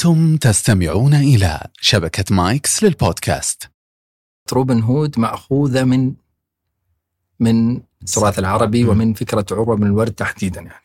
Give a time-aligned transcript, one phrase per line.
[0.00, 3.70] أنتم تستمعون إلى شبكة مايكس للبودكاست.
[4.52, 6.12] روبن هود مأخوذة من
[7.40, 10.84] من التراث العربي ومن فكرة عروة بن الورد تحديدا يعني.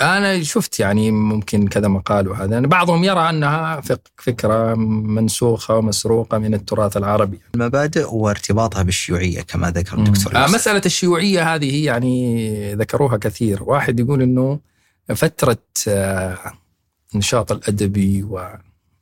[0.00, 2.52] أنا شفت يعني ممكن كذا مقال وهذا.
[2.52, 3.82] يعني بعضهم يرى أنها
[4.16, 7.40] فكرة منسوخة ومسروقة من التراث العربي.
[7.54, 13.62] المبادئ وارتباطها بالشيوعية كما ذكر الدكتور آه مسألة الشيوعية هذه يعني ذكروها كثير.
[13.62, 14.58] واحد يقول أنه
[15.14, 16.59] فترة آه
[17.14, 18.22] النشاط الأدبي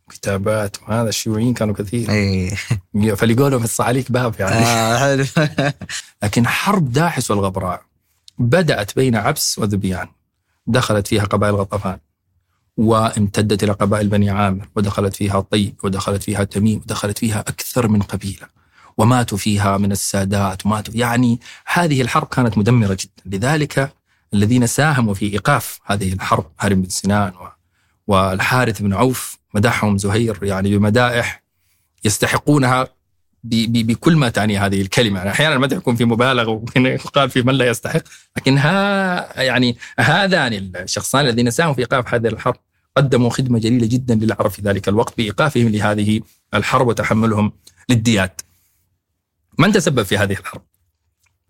[0.09, 2.11] وكتابات وهذا الشيوعيين كانوا كثير.
[2.11, 2.51] اي
[3.17, 4.55] فلقوا لهم في الصعاليك باب يعني.
[4.67, 5.25] آه حلو.
[6.23, 7.83] لكن حرب داحس والغبراء
[8.39, 10.09] بدأت بين عبس وذبيان.
[10.67, 11.99] دخلت فيها قبائل غطفان
[12.77, 18.03] وامتدت إلى قبائل بني عامر ودخلت فيها طي ودخلت فيها تميم ودخلت فيها أكثر من
[18.03, 18.59] قبيلة.
[18.99, 20.95] وماتوا فيها من السادات وماتوا.
[20.97, 23.37] يعني هذه الحرب كانت مدمرة جدا.
[23.37, 23.93] لذلك
[24.35, 27.58] الذين ساهموا في إيقاف هذه الحرب هارم بن سنان و-
[28.09, 31.43] والحارث بن عوف مدحهم زهير يعني بمدائح
[32.05, 32.89] يستحقونها
[33.45, 35.19] بكل ما تعني هذه الكلمة.
[35.19, 38.03] يعني أحيانا المدح يكون في مبالغة وممكن يقال في من لا يستحق
[38.37, 42.57] لكن ها يعني هذان الشخصان الذين ساهموا في إيقاف هذه الحرب
[42.97, 46.21] قدموا خدمة جليلة جدا للعرب في ذلك الوقت بإيقافهم لهذه
[46.55, 47.53] الحرب وتحملهم
[47.89, 48.41] للديات
[49.59, 50.63] من تسبب في هذه الحرب؟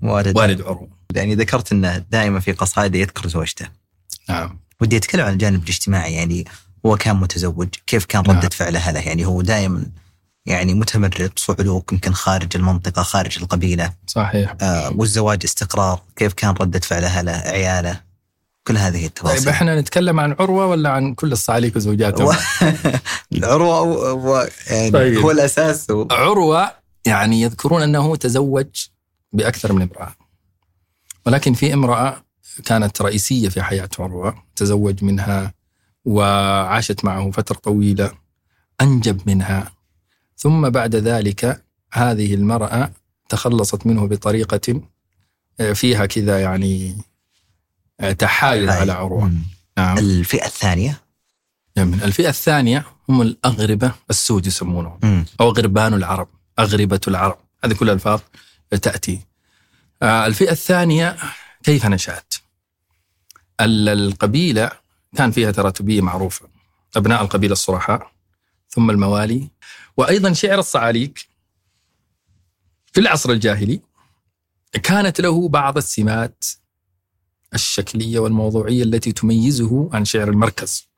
[0.03, 0.37] والد.
[0.37, 3.69] والد عروة يعني ذكرت إنه دائما في قصائده يذكر زوجته.
[4.29, 4.68] نعم.
[4.81, 6.45] ودي أتكلم عن الجانب الاجتماعي يعني
[6.87, 8.49] هو كان متزوج كيف كان ردة نعم.
[8.49, 9.87] فعله له يعني هو دائما
[10.47, 16.79] يعني متمرد صعلوك يمكن خارج المنطقة خارج القبيلة صحيح آه والزواج استقرار كيف كان ردة
[16.79, 18.01] فعله له عيالة
[18.69, 22.33] كل هذه طيب التفاصيل إحنا نتكلم عن عروة ولا عن كل الصعاليك وزوجاتهم؟ و...
[23.33, 23.83] العروة.
[24.13, 24.49] و...
[24.71, 25.19] يعني طيب.
[25.19, 26.09] هو الأساس و...
[26.11, 26.73] عروة
[27.07, 28.67] يعني يذكرون أنه تزوج
[29.33, 30.15] بأكثر من امرأة
[31.27, 32.23] ولكن في امرأة
[32.65, 35.55] كانت رئيسية في حياة عروة تزوج منها
[36.05, 38.13] وعاشت معه فترة طويلة
[38.81, 39.73] أنجب منها.
[40.37, 42.93] ثم بعد ذلك هذه المرأة
[43.29, 44.81] تخلصت منه بطريقة
[45.75, 46.97] فيها كذا يعني
[48.19, 49.33] تحايل على عروة.
[49.79, 49.99] نعم.
[49.99, 51.01] الفئة الثانية؟
[51.77, 55.25] من الفئة الثانية هم الأغربة السود يسمونهم مم.
[55.41, 57.39] أو غربان العرب أغربة العرب.
[57.65, 58.21] هذه كل الألفاظ
[58.83, 59.21] تأتي.
[60.03, 61.17] آه، الفئة الثانية
[61.63, 62.28] كيف نشأت؟
[63.61, 64.71] ال- القبيلة
[65.17, 66.49] كان فيها تراتبية معروفة
[66.97, 68.13] أبناء القبيلة الصرحاء
[68.69, 69.49] ثم الموالي
[69.97, 71.29] وأيضا شعر الصعاليك
[72.93, 73.81] في العصر الجاهلي
[74.83, 76.45] كانت له بعض السمات
[77.55, 80.89] الشكلية والموضوعية التي تميزه عن شعر المركز.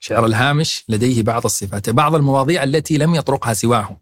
[0.00, 4.00] شعر الهامش لديه بعض الصفات بعض المواضيع التي لم يطرقها سواه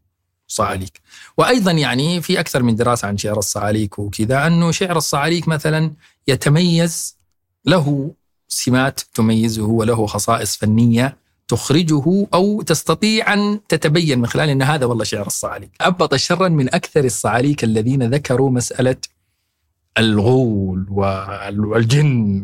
[0.49, 1.01] صعاليك.
[1.39, 5.93] وأيضا يعني في أكثر من دراسة عن شعر الصعاليك وكذا أنه شعر الصعاليك مثلا
[6.29, 7.17] يتميز
[7.67, 8.11] له
[8.49, 11.17] سمات تميزه وله خصائص فنية
[11.49, 15.71] تخرجه أو تستطيع أن تتبين من خلال أن هذا والله شعر الصعاليك.
[15.81, 18.97] أبط شرا من أكثر الصعاليك الذين ذكروا مسألة
[19.99, 22.43] الغول وال- والجن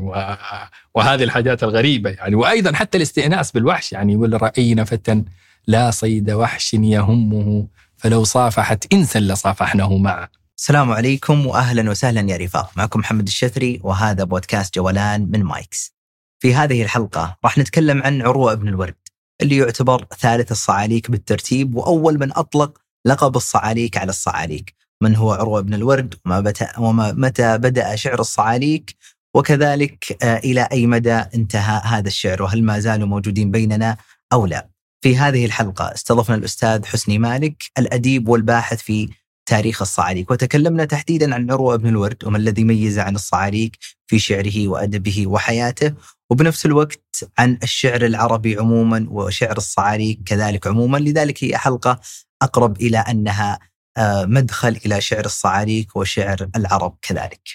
[0.95, 2.35] وهذه الحاجات الغريبة يعني.
[2.35, 5.23] وأيضا حتى الاستئناس بالوحش يعني يقول رأينا فتى
[5.67, 7.67] لا صيد وحش يهمه
[7.97, 10.29] فلو صافحت إنسا لصافحناه معه
[10.59, 15.95] السلام عليكم واهلا وسهلا يا رفاق معكم محمد الشثري وهذا بودكاست جولان من مايكس.
[16.43, 18.95] في هذه الحلقة راح نتكلم عن عروة بن الورد
[19.43, 24.75] اللي يعتبر ثالث الصعاليك بالترتيب وأول من أطلق لقب الصعاليك على الصعاليك.
[25.03, 28.97] من هو عروة بن الورد وما بتا وما متى بدأ شعر الصعاليك
[29.35, 33.97] وكذلك آه، إلى أي مدى انتهى هذا الشعر وهل ما زالوا موجودين بيننا
[34.33, 34.69] أو لا.
[35.01, 39.09] في هذه الحلقة استضفنا الأستاذ حسني مالك الأديب والباحث في
[39.47, 40.31] تاريخ الصعاليك.
[40.31, 45.95] وتكلمنا تحديدا عن عروة بن الورد وما الذي ميز عن الصعاليك في شعره وأدبه وحياته
[46.31, 50.99] وبنفس الوقت عن الشعر العربي عموما وشعر الصعاليك كذلك عموما.
[50.99, 52.01] لذلك هي حلقة
[52.43, 53.59] أقرب إلى أنها
[53.97, 57.49] آه، مدخل إلى شعر الصعاليك وشعر العرب كذلك.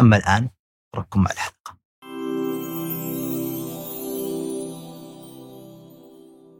[0.00, 0.48] أما الآن
[0.94, 1.78] أترككم مع الحلقة.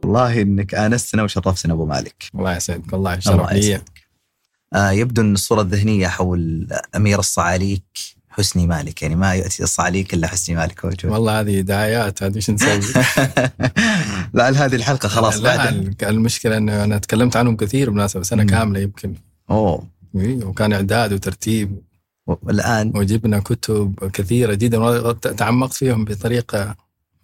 [0.03, 2.23] والله إنك آنستنا وشرفتنا أبو مالك.
[2.35, 2.93] الله يسعدك.
[2.93, 3.81] والله الله شرف لي
[4.75, 7.83] يبدو أن الصورة الذهنية حول أمير الصعاليك
[8.29, 9.01] حسني مالك.
[9.01, 10.85] يعني ما يأتي الصعاليك إلا حسني مالك.
[10.85, 11.05] موجود.
[11.05, 12.79] والله هذه دعايات هذه إيش نسوي؟
[14.33, 18.49] لا هذه الحلقة خلاص لا بعد المشكلة أنه أنا تكلمت عنهم كثير بالمناسبة سنة مم.
[18.49, 19.13] كاملة يمكن.
[19.49, 19.87] أوه.
[20.13, 21.81] وكان إعداد وترتيب.
[22.27, 26.75] والآن؟ وجبنا كتب كثيرة جدا وتعمقت فيهم بطريقة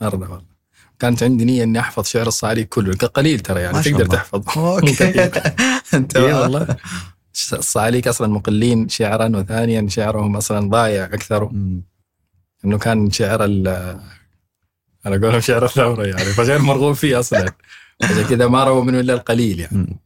[0.01, 0.55] مرة والله.
[0.99, 4.15] كانت عندي نية إني أحفظ شعر الصعاليك كله قليل ترى يعني تقدر الله.
[4.15, 5.13] تحفظ أوكي.
[5.93, 6.75] أنت والله.
[7.53, 11.49] الصعاليك أصلا مقلين شعرا وثانيا شعرهم أصلا ضايع أكثر.
[12.65, 13.67] إنه كان شعر ال-
[15.05, 17.53] أنا اقولها شعر الثورة يعني فغير مرغوب فيه أصلا.
[18.03, 19.99] عشان كذا ما روى منه إلا القليل يعني.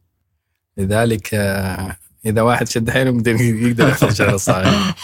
[0.76, 1.96] لذلك آه،
[2.26, 4.94] إذا واحد شد حيله يقدر يقدر يحفظ شعر الصعاليك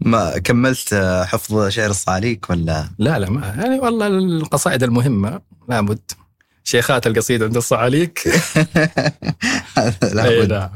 [0.00, 6.10] ما كملت آه، حفظ شعر الصعاليك ولا؟ لا لا ما يعني والله القصائد المهمة لابد.
[6.64, 8.28] شيخات القصيد عند الصعاليك
[10.02, 10.52] لا بد.
[10.52, 10.70] نعم.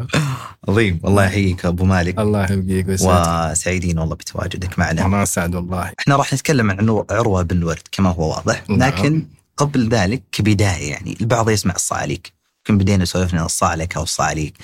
[0.68, 1.00] عظيم.
[1.02, 2.18] والله يحييك أبو مالك.
[2.18, 3.52] الله يبقيك ويسعدك.
[3.52, 5.04] وسعيدين والله بتواجدك معنا.
[5.06, 5.92] أنا اسعد والله.
[5.98, 8.62] إحنا راح نتكلم عن عرو- عروة بن الورد كما هو واضح.
[8.70, 8.78] نعم.
[8.78, 9.26] لكن
[9.56, 12.32] قبل ذلك كبداية يعني البعض يسمع الصعاليك
[12.68, 14.54] يمكن بدينا سولفنا عن الصعلكه والصعاليك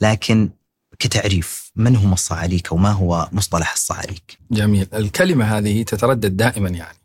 [0.00, 0.48] لكن
[0.98, 4.86] كتعريف من هم الصعاليك وما هو مصطلح الصعاليك؟ جميل.
[4.94, 6.98] الكلمة هذه تتردد دائما يعني.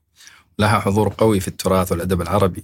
[0.59, 2.63] لها حضور قوي في التراث والأدب العربي.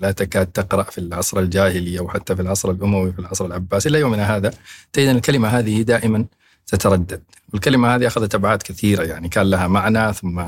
[0.00, 4.00] لا تكاد تقرأ في العصر الجاهلي أو حتى في العصر الأموي في العصر العباسي إلى
[4.00, 4.54] يومنا هذا.
[4.92, 6.26] تجد أن الكلمة هذه دائما
[6.66, 7.22] تتردد.
[7.52, 10.44] والكلمة هذه أخذت أبعاد كثيرة يعني كان لها معنى ثم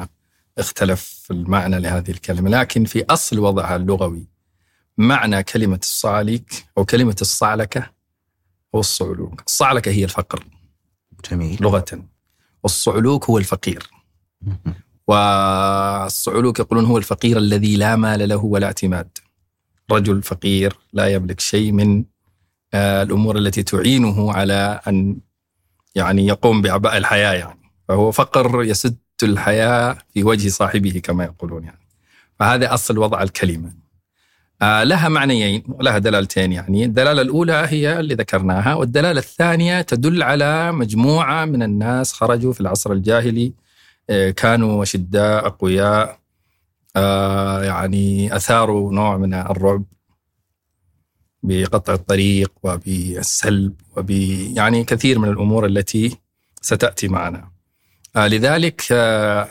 [0.59, 2.51] اختلف المعنى لهذه الكلمة.
[2.51, 4.27] لكن في أصل وضعها اللغوي
[4.99, 7.91] معنى كلمة الصعاليك أو كلمة الصعلكة
[8.75, 9.43] هو الصعلوك.
[9.47, 10.45] الصعلكة هي الفقر.
[11.31, 11.59] جميل.
[11.61, 12.03] لغة.
[12.63, 13.91] والصعلوك هو الفقير.
[15.07, 19.19] والصعلوك يقولون هو الفقير الذي لا مال له ولا اعتماد.
[19.95, 22.05] رجل فقير لا يملك شيء من
[22.75, 25.17] آه، الأمور التي تعينه على أن
[25.95, 27.73] يعني يقوم بأعباء الحياة يعني.
[27.89, 31.87] فهو فقر يسد الحياة في وجه صاحبه كما يقولون يعني.
[32.39, 33.73] فهذا أصل وضع الكلمة.
[34.63, 36.85] آه، لها معنيين ولها دلالتين يعني.
[36.85, 42.93] الدلالة الأولى هي اللي ذكرناها والدلالة الثانية تدل على مجموعة من الناس خرجوا في العصر
[42.93, 43.53] الجاهلي
[44.11, 46.22] آه، كانوا أشداء أقوياء
[46.97, 49.85] آه، يعني أثاروا نوع من الرعب
[51.43, 54.11] بقطع الطريق وبالسلب وب
[54.57, 56.19] يعني كثير من الأمور التي
[56.61, 57.51] ستأتي معنا.
[58.17, 59.49] آه، لذلك آه،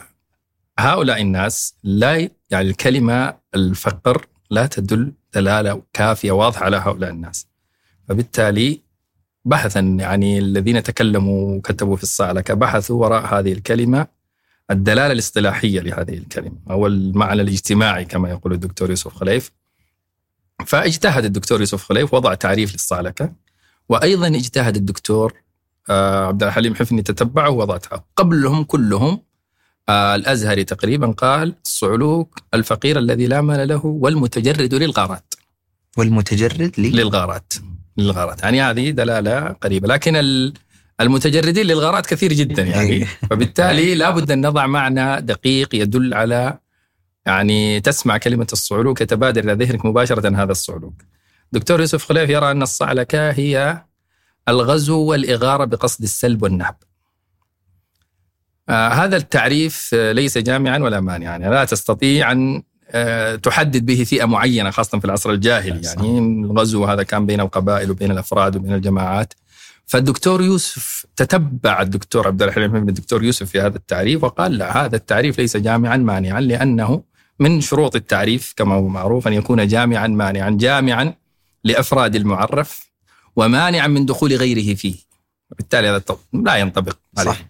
[0.78, 7.46] هؤلاء الناس لا يعني الكلمة الفقر لا تدل دلالة كافية واضحة على هؤلاء الناس.
[8.08, 8.82] فبالتالي
[9.44, 14.06] بحثا يعني الذين تكلموا وكتبوا في الصعلكة بحثوا وراء هذه الكلمة
[14.72, 19.52] الدلالة الاصطلاحية لهذه الكلمة أو المعنى الاجتماعي كما يقول الدكتور يوسف خليف.
[20.66, 23.32] فاجتهد الدكتور يوسف خليف وضع تعريف للصعلكة
[23.88, 25.32] وأيضا اجتهد الدكتور
[25.90, 29.22] آه، عبد الحليم حفني تتبعه ووضعته قبلهم كلهم
[29.88, 35.34] آه، الأزهري تقريبا قال الصعلوك الفقير الذي لا مال له والمتجرد للغارات.
[35.96, 37.52] والمتجرد لي؟ للغارات
[37.96, 38.42] للغارات.
[38.42, 39.88] يعني هذه دلالة قريبة.
[39.88, 40.54] لكن ال-
[41.02, 42.90] المتجردين للغارات كثير جدا يعني.
[42.90, 43.04] أي.
[43.30, 46.58] فبالتالي لابد أن نضع معنى دقيق يدل على
[47.26, 50.94] يعني تسمع كلمة الصعلوك يتبادر إلى ذهنك مباشرة هذا الصعلوك.
[51.52, 53.82] دكتور يوسف خليف يرى أن الصعلكة هي
[54.48, 56.76] الغزو والإغارة بقصد السلب والنهب.
[58.68, 61.36] آه هذا التعريف آه، ليس جامعا ولا مانعا.
[61.36, 65.80] يعني لا تستطيع أن آه، تحدد به فئة معينة خاصة في العصر الجاهلي.
[65.84, 69.34] يعني الغزو هذا كان بين القبائل وبين الأفراد وبين الجماعات.
[69.92, 74.96] فالدكتور يوسف تتبع الدكتور عبد الحليم بن الدكتور يوسف في هذا التعريف وقال لا هذا
[74.96, 77.04] التعريف ليس جامعا مانعا لأنه
[77.38, 81.14] من شروط التعريف كما هو معروف أن يكون جامعا مانعا جامعا
[81.64, 82.90] لأفراد المعرف
[83.36, 84.94] ومانعا من دخول غيره فيه.
[85.56, 86.02] بالتالي هذا
[86.32, 87.30] لا ينطبق عليه.
[87.30, 87.46] صح.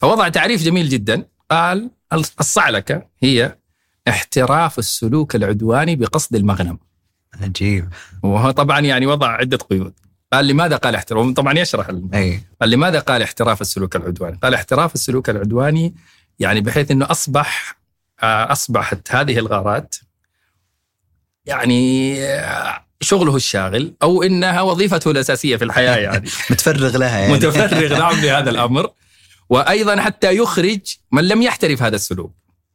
[0.00, 1.26] فوضع تعريف جميل جدا.
[1.50, 3.58] قال الصعلكة هي
[4.08, 6.78] احتراف السلوك العدواني بقصد المغنم.
[7.42, 7.88] عجيب.
[8.22, 10.03] وهو طبعا يعني وضع عدة قيود.
[10.34, 14.94] قال لماذا قال احتراف طبعا يشرح اي قال لماذا قال احتراف السلوك العدواني؟ قال احتراف
[14.94, 15.94] السلوك العدواني
[16.38, 17.76] يعني بحيث إنه أصبح
[18.22, 19.94] آه، أصبحت هذه الغارات
[21.46, 26.28] يعني آه، شغله الشاغل أو إنها وظيفته الأساسية في الحياة يعني.
[26.50, 27.32] متفرغ لها يعني.
[27.32, 28.90] متفرغ نعم لهذا الأمر.
[29.48, 30.80] وأيضا حتى يخرج
[31.12, 32.34] من لم يحترف هذا السلوك.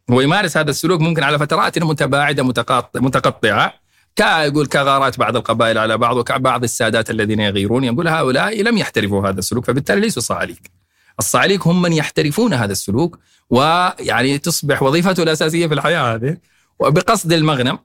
[0.09, 3.67] هو يمارس هذا السلوك ممكن على فترات متباعدة متقاط- متقطعة.
[3.69, 3.78] كا
[4.19, 9.39] يقول كغارات بعض القبائل على بعض وكبعض السادات الذين يغيرون يقول هؤلاء لم يحترفوا هذا
[9.39, 10.71] السلوك فبالتالي ليسوا صعاليك
[11.19, 16.37] الصعاليك هم من يحترفون هذا السلوك ويعني تصبح وظيفته الأساسية في الحياة هذه.
[16.79, 17.79] وبقصد المغنم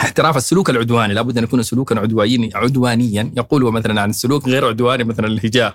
[0.00, 3.32] احتراف السلوك العدواني لابد أن يكون سلوكا عدوانيا عدوانيا.
[3.36, 5.74] يقول مثلا عن السلوك غير عدواني مثلا الهجاء.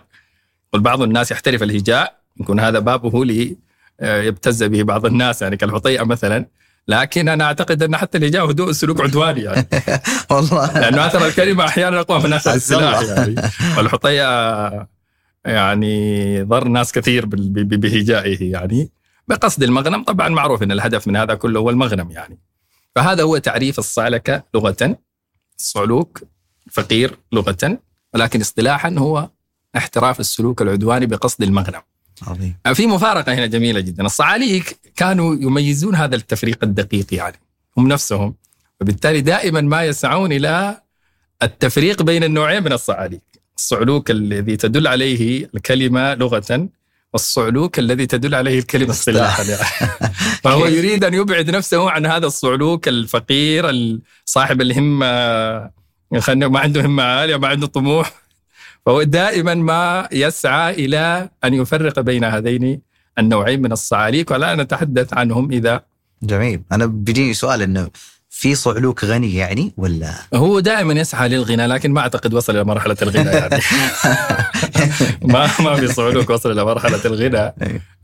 [0.74, 3.58] قل بعض الناس يحترف الهجاء يكون هذا بابه لي
[4.00, 6.46] آه، يبتز به بعض الناس يعني كالحطيئة مثلا.
[6.88, 9.68] لكن أنا أعتقد أن حتى الهجاء هدوء سلوك عدواني يعني.
[10.32, 10.80] والله.
[10.80, 12.54] لأنه اثر الكلمة أحيانا أقوى من اثر.
[12.54, 13.36] السلاح يعني.
[13.78, 14.88] والحطيئه
[15.46, 18.92] يعني ضر ناس كثير بهجائه يعني.
[19.28, 22.40] بقصد المغنم طبعا معروف إن الهدف من هذا كله هو المغنم يعني.
[22.96, 24.98] فهذا هو تعريف الصعلكه لغة
[25.60, 26.24] الصعلوك
[26.72, 27.80] فقير لغة
[28.14, 29.30] ولكن اصطلاحا هو
[29.78, 31.82] احتراف السلوك العدواني بقصد المغنم.
[32.28, 32.56] عظيم.
[32.74, 34.06] في مفارقة هنا جميلة جدا.
[34.06, 37.40] الصعاليك كانوا يميزون هذا التفريق الدقيق يعني.
[37.78, 38.36] هم نفسهم.
[38.82, 40.82] وبالتالي دائما ما يسعون إلى
[41.44, 43.22] التفريق بين النوعين من الصعاليك.
[43.58, 46.70] الصعلوك الذي تدل عليه الكلمة لغة
[47.14, 49.64] والصعلوك الذي تدل عليه الكلمة اصطلاحا يعني.
[50.44, 53.66] فهو يريد أن يبعد نفسه عن هذا الصعلوك الفقير
[54.26, 55.12] صاحب الهمة
[56.20, 58.22] خلينا ما عنده همة عالية ما عنده طموح.
[58.86, 62.82] فهو دائما ما يسعى إلى أن يفرق بين هذين
[63.20, 65.84] النوعين من الصعاليك ولا نتحدث عنهم إذا
[66.24, 66.62] جميل.
[66.72, 67.90] أنا بيجيني سؤال إنه
[68.30, 72.98] في صعلوك غني يعني ولا؟ هو دائما يسعى للغنى لكن ما أعتقد وصل إلى مرحلة
[73.02, 73.62] الغنى يعني.
[75.34, 77.54] ما ما في صعلوك وصل إلى مرحلة الغنى.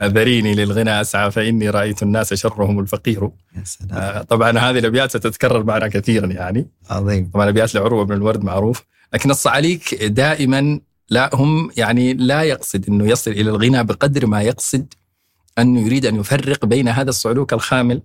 [0.03, 3.29] ذريني للغنى أسعى فإني رأيت الناس شرهم الفقير.
[3.55, 3.91] يا سلام.
[3.91, 6.67] آه، طبعا هذه الأبيات ستتكرر معنا كثيرا يعني.
[6.89, 7.29] عظيم.
[7.33, 8.83] طبعا ابيات لعروة بن الورد معروف.
[9.13, 14.93] لكن الصعاليك دائما لا هم يعني لا يقصد إنه يصل إلى الغنى بقدر ما يقصد
[15.59, 18.01] انه يريد أن يفرق بين هذا الصعلوك الخامل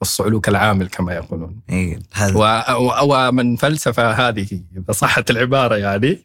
[0.00, 1.60] والصعلوك العامل كما يقولون.
[1.70, 1.98] إيه
[3.02, 6.18] ومن فلسفة هذه إذا صحت العبارة يعني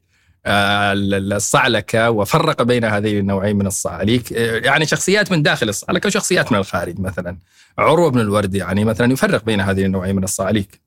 [0.45, 6.51] آه، الصعلكة وفرق بين هذين النوعين من الصعاليك آه، يعني شخصيات من داخل الصعلكة وشخصيات
[6.51, 7.37] من الخارج مثلا.
[7.77, 10.86] عروة بن الورد يعني مثلا يفرق بين هذين النوعين من الصعاليك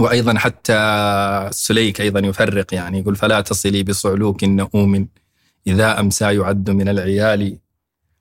[0.00, 0.76] وأيضا حتى
[1.48, 5.08] السليك أيضا يفرق يعني يقول فلا تصلي بصعلوك نؤوم
[5.66, 7.58] إذا أمسى يعد من العيال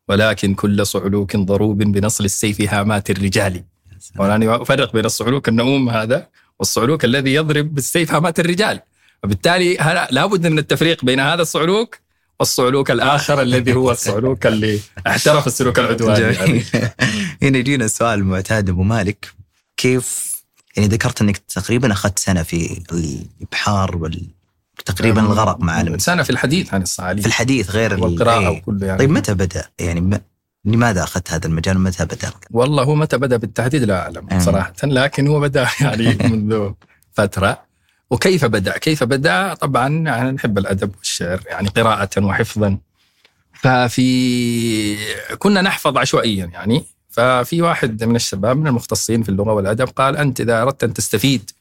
[0.08, 3.64] ولكن كل صعلوك ضروب بنصل السيف هامات الرجال.
[4.18, 6.28] وأنا أفرق بين الصعلوك النؤوم هذا
[6.60, 8.82] والصعلوك الذي يضرب بالسيف هامات الرجال.
[9.24, 9.74] وبالتالي
[10.12, 12.00] لابد من التفريق بين هذا الصعلوك
[12.40, 16.22] والصعلوك الآخر الذي هو الصعلوك اللي احترف السلوك العدواني.
[16.22, 16.64] يعني.
[17.44, 19.28] هنا يجينا السؤال المعتاد أبو مالك.
[19.78, 20.35] كيف
[20.76, 24.28] يعني ذكرت إنك تقريبا أخذت سنة في الإبحار وال
[24.86, 28.48] تقريبا الغرق مع سنة في الحديث عن الصعاليك في الحديث غير والقراءة إيه.
[28.48, 30.20] وكله يعني طيب متى بدأ يعني م...
[30.66, 34.40] لماذا أخذت هذا المجال ومتى بدأ؟ والله هو متى بدأ بالتحديد لا أعلم أمم.
[34.40, 36.72] صراحة لكن هو بدأ يعني منذ
[37.14, 37.62] فترة
[38.10, 42.78] وكيف بدأ؟ كيف بدأ؟ طبعا يعني نحب الأدب والشعر يعني قراءة وحفظا
[43.54, 44.98] ففي
[45.40, 50.42] كنا نحفظ عشوائيا يعني ففي واحد من الشباب من المختصين في اللغة والأدب قال أنت
[50.42, 51.52] إذا أردت أن تستفيد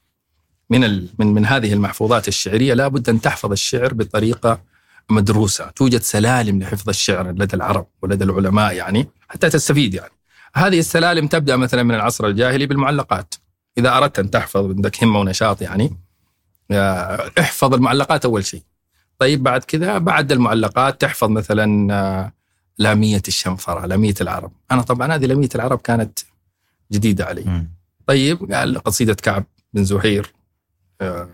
[0.71, 4.61] من ال من من هذه المحفوظات الشعرية لابد أن تحفظ الشعر بطريقة
[5.11, 10.13] مدروسة، توجد سلالم لحفظ الشعر لدى العرب ولدى العلماء يعني حتى تستفيد يعني.
[10.55, 13.35] هذه السلالم تبدأ مثلا من العصر الجاهلي بالمعلقات.
[13.79, 15.97] إذا أردت أن تحفظ عندك همة ونشاط يعني
[16.71, 18.63] آه، احفظ المعلقات أول شيء.
[19.19, 22.33] طيب بعد كذا بعد المعلقات تحفظ مثلا
[22.79, 24.53] لامية الشنفرة، لامية العرب.
[24.71, 26.19] أنا طبعا هذه لامية العرب كانت
[26.93, 27.67] جديدة علي.
[28.07, 30.33] طيب قال قصيدة كعب بن زهير
[31.01, 31.29] آه،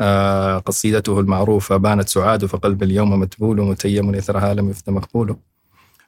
[0.00, 5.36] آه، قصيدته المعروفة بانت سعاد فقلب اليوم متبول متيم إثرها لم يفت مقبول.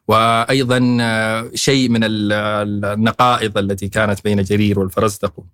[0.09, 5.45] وأيضا آه، شيء من النقائض التي كانت بين جرير والفرزدق.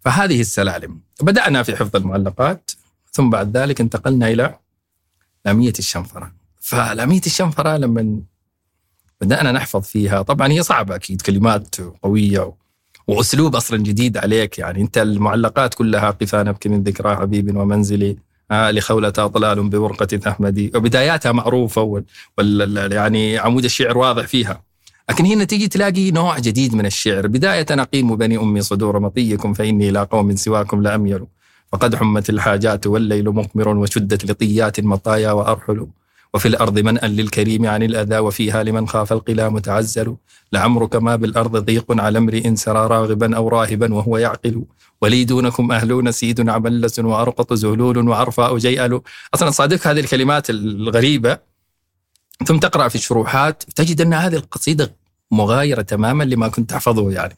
[0.00, 1.00] فهذه السلالم.
[1.22, 2.70] بدأنا في حفظ المعلقات
[3.12, 4.58] ثم بعد ذلك انتقلنا إلى
[5.44, 6.32] لامية الشنفرة.
[6.60, 8.20] فلامية الشنفرة لما
[9.20, 10.22] بدأنا نحفظ فيها.
[10.22, 12.52] طبعا هي صعبة أكيد كلمات قوية
[13.08, 14.58] وأسلوب أصلا جديد عليك.
[14.58, 18.16] يعني أنت المعلقات كلها قفا نبكي من ذكرى حبيب ومنزلي.
[18.50, 22.02] آه لخولة أطلال بورقة تحمدي وبداياتها معروفة
[22.38, 24.62] وال, يعني عمود الشعر واضح فيها.
[25.10, 27.26] لكن هنا تيجي تلاقي نوع جديد من الشعر.
[27.26, 31.26] بداية أقيم بني أمي صدور مطيكم فإني إلى قوم سواكم لأميل
[31.72, 35.86] فقد حمت الحاجات والليل مقمر وشدت لطيات مطايا وأرحل.
[36.34, 40.16] وفي الأرض منأ للكريم عن الأذى وفيها لمن خاف القلا متعزل
[40.52, 44.64] لعمرك ما بالأرض ضيق على امرئ سرى راغبا أو راهبا وهو يعقل.
[45.02, 49.00] ولي دونكم أهلون سيد عبلس وأرقط زهلول وعرفاء جيأل.
[49.34, 51.38] أصلا صادق هذه الكلمات الغريبة.
[52.46, 54.96] ثم تقرأ في الشروحات تجد أن هذه القصيدة
[55.30, 57.36] مغايرة تماما لما كنت تحفظه يعني.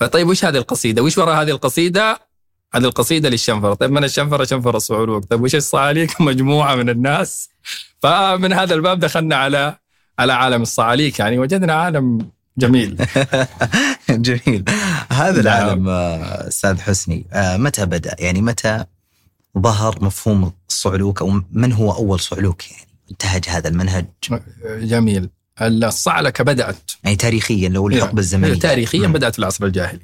[0.00, 2.31] فطيب وش هذه القصيدة؟ وش وراء هذه القصيدة؟
[2.74, 3.74] هذه القصيدة للشنفرة.
[3.74, 7.48] طيب من الشنفرة؟ شنفر الصعلوك طيب وش الصعاليك مجموعة من الناس.
[8.02, 9.76] فمن هذا الباب دخلنا على
[10.18, 12.96] على عالم الصعاليك يعني وجدنا عالم جميل.
[14.10, 14.64] جميل.
[15.12, 15.46] هذا نعم.
[15.46, 18.84] العالم آه، أستاذ حسني آه، متى بدأ؟ يعني متى
[19.58, 24.06] ظهر مفهوم الصعلوك أو من هو أول صعلوك؟ يعني انتهج هذا المنهج.
[24.64, 25.28] جميل.
[25.62, 26.90] الصعلكة بدأت.
[27.04, 28.54] يعني تاريخيا لو الحقبة الزمنية.
[28.54, 30.00] تاريخيا بدأت في العصر الجاهلي.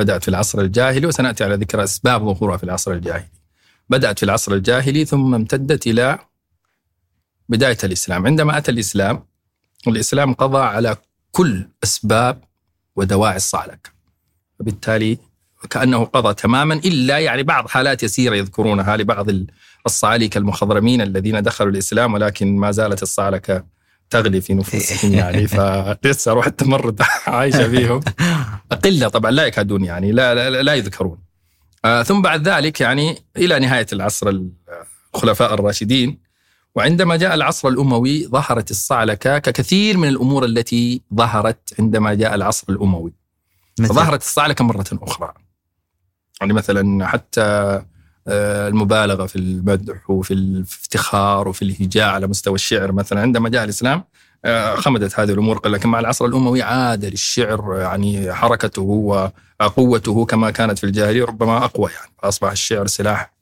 [0.00, 3.28] بدأت في العصر الجاهلي وسنأتي على ذكر أسباب ظهورها في العصر الجاهلي.
[3.88, 6.18] بدأت في العصر الجاهلي ثم امتدت إلى
[7.48, 8.26] بداية الإسلام.
[8.26, 9.24] عندما أتى الإسلام
[9.88, 10.96] الإسلام قضى على
[11.30, 12.44] كل أسباب
[12.96, 13.92] ودواعي الصعلك
[14.60, 15.18] وبالتالي
[15.70, 19.26] كأنه قضى تماما إلا يعني بعض حالات يسيرة يذكرونها لبعض
[19.86, 23.64] الصعاليك المخضرمين الذين دخلوا الإسلام ولكن ما زالت الصعلكة
[24.10, 25.46] تغلي في نفوسهم يعني
[26.02, 28.00] فلسه روح التمرد عايشة فيهم.
[28.84, 31.18] قله طبعا لا يكادون يعني لا لا, لا يذكرون.
[31.84, 34.32] آه ثم بعد ذلك يعني إلى نهاية العصر
[35.14, 36.18] الخلفاء الراشدين.
[36.74, 43.12] وعندما جاء العصر الأموي ظهرت الصعلكة ككثير من الأمور التي ظهرت عندما جاء العصر الأموي.
[43.80, 45.32] ظهرت الصعلكة مرة أخرى.
[46.40, 47.86] يعني مثلا حتى آه،
[48.30, 53.20] المبالغة في المدح وفي الافتخار وفي الهجاء على مستوى الشعر مثلا.
[53.20, 54.04] عندما جاء الإسلام
[54.44, 58.82] آه، خمدت هذه الأمور لكن مع العصر الأموي عاد للشعر يعني حركته
[59.60, 62.12] وقوته كما كانت في الجاهلية ربما أقوى يعني.
[62.22, 63.32] فأصبح الشعر سلاح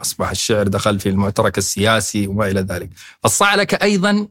[0.00, 2.90] أصبح الشعر دخل في المعترك السياسي وما إلى ذلك.
[3.22, 4.28] فالصعلكة أيضا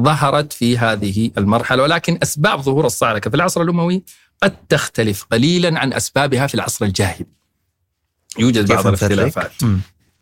[0.00, 4.02] ظهرت في هذه المرحلة ولكن أسباب ظهور الصعلكة في العصر الأموي
[4.42, 7.26] قد تختلف قليلا عن أسبابها في العصر الجاهلي.
[8.38, 9.52] يوجد بعض الاختلافات.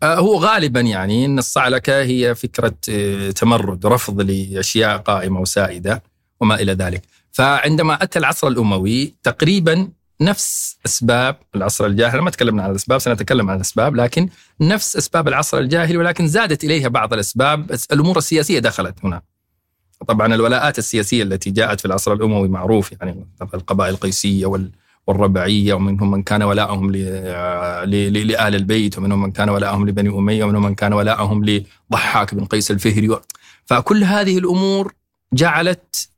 [0.03, 6.03] آه، هو غالبا يعني إن الصعلكة هي فكرة آه، تمرد رفض لأشياء قائمة وسائدة
[6.41, 7.03] وما إلى ذلك.
[7.33, 9.89] فعندما أتى العصر الأموي تقريبا
[10.21, 14.29] نفس أسباب العصر الجاهلي ما تكلمنا عن الأسباب سنتكلم عن الأسباب لكن
[14.61, 19.23] نفس أسباب العصر الجاهلي ولكن زادت إليها بعض الأسباب الأمور السياسية دخلت هنا.
[20.09, 24.71] طبعا الولاءات السياسية التي جاءت في العصر الأموي معروف يعني القبائل القيسية وال
[25.07, 30.75] والربعية ومنهم من كان ولاءهم لآل البيت ومنهم من كان ولاءهم لبني أمية ومنهم من
[30.75, 33.21] كان ولاءهم لضحاك بن قيس الفهري.
[33.67, 34.95] فكل هذه الأمور
[35.33, 36.09] جعلت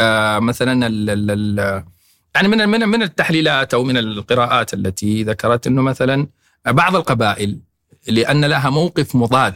[0.00, 0.72] آه، مثلا
[2.34, 6.26] يعني من من من التحليلات أو من القراءات التي ذكرت إنه مثلا
[6.66, 7.60] بعض القبائل
[8.08, 9.54] لأن لها موقف مضاد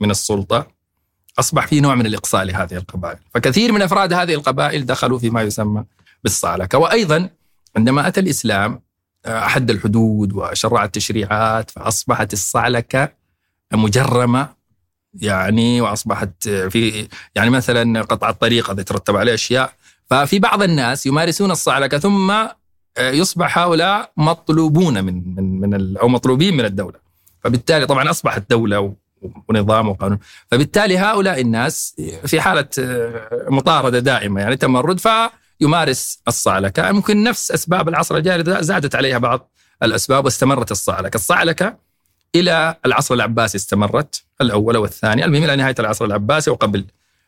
[0.00, 0.66] من السلطة
[1.38, 5.84] أصبح في نوع من الإقصاء لهذه القبائل، فكثير من أفراد هذه القبائل دخلوا فيما يسمى
[6.24, 7.30] بالصالكه، وأيضا
[7.76, 8.82] عندما أتى الإسلام
[9.26, 13.08] آه، أحد الحدود وشرع التشريعات فأصبحت الصعلكة
[13.72, 14.48] مجرمة
[15.14, 19.72] يعني وأصبحت في يعني مثلا قطع الطريق هذا يترتب عليه أشياء.
[20.10, 26.56] ففي بعض الناس يمارسون الصعلكة ثم آه، يصبح هؤلاء مطلوبون من من من أو مطلوبين
[26.56, 26.98] من الدولة.
[27.40, 28.94] فبالتالي طبعا أصبحت دولة
[29.48, 30.18] ونظام وقانون.
[30.50, 35.00] فبالتالي هؤلاء الناس في حالة آه، مطاردة دائمة يعني تمرد.
[35.00, 35.08] ف
[35.62, 39.50] يمارس الصعلكة ممكن نفس أسباب العصر الجاهلي زادت عليها بعض
[39.82, 41.78] الأسباب واستمرت الصعلكة الصعلكة
[42.34, 45.24] إلى العصر العباسي استمرت الأول والثاني.
[45.24, 46.86] المهم إلى نهاية العصر العباسي وقبل.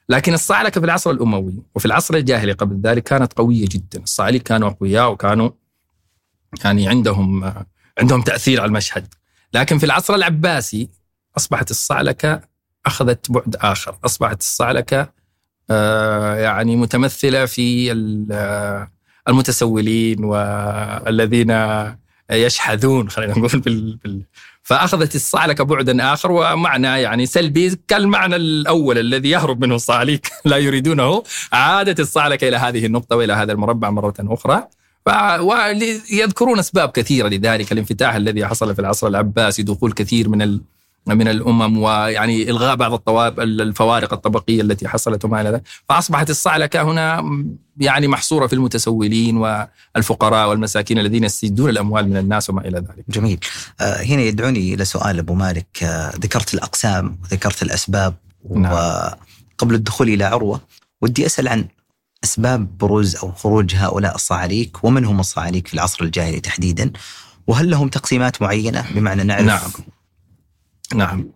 [0.08, 4.02] لكن الصعلكة في العصر الأموي وفي العصر الجاهلي قبل ذلك كانت قوية جدا.
[4.02, 5.50] الصعاليك كانوا أقوياء وكانوا
[6.64, 7.54] يعني عندهم
[7.98, 9.14] عندهم تأثير على المشهد.
[9.54, 10.88] لكن في العصر العباسي
[11.36, 12.40] أصبحت الصعلكة
[12.86, 13.98] أخذت بعد آخر.
[14.04, 15.12] أصبحت الصعلكة آه،
[16.38, 17.92] يعني متمثلة في
[18.32, 18.90] آه،
[19.28, 21.56] المتسولين والذين
[22.30, 24.22] يشحذون خلينا نقول بال...
[24.62, 31.22] فأخذت الصعلكه بعدا آخر ومعنى يعني سلبي كالمعنى الأول الذي يهرب منه الصعاليك لا يريدونه.
[31.52, 34.68] عادت الصعلكه إلى هذه النقطة وإلى هذا المربع مرة أخرى.
[35.40, 40.42] ويذكرون أسباب كثيرة لذلك الانفتاح الذي حصل في العصر العباسي دخول كثير من
[41.06, 46.82] من الأمم ويعني إلغاء بعض الطواب الفوارق الطبقية التي حصلت وما إلى ذلك، فأصبحت الصعلكة
[46.82, 47.24] هنا
[47.76, 53.04] يعني محصورة في المتسولين والفقراء والمساكين الذين يستجدون الأموال من الناس وما إلى ذلك.
[53.08, 53.38] جميل.
[53.80, 58.14] آه هنا يدعوني إلى سؤال أبو مالك آه ذكرت الأقسام وذكرت الأسباب
[58.50, 58.72] نعم.
[58.72, 60.60] وقبل الدخول إلى عروة
[61.02, 61.64] ودي أسأل عن
[62.24, 66.92] أسباب بروز أو خروج هؤلاء الصعاليك ومن هم الصعاليك في العصر الجاهلي تحديدا
[67.46, 69.70] وهل لهم تقسيمات معينة بمعنى نعرف نعم.
[70.94, 71.30] نعم.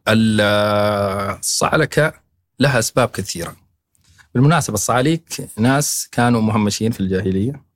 [1.39, 2.13] الصعلكة
[2.61, 3.57] لها أسباب كثيرة.
[4.35, 7.69] بالمناسبة الصعاليك ناس كانوا مهمشين في الجاهلية.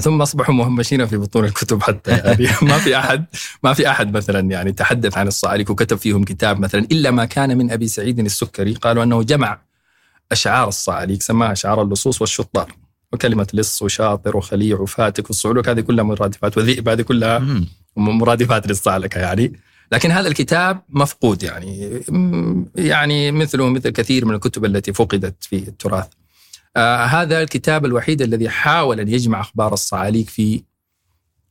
[0.00, 3.24] ثم أصبحوا مهمشين في بطون الكتب حتى يعني ما في أحد
[3.62, 7.58] ما في أحد مثلا يعني تحدث عن الصعاليك وكتب فيهم كتاب مثلا إلا ما كان
[7.58, 8.74] من أبي سعيد السكري.
[8.74, 9.60] قالوا أنه جمع
[10.32, 12.72] أشعار الصعاليك سماها أشعار اللصوص والشطار.
[13.12, 17.64] وكلمة لص وشاطر وخليع وفاتك والصعلوك هذه كلها مرادفات وذئب هذه كلها
[17.96, 19.52] مرادفات للصعلكة يعني.
[19.92, 22.00] لكن هذا الكتاب مفقود يعني
[22.74, 26.08] يعني مثله مثل كثير من الكتب التي فقدت في التراث.
[26.76, 30.62] آه هذا الكتاب الوحيد الذي حاول أن يجمع أخبار الصعاليك في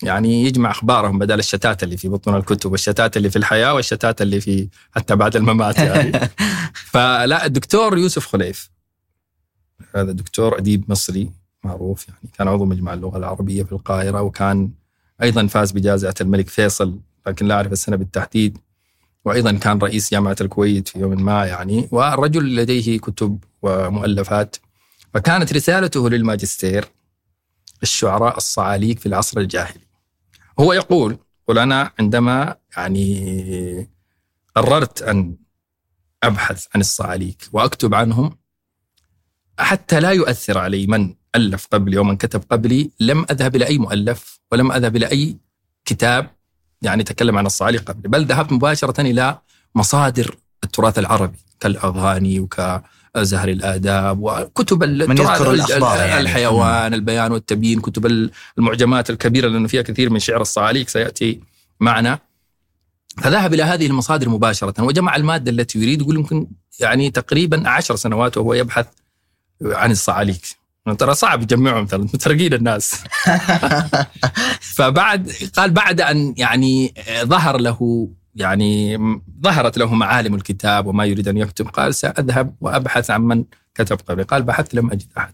[0.04, 4.41] يعني يجمع أخبارهم بدل الشتات اللي في بطون الكتب والشتات اللي في الحياة والشتات اللي
[4.41, 6.30] في حتى بعد الممات يعني.
[6.91, 8.71] فلا الدكتور يوسف خليف.
[9.95, 11.32] هذا دكتور أديب مصري
[11.63, 14.71] معروف يعني كان عضو مجمع اللغة العربية في القاهرة وكان
[15.21, 18.58] أيضا فاز بجائزة الملك فيصل لكن لا أعرف السنة بالتحديد.
[19.26, 24.56] وأيضا كان رئيس جامعة الكويت في يوم ما يعني والرجل لديه كتب ومؤلفات.
[25.14, 26.86] فكانت رسالته للماجستير
[27.84, 29.82] الشعراء الصعاليك في العصر الجاهلي.
[30.60, 33.90] هو يقول قل أنا عندما يعني
[34.56, 35.38] قررت أن
[36.24, 38.38] أبحث عن الصعاليك وأكتب عنهم
[39.60, 44.40] حتى لا يؤثر علي من ألف قبلي ومن كتب قبلي لم أذهب إلى أي مؤلف
[44.52, 45.38] ولم أذهب إلى أي
[45.86, 46.30] كتاب
[46.82, 49.38] يعني تكلم عن الصعاليق قبلي بل ذهبت مباشرة إلى
[49.76, 56.20] مصادر التراث العربي كالأغاني وكزهر الآداب وكتب من يذكر الأخبار يعني.
[56.20, 61.39] الحيوان البيان والتبيين كتب المعجمات الكبيرة لأنه فيها كثير من شعر الصعاليق سيأتي
[61.80, 62.20] معنا.
[63.17, 66.48] فذهب إلى هذه المصادر مباشرة وجمع المادة التي يريد يقول يمكن
[66.80, 68.86] يعني تقريبا عشر سنوات وهو يبحث
[69.62, 70.41] عن الصعاليق.
[70.86, 73.04] ترى صعب يجمعهم ترى مترقين الناس.
[74.76, 78.98] فبعد قال بعد أن يعني ظهر له يعني
[79.44, 83.44] ظهرت له معالم الكتاب وما يريد أن يكتب قال سأذهب وأبحث عن من
[83.76, 84.24] كتب قبلي.
[84.24, 85.34] قال بحثت لم أجد أحد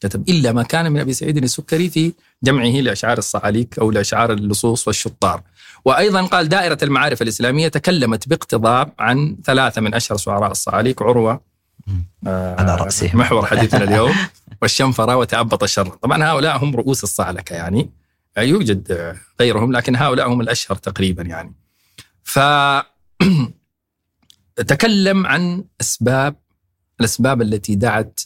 [0.00, 4.86] كتب إلا ما كان من أبي سعيد السكري في جمعه لأشعار الصعاليق أو لأشعار اللصوص
[4.86, 5.42] والشطار.
[5.84, 11.40] وأيضا قال دائرة المعارف الإسلامية تكلمت باقتضاب عن ثلاثة من أشهر شعراء الصعاليق عروة
[12.26, 13.18] آه، على رأسهم.
[13.18, 14.14] محور حديثنا اليوم.
[14.62, 15.88] والشنفره وتأبط الشر.
[15.88, 17.90] طبعا هؤلاء هم رؤوس الصعلكه يعني.
[18.38, 21.54] يوجد غيرهم لكن هؤلاء هم الأشهر تقريبا يعني.
[22.22, 22.38] ف
[24.66, 26.36] تكلم عن أسباب
[27.00, 28.20] الأسباب التي دعت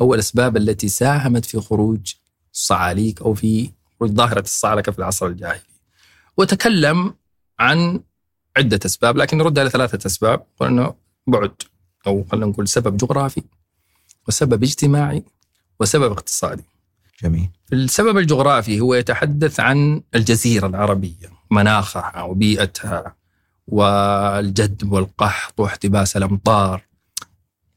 [0.00, 2.14] أو الأسباب التي ساهمت في خروج
[2.54, 5.60] الصعاليك أو في خروج ظاهرة الصعلكه في العصر الجاهلي.
[6.36, 7.14] وتكلم
[7.58, 8.00] عن
[8.56, 10.46] عدة أسباب لكن نرد على ثلاثة أسباب.
[10.60, 10.94] قلنا
[11.26, 11.52] بعد
[12.06, 13.42] أو خلينا نقول سبب جغرافي
[14.28, 15.24] وسبب اجتماعي
[15.80, 16.64] وسبب اقتصادي.
[17.22, 17.48] جميل.
[17.72, 23.14] السبب الجغرافي هو يتحدث عن الجزيرة العربية مناخها وبيئتها
[23.66, 26.82] والجدب والقحط واحتباس الأمطار.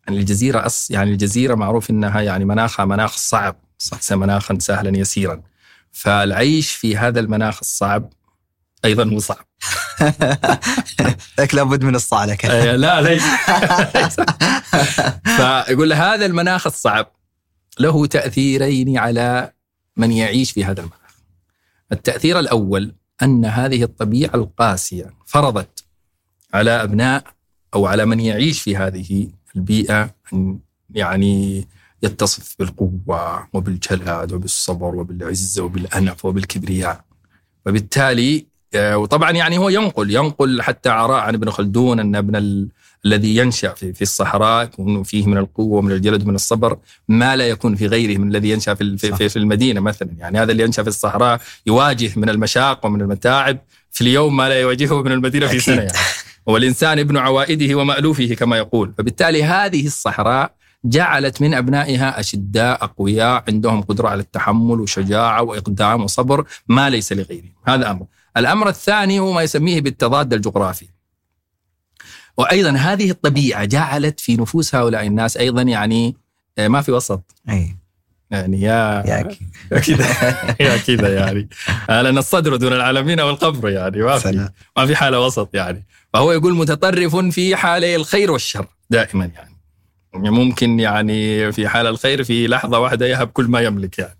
[0.08, 5.42] يعني الجزيرة أص يعني الجزيرة معروف أنها يعني مناخها مناخ صعب ليس مناخا سهلا يسيرا.
[5.92, 8.14] فالعيش في هذا المناخ الصعب
[8.86, 9.46] أيضا هو صعب.
[11.40, 13.24] لك لابد من الصعلكة آه، لا ليس.
[15.38, 17.12] فيقول هذا المناخ الصعب
[17.80, 19.52] له تأثيرين على
[19.98, 21.16] من يعيش في هذا المناخ.
[21.92, 25.84] التأثير الأول أن هذه الطبيعة القاسية فرضت
[26.54, 27.24] على أبناء
[27.74, 30.60] أو على من يعيش في هذه البيئة أن
[30.90, 31.68] يعني
[32.04, 37.06] يتصف بالقوة وبالجلاد وبالصبر وبالعزة وبالأنف وبالكبرياء.
[37.66, 42.36] وبالتالي آه، وطبعا يعني هو ينقل ينقل حتى عراء عن ابن خلدون أن ابن
[43.06, 47.48] الذي ينشأ في, في الصحراء يكون فيه من القوة ومن الجلد ومن الصبر ما لا
[47.48, 49.15] يكون في غيره من الذي ينشأ في, في.
[49.15, 53.58] في, في المدينة مثلا يعني هذا اللي ينشأ في الصحراء يواجه من المشاق ومن المتاعب
[53.91, 55.60] في اليوم ما لا يواجهه من المدينة في.
[55.60, 55.98] سنة يعني.
[56.46, 63.82] والإنسان ابن عوائده ومألوفه كما يقول فبالتالي هذه الصحراء جعلت من أبنائها أشداء أقوياء عندهم
[63.82, 68.06] قدرة على التحمل وشجاعة وإقدام وصبر ما ليس لغيرهم هذا أمر
[68.38, 70.95] الأمر الثاني هو ما يسميه بالتضاد الجغرافي
[72.38, 76.15] وأيضا هذه الطبيعة جعلت في نفوس هؤلاء الناس أيضا يعني
[76.58, 77.36] آه، ما في وسط.
[77.50, 77.76] أي.
[78.32, 79.21] يعني يا يا.
[79.80, 80.06] كذا
[80.60, 81.50] يا كذا يعني.
[81.89, 84.50] آه، لأن الصدر دون العالمين والقبر يعني ما في.
[84.78, 85.86] ما في حالة وسط يعني.
[86.13, 89.56] فهو يقول متطرف في حالي الخير والشر دائما يعني.
[90.13, 94.17] ممكن يعني في حال الخير في لحظة واحدة يهب كل ما يملك يعني.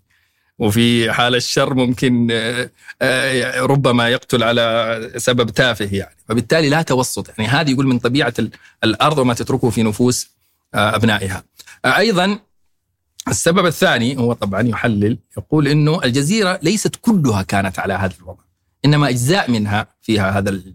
[0.60, 2.70] وفي حال الشر ممكن آه،
[3.02, 6.16] آه، ربما يقتل على سبب تافه يعني.
[6.28, 7.30] فبالتالي لا توسط.
[7.30, 8.52] يعني هذه يقول من طبيعة ال-
[8.84, 10.30] الأرض وما تتركه في نفوس
[10.74, 11.44] آه، أبنائها.
[11.86, 12.40] أيضا
[13.28, 18.44] السبب الثاني هو طبعا يحلل يقول إنه الجزيرة ليست كلها كانت على هذا الوضع.
[18.86, 20.74] إنما أجزاء منها فيها هذا ال-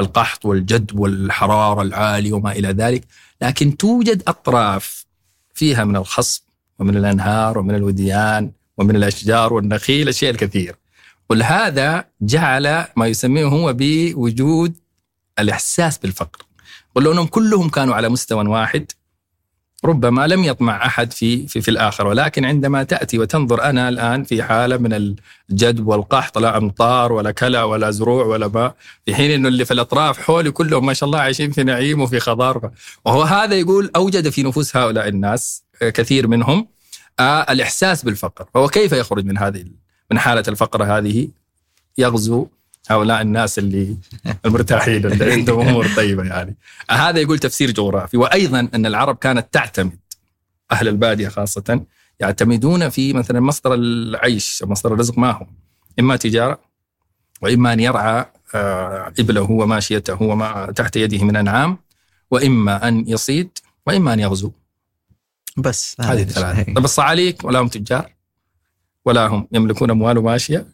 [0.00, 3.04] القحط والجدب والحرارة العالية وما إلى ذلك.
[3.42, 5.06] لكن توجد أطراف
[5.54, 6.42] فيها من الخصب
[6.78, 10.76] ومن الأنهار ومن الوديان ومن الأشجار والنخيل الشيء الكثير.
[11.30, 14.74] ولهذا جعل ما يسميه هو بوجود
[15.38, 16.42] الإحساس بالفقر.
[16.94, 18.92] ولو أنهم كلهم كانوا على مستوى واحد
[19.84, 22.06] ربما لم يطمع أحد في في, في الآخر.
[22.06, 25.14] ولكن عندما تأتي وتنظر أنا الآن في حالة من
[25.50, 28.74] الجدب والقحط لا أمطار ولا كلى ولا زروع ولا ماء
[29.06, 32.20] في حين إنه اللي في الأطراف حولي كلهم ما شاء الله عايشين في نعيم وفي
[32.20, 32.70] خضار.
[33.04, 36.75] وهو هذا يقول أوجد في نفوس هؤلاء الناس آه، كثير منهم
[37.20, 38.46] الإحساس بالفقر.
[38.54, 39.64] فهو كيف يخرج من هذه
[40.10, 41.28] من حالة الفقر هذه؟
[41.98, 42.46] يغزو
[42.90, 43.96] هؤلاء الناس اللي
[44.44, 46.56] المرتاحين اللي عندهم أمور طيبة يعني.
[46.90, 48.16] هذا يقول تفسير جغرافي.
[48.16, 49.98] وأيضا أن العرب كانت تعتمد
[50.72, 51.80] أهل البادية خاصة
[52.20, 55.46] يعتمدون في مثلا مصدر العيش مصدر الرزق ما هو
[56.00, 56.60] إما تجارة
[57.42, 61.78] وإما أن يرعى آه، إبله وماشيته وما تحت يده من أنعام
[62.30, 64.50] وإما أن يصيد وإما أن يغزو.
[65.56, 65.96] بس.
[66.00, 66.74] هذه الثلاثة.
[66.74, 68.12] طب الصعاليك ولا هم تجار.
[69.04, 70.66] ولا هم يملكون أموال وماشيه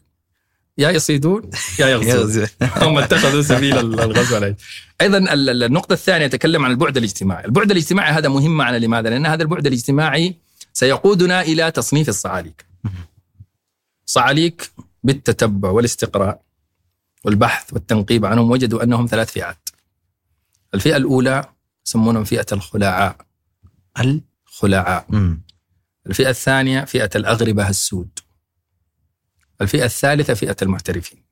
[0.77, 2.09] يا يصيدون يا يغزون.
[2.09, 2.45] يغزو.
[2.61, 4.57] هم اتخذوا سبيل الغزو عليه.
[5.01, 9.09] أيضا ال- ال- النقطة الثانية تكلم عن البعد الاجتماعي، البعد الاجتماعي هذا مهم معنا لماذا؟
[9.09, 10.35] لأن هذا البعد الاجتماعي
[10.73, 12.65] سيقودنا إلى تصنيف الصعاليك.
[14.05, 14.71] صعاليك
[15.03, 16.41] بالتتبع والاستقراء
[17.25, 18.51] والبحث والتنقيب عنهم.
[18.51, 19.69] وجدوا أنهم ثلاث فئات.
[20.73, 21.45] الفئة الأولى
[21.87, 23.15] يسمونهم فئة الخلاعاء،
[23.99, 24.21] ال
[24.53, 25.05] خلاعاء.
[25.09, 25.43] مم.
[26.07, 28.19] الفئة الثانية فئة الأغربة السود.
[29.61, 31.23] الفئة الثالثة فئة المحترفين.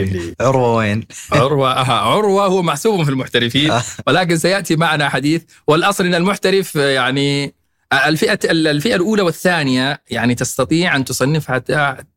[0.00, 3.82] اللي عروة وين؟ عروة أها عروة هو محسوب في المحترفين آه.
[4.06, 7.54] ولكن سيأتي معنا حديث والأصل أن المحترف يعني
[8.06, 11.58] الفئة الفئة الأولى والثانية يعني تستطيع أن تصنفها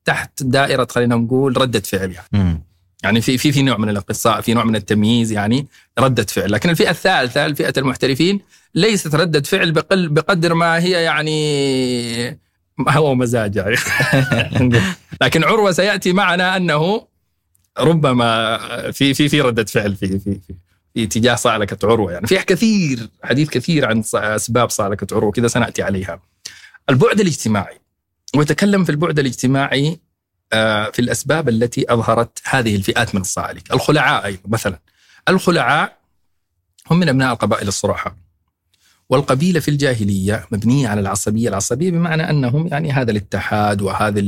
[0.05, 2.66] تحت دائرة خلينا نقول ردة فعل يعني.
[3.03, 5.67] يعني في في في نوع من الاقصاء في نوع من التمييز يعني
[5.99, 6.51] ردة فعل.
[6.51, 8.39] لكن الفئة الثالثة الفئة المحترفين
[8.75, 12.39] ليست ردة فعل بقل بقدر ما هي يعني
[12.89, 13.75] هو مزاج يعني
[15.21, 17.07] لكن عروة سيأتي معنا أنه
[17.79, 18.57] ربما
[18.91, 20.39] في في في ردة فعل في في في,
[20.93, 22.11] في اتجاه صعلكة عروة.
[22.11, 26.19] يعني في كثير حديث كثير عن أسباب صعلكة عروة كذا سنأتي عليها.
[26.89, 27.79] البعد الاجتماعي.
[28.35, 29.99] ويتكلم في البعد الاجتماعي
[30.91, 33.73] في الأسباب التي أظهرت هذه الفئات من الصعاليك.
[33.73, 34.79] الخلعاء أيضا مثلا
[35.29, 35.97] الخلعاء
[36.91, 38.13] هم من أبناء القبائل الصرحاء
[39.09, 41.49] والقبيلة في الجاهلية مبنية على العصبية.
[41.49, 44.23] العصبية بمعنى أنهم يعني هذا الاتحاد وهذا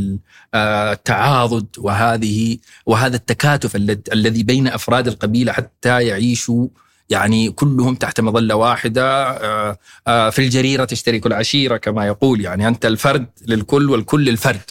[0.54, 6.68] آه، التعاضد وهذه وهذا التكاتف الذ- الذي بين أفراد القبيلة حتى يعيشوا
[7.10, 9.30] يعني كلهم تحت مظلة واحدة.
[9.32, 9.78] آه،
[10.08, 12.42] آه، في الجريرة تشترك العشيرة كما يقول.
[12.42, 14.62] يعني أنت الفرد للكل والكل للفرد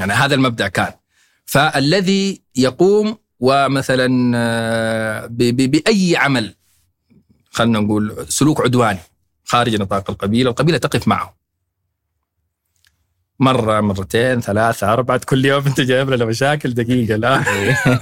[0.00, 0.92] يعني هذا المبدأ كان.
[1.46, 6.54] فالذي يقوم ومثلا آه، ب- ب- بأي عمل
[7.50, 8.98] خلينا نقول سلوك عدواني
[9.44, 11.36] خارج نطاق القبيلة القبيلة تقف معه.
[13.40, 17.14] مرة مرتين ثلاثة أربعة كل يوم أنت جايب لنا مشاكل دقيقة.
[17.14, 17.42] الآن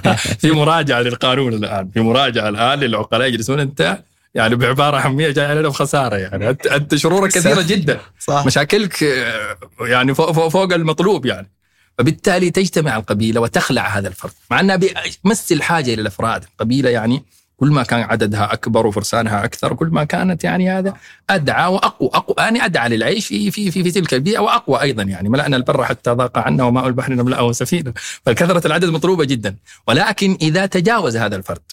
[0.40, 1.88] في مراجعة للقانون الآن.
[1.90, 3.98] في مراجعة الآن للعقلاء يجلسون أنت
[4.34, 6.50] يعني بعبارة حمية جاي علينا بخسارة يعني.
[6.50, 8.00] أنت, شرورك كثيرة جدا.
[8.20, 8.46] صح.
[8.46, 11.50] مشاكلك آه، يعني فوق, فوق, فوق المطلوب يعني.
[11.98, 14.80] فبالتالي تجتمع القبيلة وتخلع هذا الفرد مع أنها
[15.24, 16.44] بمس الحاجة إلى الأفراد.
[16.44, 17.22] القبيلة يعني
[17.56, 20.94] كل ما كان عددها أكبر وفرسانها أكثر كل ما كانت يعني هذا
[21.30, 25.28] أدعى وأقوى أقوى يعني أدعى للعيش في في في, في تلك البيئة وأقوى أيضا يعني.
[25.28, 27.92] ملأنا البر حتى ضاق عنا وماء البحر نملأه سفينة
[28.26, 29.56] فكثرة العدد مطلوبة جدا.
[29.86, 31.72] ولكن إذا تجاوز هذا الفرد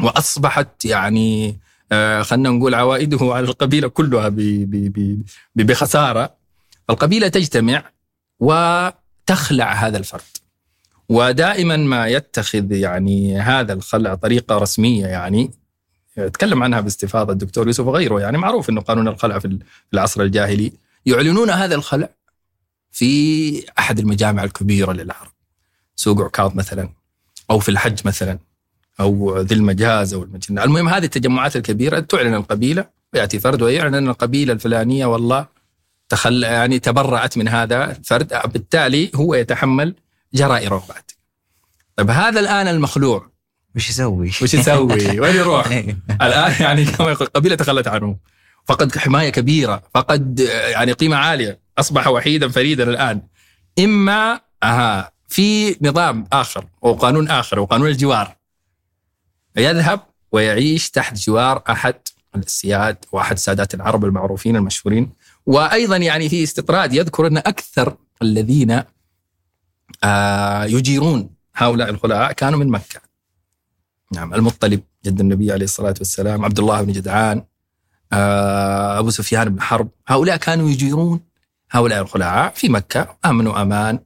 [0.00, 1.58] وأصبحت يعني
[1.92, 4.32] آه، خلينا نقول عوائده على القبيلة كلها
[5.56, 6.34] بخسارة
[6.90, 7.82] القبيلة تجتمع
[9.28, 10.20] وتخلع هذا الفرد.
[11.08, 15.50] ودائما ما يتخذ يعني هذا الخلع طريقة رسمية يعني
[16.16, 19.58] يتكلم عنها باستفاضة الدكتور يوسف وغيره يعني معروف أنه قانون الخلع في
[19.94, 20.72] العصر الجاهلي
[21.06, 22.08] يعلنون هذا الخلع
[22.92, 25.32] في أحد المجامع الكبيرة للعرب.
[25.96, 26.88] سوق عكاظ مثلا
[27.50, 28.38] أو في الحج مثلا
[29.00, 30.64] أو ذي المجاز أو المجنة.
[30.64, 35.57] المهم هذه التجمعات الكبيرة تعلن القبيلة وياتي فرد ويعلن القبيلة الفلانية والله
[36.08, 39.94] تخل يعني تبرأت من هذا الفرد بالتالي هو يتحمل
[40.34, 41.02] جرائره بعد
[41.96, 43.30] طيب هذا الآن المخلوع
[43.76, 45.66] وش يسوي؟ وش يسوي؟ وين يروح؟
[46.22, 48.16] الآن يعني كما يقول القبيله تخلت عنه
[48.66, 53.22] فقد حماية كبيرة فقد يعني قيمة عالية أصبح وحيدا فريدا الآن
[53.78, 58.36] إما أها في نظام آخر أو قانون آخر وقانون الجوار
[59.56, 60.00] يذهب
[60.32, 61.94] ويعيش تحت جوار أحد
[62.36, 65.10] السياد وأحد سادات العرب المعروفين المشهورين
[65.48, 68.82] وأيضا يعني في استطراد يذكر أن أكثر الذين
[70.04, 73.00] آه يجيرون هؤلاء الخلعاء كانوا من مكة.
[74.12, 74.34] نعم.
[74.34, 77.42] المطلب جد النبي عليه الصلاة والسلام، عبد الله بن جدعان،
[78.12, 81.20] آه أبو سفيان بن حرب، هؤلاء كانوا يجيرون
[81.70, 83.98] هؤلاء الخلعاء في مكة آمن وأمان.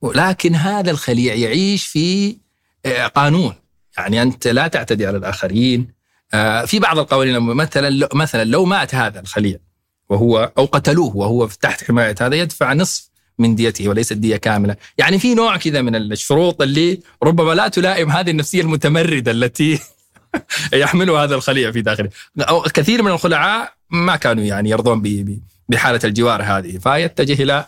[0.00, 2.36] ولكن هذا الخليع يعيش في
[2.86, 3.54] آه، قانون.
[3.98, 5.92] يعني أنت لا تعتدي على الآخرين.
[6.34, 9.58] آه، في بعض القوانين مثلا مثلا لو مات هذا الخليع
[10.08, 14.76] وهو أو قتلوه وهو تحت حماية هذا يدفع نصف من ديته وليست دية كاملة.
[14.98, 19.78] يعني في نوع كذا من الشروط اللي ربما لا تلائم هذه النفسية المتمردة التي
[20.72, 22.08] يحملها هذا الخليع في داخله.
[22.40, 27.66] أو كثير من الخلعاء ما كانوا يعني يرضون ب- ب- بحالة الجوار هذه فيتجه إلى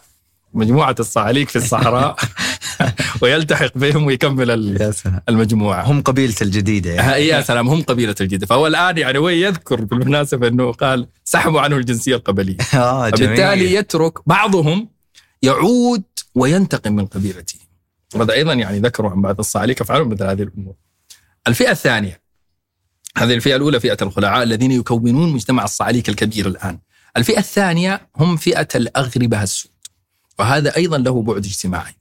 [0.55, 2.17] مجموعة الصعاليك في الصحراء.
[3.23, 5.21] ويلتحق بهم ويكمل ال- يا سلام.
[5.29, 5.83] المجموعة.
[5.83, 7.27] هم قبيلته الجديدة يعني.
[7.27, 11.77] يا سلام هم قبيلة الجدة فهو الآن يعني هو يذكر بالمناسبة أنه قال سحبوا عنه
[11.77, 12.57] الجنسية القبلية.
[12.75, 14.89] آه فبالتالي جميل يترك بعضهم
[15.43, 16.03] يعود
[16.35, 17.59] وينتقم من قبيلته.
[18.15, 20.75] وهذا أيضا يعني ذكروا عن بعض الصعاليك يفعلون مثل هذه الأمور.
[21.49, 22.21] الفئة الثانية
[23.17, 26.79] هذه الفئة الأولى فئة الخلعاء الذين يكونون مجتمع الصعاليك الكبير الآن.
[27.17, 29.71] الفئة الثانية هم فئة الأغربة السود.
[30.39, 31.93] وهذا أيضا له بعد اجتماعي.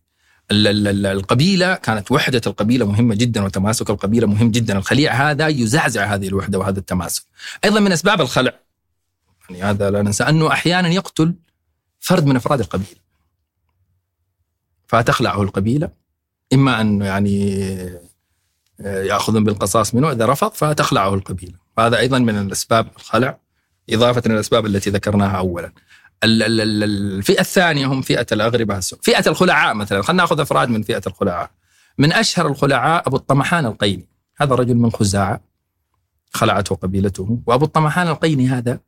[0.51, 6.59] القبيلة كانت وحدة القبيلة مهمة جدا وتماسك القبيلة مهم جدا، الخليع هذا يزعزع هذه الوحدة
[6.59, 7.23] وهذا التماسك.
[7.65, 8.53] أيضا من أسباب الخلع
[9.49, 11.33] يعني هذا لا ننسى أنه أحيانا يقتل
[11.99, 12.99] فرد من أفراد القبيلة.
[14.87, 15.89] فتخلعه القبيلة
[16.53, 17.63] إما أن يعني
[18.81, 23.37] آه، يأخذون بالقصاص منه إذا رفض فتخلعه القبيلة، وهذا أيضا من الأسباب الخلع
[23.89, 25.71] إضافة إلى الأسباب التي ذكرناها اولا.
[26.23, 28.79] ال- ال- ال- الفئة الثانية هم فئة الأغرباء.
[28.79, 30.01] فئة الخلعاء مثلا.
[30.01, 31.51] خلينا نأخذ أفراد من فئة الخلعاء.
[31.97, 35.41] من أشهر الخلعاء أبو الطمحان القيني، هذا رجل من خزاعة.
[36.33, 38.79] خلعته قبيلته، وأبو الطمحان القيني هذا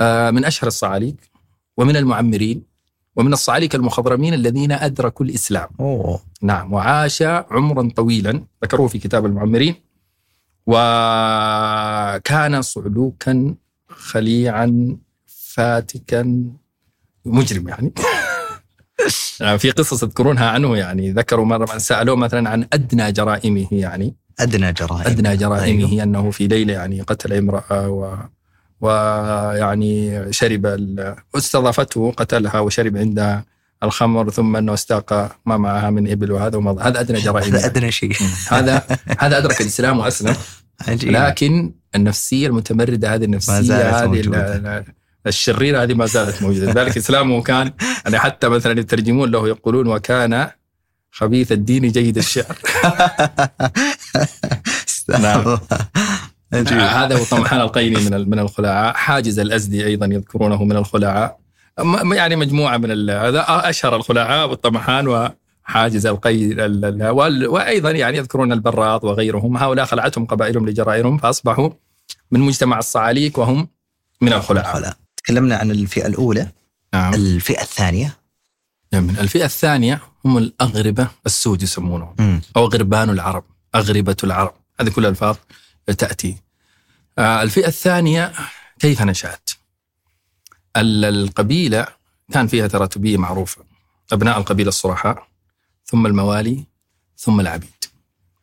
[0.00, 1.30] آه، من أشهر الصعاليك
[1.76, 2.62] ومن المعمرين
[3.16, 5.68] ومن الصعاليك المخضرمين الذين أدركوا الإسلام.
[5.80, 6.20] أوه.
[6.42, 6.72] نعم.
[6.72, 8.44] وعاش عمرا طويلا.
[8.64, 9.74] ذكروه في كتاب المعمرين.
[10.66, 13.54] وكان صعلوكا
[13.88, 14.96] خليعا
[15.56, 16.44] فاتكا.
[17.24, 17.92] مجرم يعني.
[19.40, 24.16] يعني في قصص يذكرونها عنه يعني ذكروا مرة من سألوه مثلا عن أدنى جرائمه يعني.
[24.40, 26.02] أدنى جرائم أدنى جرائمه أيوه.
[26.02, 28.16] أنه في ليلة يعني قتل امرأة و
[28.80, 33.44] ويعني شرب ال- استضافته قتلها وشرب عندها
[33.82, 37.66] الخمر ثم أنه استاق ما معها من إبل وهذا ومضى هذا أدنى جرائم هذا.
[37.66, 38.16] أدنى شيء.
[38.48, 38.82] هذا
[39.18, 40.36] هذا أدرك الإسلام واسلم
[40.88, 41.10] عجيب.
[41.10, 44.20] لكن النفسية المتمردة هذه النفسية هذه
[45.26, 46.72] الشريره هذه ما زالت موجودة.
[46.72, 47.72] لذلك إسلامه كان
[48.04, 50.50] يعني حتى مثلا يترجمون له يقولون وكان
[51.10, 52.58] خبيث الدين جيد الشعر.
[55.08, 55.58] نعم.
[56.52, 56.78] عجيب.
[56.78, 58.94] هذا هو طمحان القيني من من الخلعاء.
[58.94, 61.38] حاجز الأزدي أيضا يذكرونه من الخلعاء.
[62.12, 66.46] يعني مجموعة من هذا أشهر الخلعاء والطمحان وحاجز القي
[67.46, 69.56] وأيضا يعني يذكرون البراط وغيرهم.
[69.56, 71.70] هؤلاء خلعتهم قبائلهم لجرائرهم فأصبحوا
[72.30, 73.68] من مجتمع الصعاليك وهم
[74.20, 75.05] من الخلعاء.
[75.26, 76.52] تكلمنا عن الفئة الأولى
[76.94, 77.14] نعم.
[77.14, 78.16] الفئة الثانية.
[78.92, 79.20] جميل.
[79.20, 82.40] الفئة الثانية هم الأغربة السود يسمونهم.
[82.56, 84.54] أو غربان العرب أغربة العرب.
[84.80, 85.36] هذه كل الألفاظ
[85.98, 86.36] تأتي.
[87.18, 88.32] آه، الفئة الثانية
[88.78, 89.50] كيف نشأت؟
[90.76, 91.86] ال- القبيلة
[92.32, 93.64] كان فيها تراتبية معروفة
[94.12, 95.26] أبناء القبيلة الصرحاء
[95.84, 96.64] ثم الموالي
[97.18, 97.84] ثم العبيد.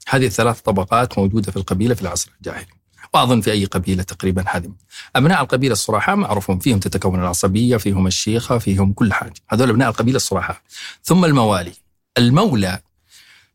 [0.08, 2.68] هذه الثلاث طبقات موجودة في القبيلة في العصر الجاهلي.
[3.14, 4.72] وأظن في أي قبيلة تقريبا هذه.
[5.16, 9.34] أبناء القبيلة الصرحاء معروفون فيهم تتكون العصبية فيهم الشيخة فيهم كل حاجة.
[9.50, 10.58] هذول أبناء القبيلة الصرحاء
[11.04, 11.74] ثم الموالي.
[12.18, 12.80] المولى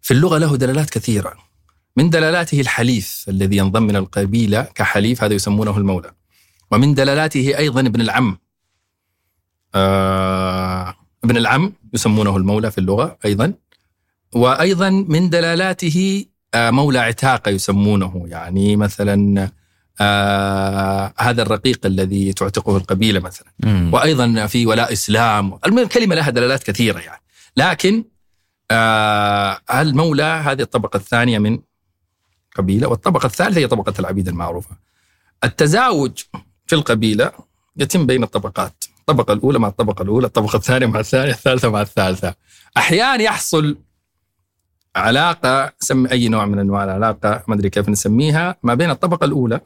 [0.01, 1.35] في اللغة له دلالات كثيرة.
[1.97, 6.13] من دلالاته الحليف الذي ينضم من القبيلة كحليف هذا يسمونه المولى.
[6.71, 8.39] ومن دلالاته أيضا ابن العم.
[9.75, 10.95] آه
[11.25, 13.55] ابن العم يسمونه المولى في اللغة أيضا.
[14.35, 18.25] وأيضا من دلالاته مولى عتاقة يسمونه.
[18.27, 19.51] يعني مثلا
[20.01, 23.49] آه هذا الرقيق الذي تعتقه القبيلة مثلا.
[23.61, 23.91] مم.
[23.95, 25.59] وأيضا في ولاء إسلام.
[25.67, 27.23] المهم الكلمة لها دلالات كثيرة يعني.
[27.57, 28.05] لكن
[28.71, 31.59] آه المولى هذه الطبقة الثانية من
[32.57, 34.77] قبيلة والطبقة الثالثة هي طبقة العبيد المعروفة.
[35.45, 36.13] التزاوج
[36.67, 37.33] في القبيلة
[37.77, 38.85] يتم بين الطبقات.
[39.01, 42.35] الطبقة الأولى مع الطبقة الأولى الطبقة الثانية مع الثانية الثالثة مع الثالثة.
[42.77, 43.79] أحيانا يحصل
[44.99, 49.61] علاقة سمي أي نوع من أنواع العلاقة ما أدري كيف نسميها ما بين الطبقة الأولى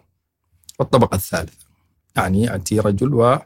[0.78, 1.66] والطبقة الثالثة
[2.16, 3.38] يعني ياتي رجل و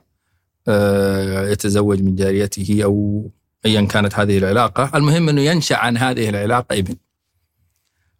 [0.68, 3.24] آه، يتزوج من جاريته أو
[3.66, 6.96] ايا كانت هذه العلاقة، المهم إنه ينشأ عن هذه العلاقة ابن.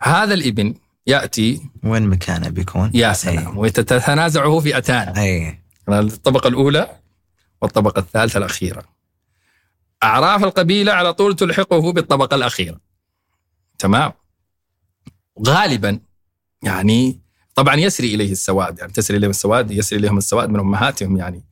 [0.03, 0.75] هذا الابن
[1.07, 6.89] يأتي وين مكانه بيكون؟ يا سلام وتتنازعه فئتان أي الطبقة الأولى
[7.63, 8.83] والطبقة الثالثة الأخيرة.
[10.03, 12.81] أعراف القبيلة على طول تلحقه بالطبقة الأخيرة.
[13.79, 14.13] تمام؟
[15.47, 16.01] غالبا
[16.63, 17.21] يعني
[17.55, 21.45] طبعا يسري إليه السواد يعني تسري إليهم السواد يسري إليهم السواد من أمهاتهم يعني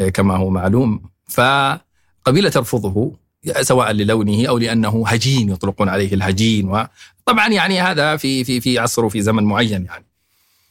[0.00, 3.16] آه، كما هو معلوم فقبيلة ترفضه
[3.60, 9.04] سواء للونه أو لأنه هجين يطلقون عليه الهجين وطبعا يعني هذا في في في عصر
[9.04, 10.04] وفي زمن معين يعني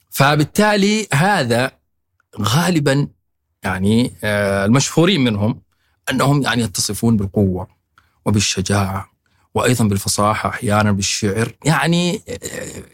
[0.10, 1.72] فبالتالي هذا
[2.40, 3.08] غالبا
[3.64, 5.62] يعني آه، المشهورين منهم
[6.10, 7.68] أنهم يعني يتصفون بالقوة
[8.26, 9.11] وبالشجاعة
[9.56, 11.54] وأيضا بالفصاحة أحيانا بالشعر.
[11.66, 12.22] يعني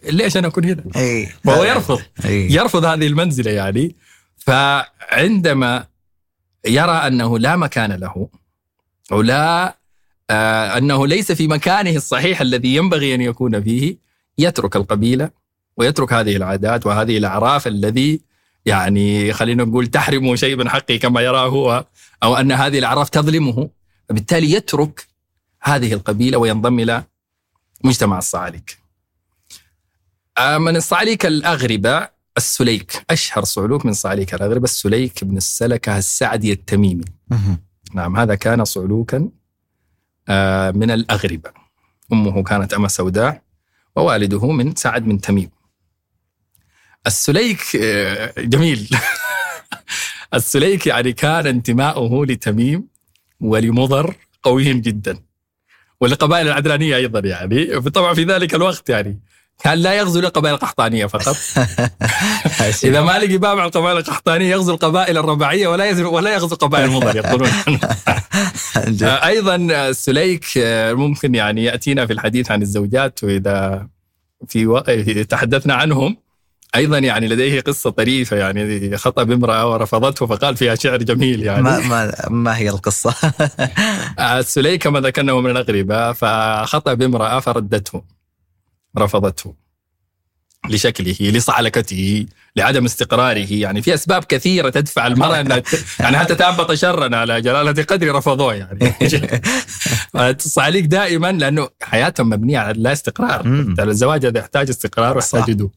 [0.09, 1.29] ليش أنا أكون هنا؟ إي.
[1.45, 2.01] وهو يرفض.
[2.25, 2.51] إي.
[2.51, 3.95] يرفض هذه المنزلة يعني.
[4.37, 5.85] فعندما
[6.67, 8.29] يرى أنه لا مكان له
[9.11, 9.77] أو لا
[10.29, 13.97] آه أنه ليس في مكانه الصحيح الذي ينبغي أن يكون فيه
[14.37, 15.29] يترك القبيلة
[15.77, 18.21] ويترك هذه العادات وهذه الأعراف الذي
[18.65, 21.85] يعني خلينا نقول تحرم شيء من حقه كما يراه هو
[22.23, 23.69] أو أن هذه الأعراف تظلمه.
[24.09, 25.07] فبالتالي يترك
[25.63, 27.03] هذه القبيلة وينضم إلى
[27.83, 28.77] مجتمع الصعاليك.
[30.37, 33.05] آه، من الصعاليك الأغربة السليك.
[33.09, 37.05] أشهر صعلوك من صعاليك الأغربة السليك بن السلكة السعدي التميمي.
[37.93, 39.29] نعم هذا كان صعلوكا
[40.29, 41.51] آه، من الأغربة.
[42.13, 43.41] أمه كانت أمة سوداء
[43.95, 45.49] ووالده من سعد من تميم.
[47.07, 48.89] السليك آه، جميل.
[50.33, 52.87] السليك يعني كان انتماؤه لتميم
[53.39, 55.26] ولمضر قوي جدا.
[56.01, 57.81] وللقبائل العدنانية أيضا يعني.
[57.81, 59.19] طبعا في ذلك الوقت يعني.
[59.63, 61.35] كان لا يغزو القبائل القحطانية فقط.
[62.83, 67.15] إذا ما لقي باب على القبائل القحطانية يغزو القبائل الرباعية ولا ولا يغزو قبائل مضر
[67.15, 67.49] يقولون.
[69.23, 70.45] أيضا السليك
[70.91, 73.87] ممكن يعني يأتينا في الحديث عن الزوجات وإذا
[74.47, 74.79] في و...
[75.29, 76.17] تحدثنا عنهم.
[76.75, 81.61] أيضا يعني لديه قصة طريفة يعني خطب امرأة ورفضته فقال فيها شعر جميل يعني.
[81.61, 83.15] ما ما, ما هي القصة؟
[84.19, 88.03] السليك كما ذكرنا من الاغرباء فخطب امرأة فردته
[88.97, 89.67] رفضته
[90.69, 93.81] لشكله لصعلكته لعدم استقراره يعني.
[93.81, 95.63] في أسباب كثيرة تدفع المرأة إنها
[95.99, 98.93] يعني حتى تهبط شرا على جلالة قدر رفضوه يعني.
[100.45, 103.41] الصعاليك دائما لأنه حياتهم مبنية على لا استقرار.
[103.79, 105.69] الزواج هذا يحتاج استقرار ويحتاج هدوء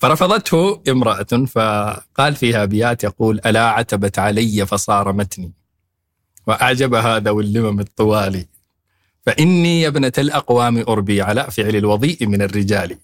[0.00, 5.52] فرفضته امرأة فقال فيها أبيات يقول ألا عتبت علي فصارمتني
[6.46, 8.46] وأعجبها ذوي اللمم الطوال
[9.26, 12.96] فإني يا ابنة الأقوام أربي على فعل الوضيء من الرجال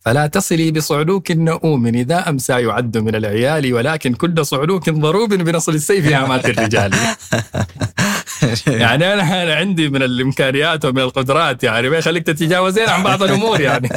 [0.00, 6.06] فلا تصلي بصعلوك نؤوم إذا أمسى يعد من العيال ولكن كل صعلوك ضروب بنصل السيف
[6.06, 6.94] هامات الرجال.
[8.66, 13.88] يعني أنا عندي من الإمكانيات ومن القدرات يعني ما يخليك تتجاوزين عن بعض الأمور يعني.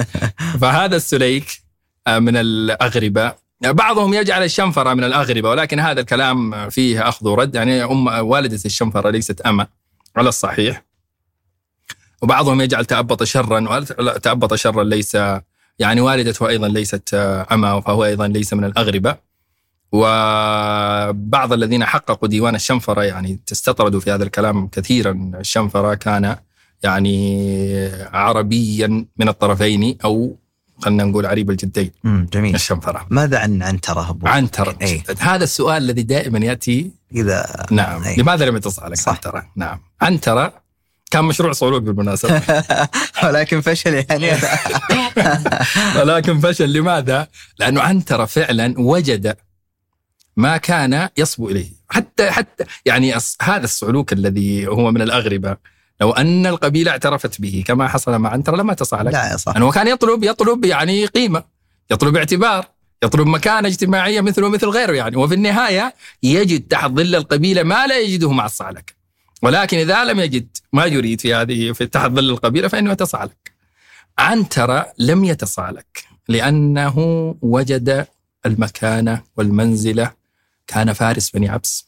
[0.60, 1.67] فهذا السليك
[2.08, 3.34] من الأغربة.
[3.60, 7.54] بعضهم يجعل الشنفرة من الأغربة ولكن هذا الكلام فيه أخذ ورد.
[7.54, 9.66] يعني أم والدة الشنفرة ليست أمة
[10.16, 10.84] على الصحيح.
[12.22, 13.80] وبعضهم يجعل تأبط شرا
[14.22, 15.16] تأبط شرا ليس
[15.78, 17.14] يعني والدته أيضا ليست
[17.52, 19.16] أمة فهو أيضا ليس من الأغربة.
[19.92, 25.30] وبعض الذين حققوا ديوان الشنفرة يعني تستطردوا في هذا الكلام كثيرا.
[25.40, 26.36] الشنفرة كان
[26.82, 30.38] يعني عربيا من الطرفين أو
[30.80, 31.90] خلينا نقول عريب الجدين.
[32.04, 32.54] جميل.
[32.54, 33.06] الشنفرة.
[33.10, 35.02] ماذا عن عنترة أبو؟ عنترة أي.
[35.18, 38.02] هذا السؤال الذي دائما يأتي إذا نعم.
[38.02, 38.16] أي.
[38.16, 39.80] لماذا لم يتصل لك عنترة نعم.
[40.00, 40.52] عنترة
[41.10, 42.42] كان مشروع صعلوك بالمناسبة.
[43.24, 44.30] ولكن فشل يعني.
[45.98, 46.72] ولكن فشل.
[46.72, 49.36] لماذا؟ لأنه عنترة فعلا وجد
[50.36, 51.70] ما كان يصبو إليه.
[51.90, 55.56] حتى حتى يعني هذا الصعلوك الذي هو من الأغربة
[56.00, 59.88] لو أن القبيلة اعترفت به كما حصل مع عنتر لما تصالح لا صح انه كان
[59.88, 61.44] يطلب يطلب يعني قيمة
[61.90, 62.66] يطلب اعتبار
[63.02, 65.16] يطلب مكانة اجتماعية مثله مثل غيره يعني.
[65.16, 68.94] وفي النهاية يجد تحت ظل القبيلة ما لا يجده مع الصعلك
[69.42, 73.52] ولكن إذا لم يجد ما يريد في هذه في تحت ظل القبيلة فإنه يتصالك
[74.18, 76.94] عنترة لم يتصالك لأنه
[77.42, 78.06] وجد
[78.46, 80.18] المكانة والمنزلة.
[80.66, 81.86] كان فارس بني عبس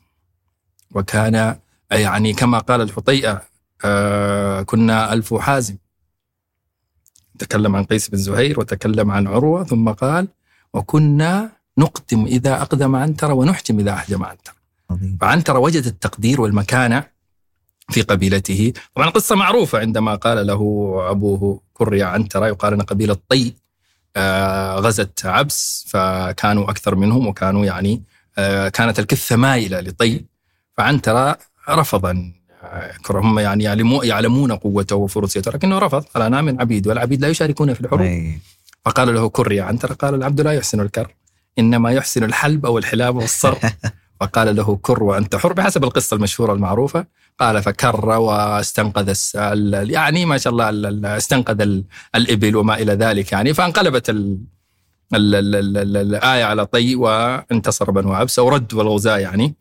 [0.91, 1.57] وكان
[1.91, 3.43] يعني كما قال الحطيئة
[3.85, 5.77] آه كنا ألف حازم.
[7.39, 10.29] تكلم عن قيس بن زهير وتكلم عن عروة ثم قال
[10.75, 14.53] وكنا نقدم إذا أقدم عنتر ونحجم إذا أحجم عنتر
[15.21, 17.07] فعنتر وجد التقدير والمكانة
[17.91, 18.73] في قبيلته.
[18.95, 20.61] طبعا قصة معروفة عندما قال له
[21.11, 23.55] أبوه كري عنتر يقال أن قبيلة طي
[24.17, 28.03] آه غزت عبس فكانوا أكثر منهم وكانوا يعني
[28.39, 30.25] آه كانت الكثة مائلة لطي.
[30.77, 31.35] فعنتر
[31.69, 32.40] رفض أن
[33.11, 33.65] هم يعني
[34.03, 36.05] يعلمون قوته وفرسيته لكنه رفض.
[36.05, 38.01] قال أنا من عبيد والعبيد لا يشاركون في الحروب.
[38.01, 38.39] أي.
[38.85, 41.15] فقال له كر يا عنتر قال العبد لا يحسن الكر.
[41.59, 43.55] إنما يحسن الحلب أو الحلاب والصر
[44.21, 47.07] فقال له كر وأنت حر بحسب القصة المشهورة المعروفة.
[47.39, 49.17] قال فكر واستنقذ
[49.91, 51.83] يعني ما شاء الله استنقذ
[52.15, 53.55] الإبل وما إلى ذلك يعني.
[53.55, 54.39] فانقلبت ال
[55.15, 58.39] ال ال ال الآية على طي وانتصر بنو عبس.
[58.39, 59.55] ورد الغزاة يعني.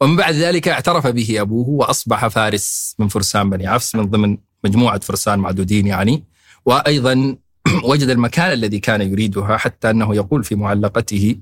[0.00, 5.00] ومن بعد ذلك اعترف به أبوه وأصبح فارس من فرسان بني عفس من ضمن مجموعة
[5.00, 6.24] فرسان معدودين يعني.
[6.64, 7.36] وأيضا
[7.90, 11.36] وجد المكان الذي كان يريدها حتى أنه يقول في معلقته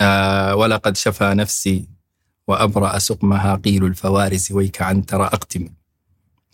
[0.00, 1.88] آه ولقد شفى نفسي
[2.48, 5.68] وأبرأ سقمها قيل الفوارس ويك عن ترى أقتم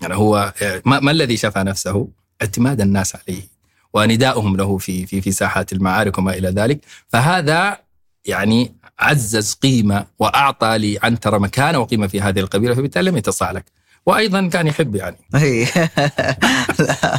[0.02, 0.52] يعني هو
[0.84, 2.08] ما, ما الذي شفى نفسه؟
[2.42, 3.42] اعتماد الناس عليه
[3.94, 6.80] ونداؤهم له في في في ساحات المعارك وما إلى ذلك.
[7.08, 7.78] فهذا
[8.24, 13.64] يعني عزز قيمة وأعطى لعنترة مكانة وقيمة في هذه القبيلة فبالتالي لم يتصالك
[14.06, 15.16] وأيضا كان يحب يعني.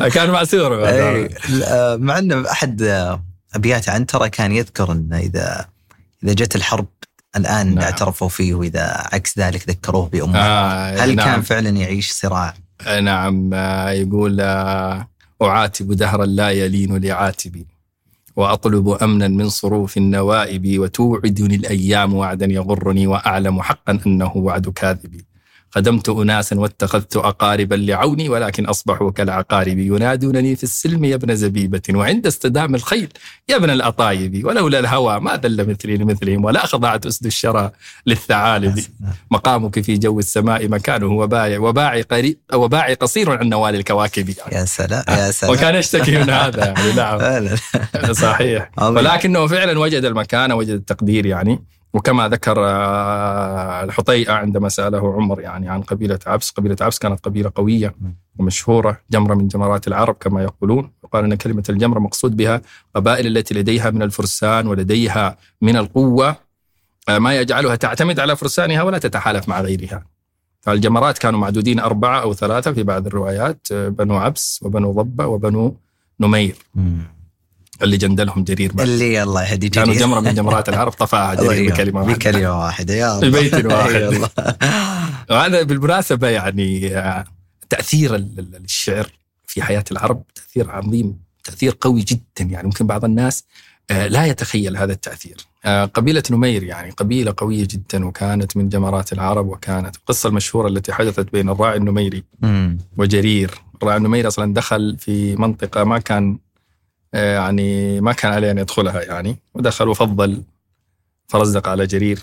[0.15, 0.80] كان معسور
[1.97, 2.82] مع أنه أحد
[3.55, 5.65] أبيات عنترة كان يذكر أن إذا
[6.23, 6.88] إذا جت الحرب
[7.36, 7.84] الآن نعم.
[7.84, 11.25] اعترفوا فيه وإذا عكس ذلك ذكروه بأمه آه هل نعم.
[11.25, 12.53] كان فعلا يعيش صراع؟
[13.01, 13.53] نعم.
[13.88, 14.41] يقول
[15.41, 17.76] أعاتب دهرا لا يلين لعاتبي.
[18.38, 25.21] وأطلب أمنا من صروف النوائب وتوعدني الأيام وعدا يغرني وأعلم حقا أنه وعد كاذب
[25.72, 32.28] خدمت أناسا واتخذت أقاربا لعوني ولكن أصبحوا كالعقارب ينادونني في السلم يا ابن زبيبة وعند
[32.28, 33.09] اصطدام الخيل
[33.49, 37.72] يا ابن الأطايب ولولا الهوى ما ذل مثلي لمثلهم ولا خضعت أسد الشرى
[38.05, 38.80] للثعالب.
[39.32, 44.34] مقامك في جو السماء مكانه وباعي وباعي قريب وباعي قصير عن نوال الكواكب.
[44.51, 45.53] يا سلام يا سلام.
[45.53, 47.55] وكان يشتكي من هذا يعني نعم.
[48.13, 48.72] صحيح.
[48.82, 51.59] ولكنه فعلا وجد المكانة وجد التقدير يعني.
[51.93, 56.51] وكما ذكر آه، الحطيئة عندما سأله عمر يعني عن قبيلة عبس.
[56.51, 57.95] قبيلة عبس كانت قبيلة قوية
[58.39, 60.91] ومشهورة جمرة من جمرات العرب كما يقولون.
[61.03, 62.61] وقال أن كلمة الجمرة مقصود بها
[62.95, 66.35] قبائل التي لديها من الفرسان ولديها من القوة
[67.09, 70.05] آه، ما يجعلها تعتمد على فرسانها ولا تتحالف مع غيرها.
[70.61, 75.75] فالجمرات كانوا معدودين أربعة أو ثلاثة في بعض الروايات آه، بنو عبس وبنو ضبة وبنو
[76.19, 76.55] نمير.
[77.84, 78.88] اللي جندلهم جرير بعد.
[78.88, 80.07] اللي الله يهدي كانوا جرير.
[80.07, 81.73] جمرة من جمرات العرب طفاها جرير يرحمه.
[81.84, 84.30] بكلمة واحدة بكلمة واحدة يا الله ببيت واحد.
[85.30, 86.97] وهذا بالمناسبة يعني
[88.15, 89.07] ال- الشعر
[89.47, 93.43] في حياة العرب تأثير عظيم تأثير قوي جدا يعني ممكن بعض الناس
[93.91, 99.13] آه، لا يتخيل هذا التأثير آه، قبيلة نمير يعني قبيلة قوية جدا وكانت من جمرات
[99.13, 102.23] العرب وكانت القصة المشهورة التي حدثت بين الراعي النميري.
[102.97, 103.51] وجرير
[103.82, 106.38] الراعي النميري أصلا دخل في منطقة ما كان
[107.14, 109.38] يعني ما كان عليه أن يدخلها يعني.
[109.53, 110.43] ودخل وفضل
[111.28, 112.20] فرزق على جرير.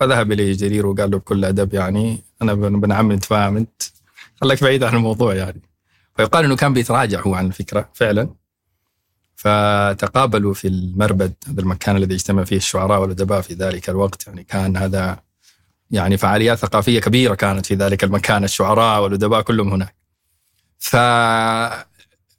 [0.00, 3.82] فذهب إليه جرير وقال له بكل أدب يعني أنا ابن عمي أنت فاهم أنت.
[4.40, 5.60] خليك بعيد عن الموضوع يعني.
[6.16, 8.28] فيقال أنه كان بيتراجع هو عن الفكرة فعلا.
[9.36, 14.26] فتقابلوا في المربد هذا المكان الذي اجتمع فيه الشعراء والأدباء في ذلك الوقت.
[14.26, 15.20] يعني كان هذا
[15.90, 19.94] يعني فعاليات ثقافية كبيرة كانت في ذلك المكان الشعراء والأدباء كلهم هناك.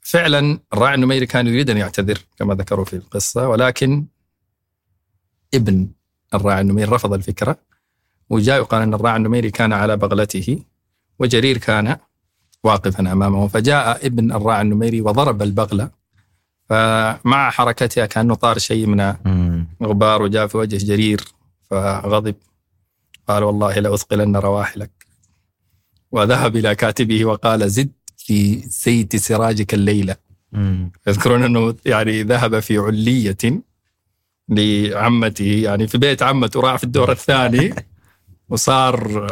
[0.08, 4.06] ففعلا الراعي النميري كان يريد أن يعتذر كما ذكروا في القصة ولكن
[5.54, 5.88] ابن
[6.34, 7.58] الراعي النميري رفض الفكرة
[8.30, 10.58] وجاء يقال أن الراعي النميري كان على بغلته
[11.18, 11.96] وجرير كان
[12.64, 13.48] واقفا أمامه.
[13.48, 15.90] فجاء ابن الراعي النميري وضرب البغلة
[16.68, 19.14] فمع حركتها كأنه طار شيء من.
[19.82, 21.24] غبار وجاء في وجه جرير
[21.70, 22.34] فغضب.
[23.28, 24.90] قال والله لأثقلن رواحلك.
[26.10, 27.97] وذهب إلى كاتبه وقال زد.
[28.28, 30.16] في زيت سراجك الليلة.
[30.52, 30.92] مم.
[31.06, 33.62] يذكرون أنه يعني ذهب في علية
[34.48, 37.74] لعمته يعني في بيت عمته راح في الدور الثاني
[38.50, 39.26] وصار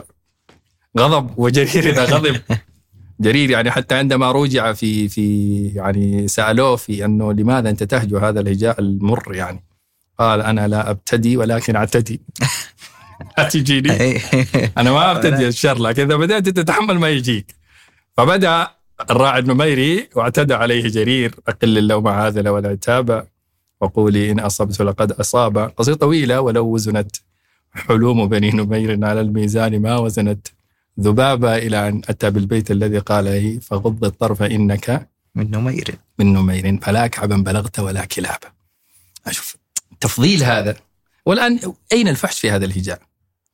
[0.98, 2.40] غضب وجرير إذا غضب.
[3.20, 8.40] جرير يعني حتى عندما رجع في في يعني سألوه في أنه لماذا أنت تهجو؟ هذا
[8.40, 9.64] الهجاء المر يعني.
[10.18, 12.20] قال أنا لا أبتدي ولكن أعتدي.
[13.38, 14.20] لا تجيني.
[14.78, 17.54] أنا ما أبتدي الشر لكن إذا بدأت تتحمل ما يجيك.
[18.16, 18.75] فبدأ
[19.10, 23.26] الراعي النميري واعتدى عليه جرير أقل اللوم هذا والعتاب
[23.80, 25.58] وقولي إن أصبت لقد أصاب.
[25.58, 27.16] قصيدة طويلة ولو وزنت
[27.72, 30.48] حلوم بني نمير على الميزان ما وزنت.
[31.00, 35.94] ذبابة إلى أن أتى بالبيت الذي قال لي فغض الطرف إنك من نمير.
[36.18, 36.78] من نمير.
[36.82, 38.48] فلا كعبا بلغت ولا كلابا
[39.26, 39.56] أشوف
[40.00, 40.76] تفضيل هذا.
[41.26, 41.60] والآن
[41.92, 43.00] أين الفحش في هذا الهجاء؟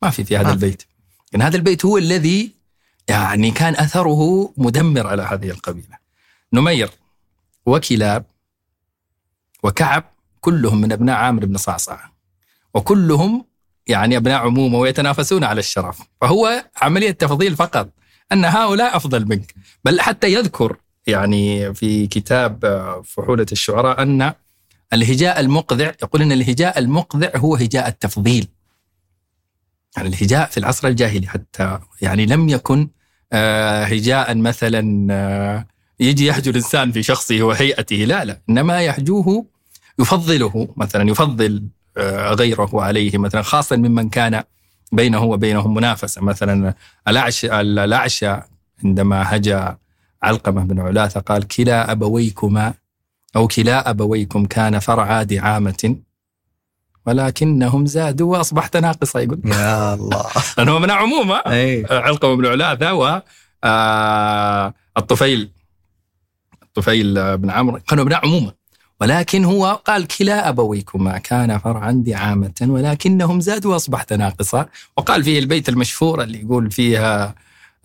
[0.02, 0.52] ما في في هذا في.
[0.52, 0.82] البيت.
[1.32, 2.61] لأن هذا البيت هو الذي
[3.08, 5.98] يعني كان أثره مدمر على هذه القبيلة.
[6.52, 6.90] نمير
[7.66, 8.24] وكلاب
[9.62, 10.04] وكعب
[10.40, 11.98] كلهم من أبناء عامر بن صعصع
[12.74, 13.44] وكلهم
[13.86, 15.98] يعني أبناء عمومة ويتنافسون على الشرف.
[16.20, 17.88] فهو عملية تفضيل فقط
[18.32, 19.54] أن هؤلاء أفضل منك.
[19.84, 20.76] بل حتى يذكر
[21.06, 22.60] يعني في كتاب
[23.04, 24.32] فحولة الشعراء أن
[24.92, 28.48] الهجاء المقذع يقول أن الهجاء المقذع هو هجاء التفضيل.
[29.96, 32.88] يعني الهجاء في العصر الجاهلي حتى يعني لم يكن
[33.32, 35.66] آه، هجاء مثلا آه،
[36.00, 39.46] يجي يهجو الإنسان في شخصه وهيئته لا لا إنما يهجوه
[39.98, 44.42] يفضله مثلا يفضل آه، غيره عليه مثلا خاصة ممن كان
[44.92, 46.22] بينه وبينهم منافسة.
[46.22, 46.74] مثلا
[47.08, 48.36] الأعشى الأعشى
[48.84, 49.78] عندما هجا
[50.22, 52.74] علقمة بن علاثة قال كلا أبويكما
[53.36, 55.96] أو كلا أبويكم كان فرعا دعامة
[57.06, 59.40] ولكنهم زادوا وأصبحت ناقصة يقول.
[59.44, 60.26] يا الله.
[60.58, 61.86] لأنه من عمومة إي.
[61.90, 63.22] علقمة بن علاثة و
[63.64, 65.50] آه، الطفيل.
[66.62, 67.78] الطفيل بن عمرو.
[67.88, 68.52] كانوا ابناء عمومة
[69.00, 74.66] ولكن هو قال كلا أبويكما كان فرعا دعامة ولكنهم زادوا وأصبحت ناقصة.
[74.96, 77.34] وقال فيه البيت المشهور اللي يقول فيها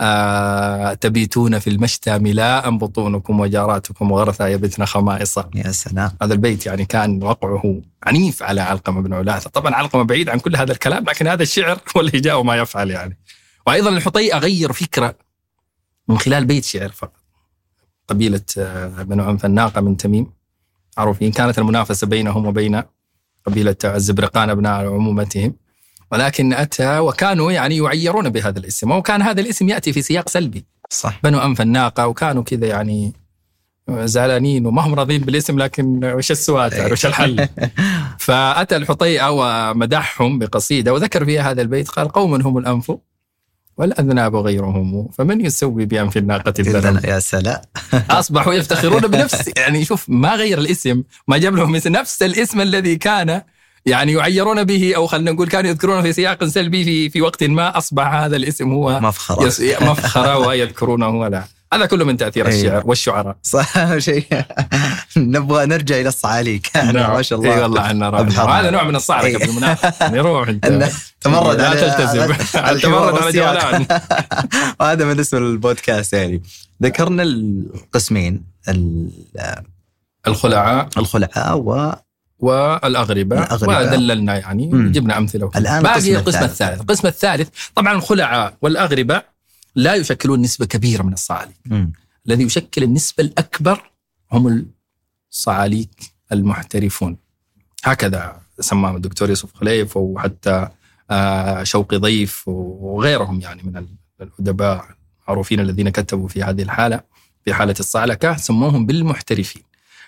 [0.02, 6.12] آه تبيتون في المشتى ملاء بطونكم وجاراتكم وغرثا يبتن خمائصا يا سلام.
[6.22, 9.50] هذا البيت يعني كان وقعه عنيف على علقمة بن علاثة.
[9.50, 13.18] طبعا علقمة بعيد عن كل هذا الكلام لكن هذا الشعر والهجاء وما يفعل يعني.
[13.68, 15.16] وأيضا الحطي أغير فكرة
[16.08, 17.22] من خلال بيت شعر فقط.
[18.08, 20.34] قبيلة آه، بنو عنف الناقة من تميم.
[20.98, 22.84] معروفين كانت المنافسة بينهم وبين
[23.46, 25.54] قبيلة الزبرقان أبناء عمومتهم.
[26.12, 30.66] ولكن أتى وكانوا يعني يعيرون بهذا الاسم وكان هذا الاسم يأتي في سياق سلبي.
[30.90, 31.20] صح.
[31.24, 33.14] بنو أنف الناقة وكانوا كذا يعني
[33.90, 37.48] زعلانين وما هم راضين بالاسم لكن وش السواتر وش الحل؟
[38.20, 42.92] فأتى الحطيئة ومدحهم بقصيدة وذكر فيها هذا البيت قال قوم هم الأنف
[43.78, 47.62] والأذناب غيرهم فمن يسوي بأنف الناقة البلد يا سلام.
[48.10, 53.42] أصبحوا يفتخرون بنفس يعني شوف ما غير الاسم ما جاب لهم نفس الاسم الذي كان
[53.88, 57.78] يعني يعيرون به أو خلينا نقول كانوا يذكرونه في سياق سلبي في في وقت ما
[57.78, 59.44] أصبح هذا الاسم هو مفخرة.
[59.48, 61.44] يس- مفخرة ويذكرونه ولا.
[61.74, 62.58] هذا كله من تأثير أيوة.
[62.62, 63.36] الشعر والشعراء.
[63.44, 64.26] صح شيء.
[65.18, 67.56] نبغى نرجع إلى الصعاليك ما شاء الله.
[67.56, 68.10] إي والله عنا.
[68.60, 69.38] هذا نوع من الصعركه إيه.
[69.38, 70.84] بالمناسبه يعني روح أنت.
[71.22, 72.34] تمرد لا تلتزم.
[72.82, 73.32] تمرد على.
[73.32, 73.86] جولان.
[74.80, 76.42] وهذا بالنسبة للبودكاست يعني.
[76.84, 79.10] ذكرنا القسمين ال-
[80.28, 80.90] الخلعاء.
[80.98, 81.94] الخلعاء و
[82.40, 83.88] والاغرباء الأغرباء.
[83.88, 84.92] ودللنا يعني مم.
[84.92, 86.82] جبنا أمثلة الآن باقي القسم الثالث.
[86.82, 89.26] القسم الثالث طبعا الخلعاء والاغرباء
[89.76, 91.58] لا يشكلون نسبة كبيرة من الصعاليك.
[92.28, 93.92] الذي يشكل النسبة الأكبر
[94.32, 94.66] هم
[95.32, 97.18] الصعاليك المحترفون
[97.84, 100.68] هكذا سماهم الدكتور يوسف خليف وحتى
[101.12, 103.88] آه، شوقي ضيف وغيرهم يعني من
[104.22, 104.86] الأدباء
[105.24, 107.02] المعروفين الذين كتبوا في هذه الحالة
[107.46, 109.64] في حالة الصعلكة سموهم بالمحترفين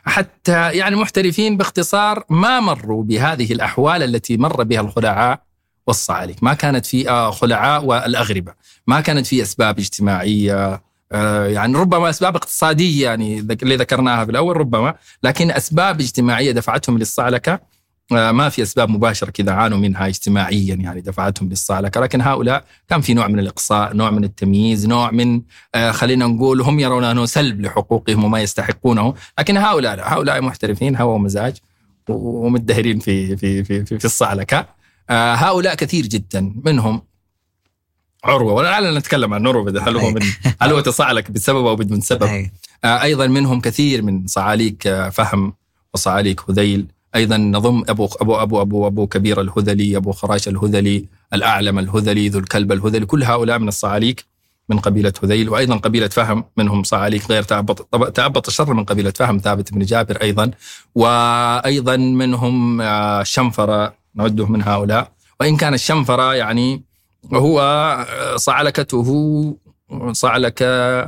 [0.05, 5.41] حتى يعني محترفين باختصار ما مروا بهذه الأحوال التي مر بها الخلعاء
[5.87, 8.53] والصعاليك ما كانت في خلعاء والأغربة.
[8.87, 10.81] ما كانت في أسباب اجتماعية
[11.11, 16.97] آه، يعني ربما أسباب اقتصادية يعني اللي ذكرناها في الأول ربما لكن أسباب اجتماعية دفعتهم
[16.97, 17.59] للصعلكة
[18.11, 23.13] ما في أسباب مباشرة كذا عانوا منها اجتماعيا يعني دفعتهم للصعلكه لكن هؤلاء كان في
[23.13, 25.41] نوع من الإقصاء نوع من التمييز نوع من
[25.75, 29.13] آه، خلينا نقول هم يرون أنه سلب لحقوقهم وما يستحقونه.
[29.39, 31.57] لكن هؤلاء لا هؤلاء محترفين هوى ومزاج
[32.09, 34.65] ومدهرين في في في في, في الصعلكه
[35.09, 37.01] آه، هؤلاء كثير جدا منهم
[38.23, 38.53] عروة.
[38.53, 40.21] ولعلنا نتكلم عن عروة هل هو من
[40.61, 42.23] هل هو تصعلك بسبب أو بدون سبب.
[42.83, 45.53] آه، أيضا منهم كثير من صعاليك آه، فهم
[45.93, 46.87] وصعاليك هذيل.
[47.15, 52.39] أيضا نضم أبو أبو أبو أبو أبو كبير الهذلي أبو خراش الهذلي الأعلم الهذلي ذو
[52.39, 54.25] الكلب الهذلي كل هؤلاء من الصعاليك
[54.69, 59.11] من قبيلة هذيل وأيضا قبيلة فهم منهم صعاليك غير تأبط طب- تأبط الشر من قبيلة
[59.11, 60.51] فهم ثابت بن جابر أيضا
[60.95, 66.83] وأيضا منهم آه، شنفرة نعده من هؤلاء وإن كان الشنفرة يعني
[67.33, 67.61] هو
[68.09, 69.57] آه، صعلكته
[70.11, 71.01] صعلكه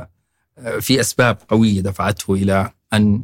[0.80, 3.22] في أسباب قوية دفعته إلى أن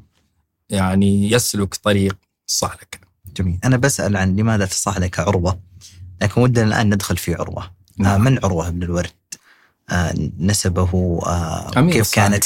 [0.71, 2.17] يعني يسلك طريق
[2.49, 2.99] الصعلكه.
[3.37, 5.61] جميل أنا بسأل عن لماذا تصعلك عروة
[6.23, 8.21] لكن ودنا الآن ندخل في عروة آه نعم.
[8.25, 9.11] من عروة بن الورد
[9.91, 12.15] آه نسبه آه وكيف.
[12.15, 12.45] كانت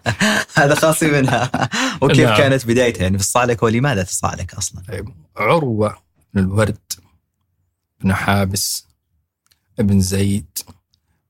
[0.58, 1.50] هذا خاص منها
[2.02, 2.36] وكيف نعم.
[2.36, 5.98] كانت بدايتها يعني في الصعلكه ولماذا تصعلك أصلا طيب عروة
[6.34, 6.78] بن الورد
[8.00, 8.86] بن حابس
[9.78, 10.58] ابن زيد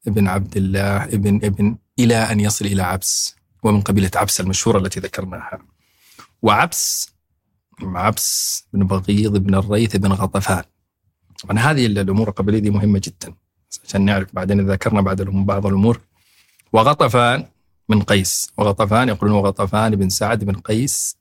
[0.07, 5.01] ابن عبد الله ابن ابن إلى أن يصل إلى عبس ومن قبيلة عبس المشهورة التي
[5.01, 5.59] ذكرناها.
[6.43, 7.11] وعبس
[7.85, 10.63] عبس بن بغيض بن الريث بن غطفان.
[11.43, 13.35] طبعا هذه الأمور القبليه دي مهمة جدا.
[13.85, 16.01] عشان نعرف بعدين ذكرنا بعد بعض الأمور.
[16.73, 17.47] وغطفان
[17.89, 18.51] من قيس.
[18.57, 21.17] وغطفان يقولون وغطفان بن سعد بن قيس.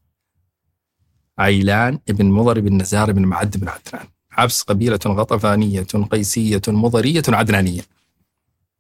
[1.39, 4.07] عيلان بن مضر بن نزار بن معد بن عدنان.
[4.32, 7.82] عبس قبيلة غطفانية قيسية مضرية عدنانية.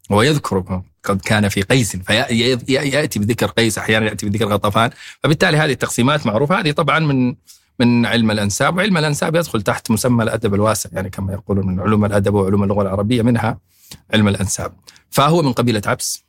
[0.09, 1.95] ويذكر قد كان في قيس.
[1.95, 4.89] فيأتي بذكر قيس أحيانا يأتي بذكر غطفان.
[5.23, 6.59] فبالتالي هذه التقسيمات معروفة.
[6.59, 7.35] هذه طبعا من
[7.79, 12.05] من علم الأنساب وعلم الأنساب يدخل تحت مسمى الأدب الواسع يعني كما يقولون من علوم
[12.05, 13.59] الأدب وعلوم اللغة العربية منها
[14.13, 14.73] علم الأنساب.
[15.09, 16.23] فهو من قبيلة عبس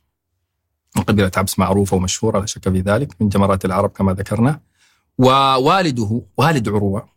[0.97, 4.61] من قبيلة عبس معروفة ومشهورة لا شك في ذلك من جمرات العرب كما ذكرنا.
[5.17, 7.09] ووالده والد عروة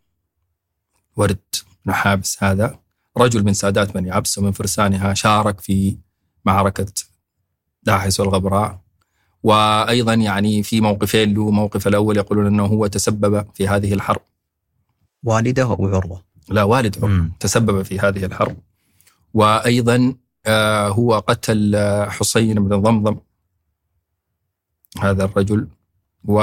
[1.16, 1.39] ورد
[1.87, 2.78] بن حابس هذا
[3.18, 5.99] رجل من سادات بني عبس ومن فرسانها شارك في
[6.45, 6.93] معركة
[7.82, 8.84] داحس والغبراء.
[9.45, 14.20] وأيضا يعني في موقفين له موقف الأول يقولون أنه هو تسبب في هذه الحرب.
[15.24, 17.32] والده ابو عروة؟ لا والد عروة مم.
[17.40, 18.57] تسبب في هذه الحرب.
[19.34, 20.14] وأيضا
[20.47, 21.76] آه، هو قتل
[22.09, 23.16] حسين بن ضمضم
[25.01, 25.68] هذا الرجل.
[26.24, 26.38] و...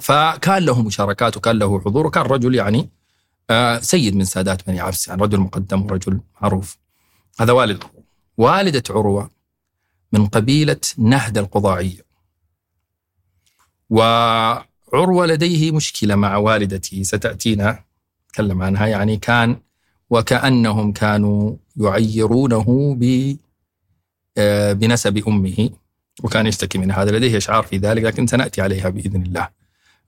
[0.00, 2.90] فكان له مشاركات وكان له حضور وكان رجل يعني
[3.50, 6.78] آه، سيد من سادات بني عبس يعني رجل مقدم ورجل معروف.
[7.40, 7.84] هذا والد.
[8.38, 9.30] والدة عروة
[10.12, 12.11] من قبيلة نهد القضاعية
[13.92, 17.84] وعروة لديه مشكلة مع والدته ستأتينا
[18.26, 19.56] نتكلم عنها يعني كان
[20.10, 23.36] وكأنهم كانوا يعيرونه ب
[24.38, 25.70] آه، بنسب أمه
[26.22, 29.48] وكان يشتكي من هذا لديه إشعار في ذلك لكن سنأتي عليها بإذن الله.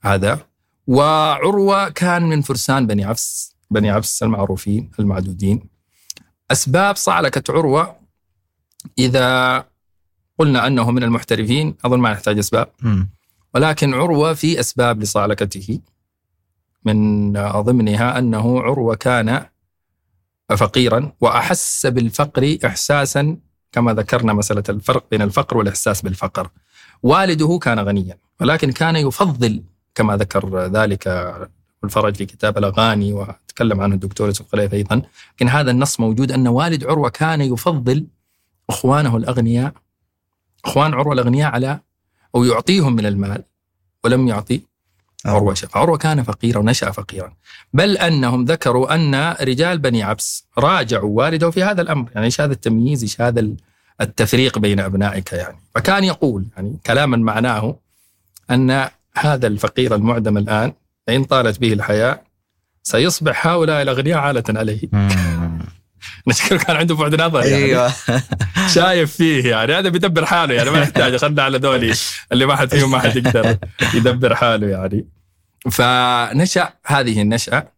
[0.03, 0.41] هذا.
[0.87, 5.61] وعروة كان من فرسان بني عفس بني عفس المعروفين المعدودين.
[6.51, 7.97] أسباب صعلكة عروة
[8.99, 9.59] إذا
[10.39, 12.69] قلنا أنه من المحترفين أظن ما نحتاج أسباب.
[12.83, 13.09] مم.
[13.55, 15.79] ولكن عروة في أسباب لصعلكته
[16.85, 17.33] من
[17.63, 19.47] ضمنها أنه عروة كان
[20.57, 23.37] فقيرا وأحس بالفقر إحساسا
[23.73, 26.51] كما ذكرنا مسألة الفرق بين الفقر والإحساس بالفقر.
[27.03, 29.63] والده كان غنيا ولكن كان يفضل
[29.95, 31.09] كما ذكر ذلك
[31.85, 35.03] الفرج في كتاب الأغاني وتكلم عنه الدكتور يوسف خليف أيضا.
[35.35, 38.07] لكن هذا النص موجود أن والد عروة كان يفضل
[38.71, 39.73] إخوانه الأغنياء
[40.65, 41.81] إخوان عروة الأغنياء على
[42.35, 43.45] أو يعطيهم من المال
[44.05, 44.61] ولم يعطي
[45.25, 45.55] عروة.
[45.55, 47.33] شيء عروة كان فقيرا ونشأ فقيرا.
[47.73, 52.11] بل أنهم ذكروا أن رجال بني عبس راجعوا والده في هذا الأمر.
[52.15, 53.49] يعني إيش هذا التمييز؟ إيش هذا
[54.01, 57.77] التفريق بين أبنائك يعني؟ فكان يقول يعني كلاما معناه
[58.51, 60.73] أن هذا الفقير المعدم الآن
[61.09, 62.23] إن طالت به الحياة
[62.83, 64.89] سيصبح هؤلاء الأغنياء عالة عليه.
[66.29, 67.65] نشكر كان عنده بعد نظر يعني.
[67.65, 67.93] أيوه.
[68.75, 69.75] شايف فيه يعني.
[69.75, 71.17] هذا بيدبر حاله يعني ما يحتاج.
[71.17, 71.95] خلنا على ذولي
[72.33, 73.59] اللي ما حد فيهم ما حد يقدر
[73.95, 75.07] يدبر حاله يعني.
[75.71, 77.73] فنشأ هذه النشأة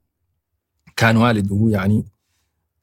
[0.96, 2.04] كان والده يعني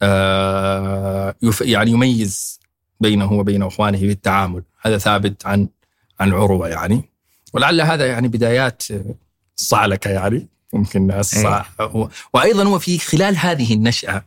[0.02, 2.60] آه يعني يميز
[3.00, 4.64] بينه وبين إخوانه في التعامل.
[4.82, 5.68] هذا ثابت عن
[6.20, 7.10] عن عروة يعني.
[7.54, 8.84] ولعل هذا يعني بدايات
[9.58, 10.48] الصعلكه يعني.
[10.74, 11.64] ممكن الصع...
[12.34, 14.26] وأيضا هو في خلال هذه النشأة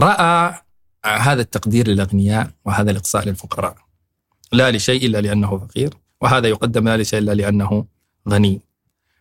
[0.00, 0.54] رأى
[1.04, 3.76] هذا التقدير للأغنياء وهذا الإقصاء للفقراء.
[4.52, 7.86] لا لشيء إلا لأنه فقير وهذا يقدم لا لشيء إلا لأنه
[8.28, 8.60] غني.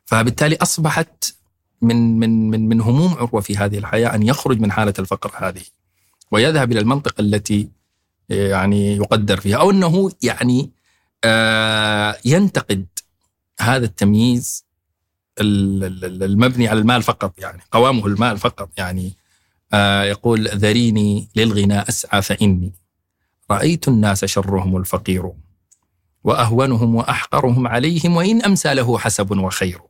[0.06, 1.36] فبالتالي أصبحت
[1.82, 5.62] من من من من هموم عروة في هذه الحياة أن يخرج من حالة الفقر هذه
[6.32, 7.70] ويذهب إلى المنطقة التي
[8.30, 10.72] يعني يقدر فيها أو أنه يعني
[11.24, 12.86] آه ينتقد
[13.60, 14.66] هذا التمييز
[15.40, 19.08] المبني على المال فقط يعني قوامه المال فقط يعني.
[19.08, 19.23] آه
[20.04, 22.74] يقول ذريني للغنى أسعى فإني.
[23.52, 25.32] رأيت الناس شرهم الفقير
[26.24, 29.82] وأهونهم وأحقرهم عليهم وإن أمسى له حسب وخير.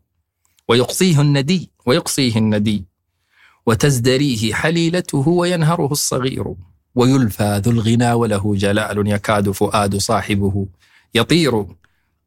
[0.67, 2.85] ويقصيه الندي ويقصيه الندي.
[3.65, 6.53] وتزدريه حليلته وينهره الصغير.
[6.95, 10.67] ويلفى ذو الغنى وله جلال يكاد فؤاد صاحبه
[11.15, 11.65] يطير.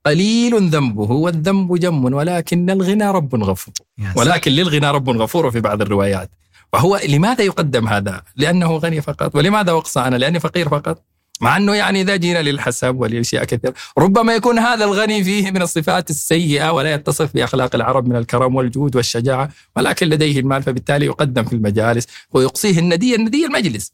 [0.06, 3.74] قليل ذنبه والذنب جم ولكن الغنى رب غفور.
[4.16, 6.30] ولكن للغنى رب غفور في بعض الروايات.
[6.72, 11.02] وهو لماذا يقدم هذا؟ لأنه غني فقط؟ ولماذا وقصى أنا؟ لأني فقير فقط؟
[11.40, 16.10] مع أنه يعني إذا جينا للحسب ولأشياء كثيرة ربما يكون هذا الغني فيه من الصفات
[16.10, 21.52] السيئة ولا يتصف بأخلاق العرب من الكرم والجود والشجاعة ولكن لديه المال فبالتالي يقدم في
[21.52, 23.92] المجالس ويقصيه الندي الندي المجلس.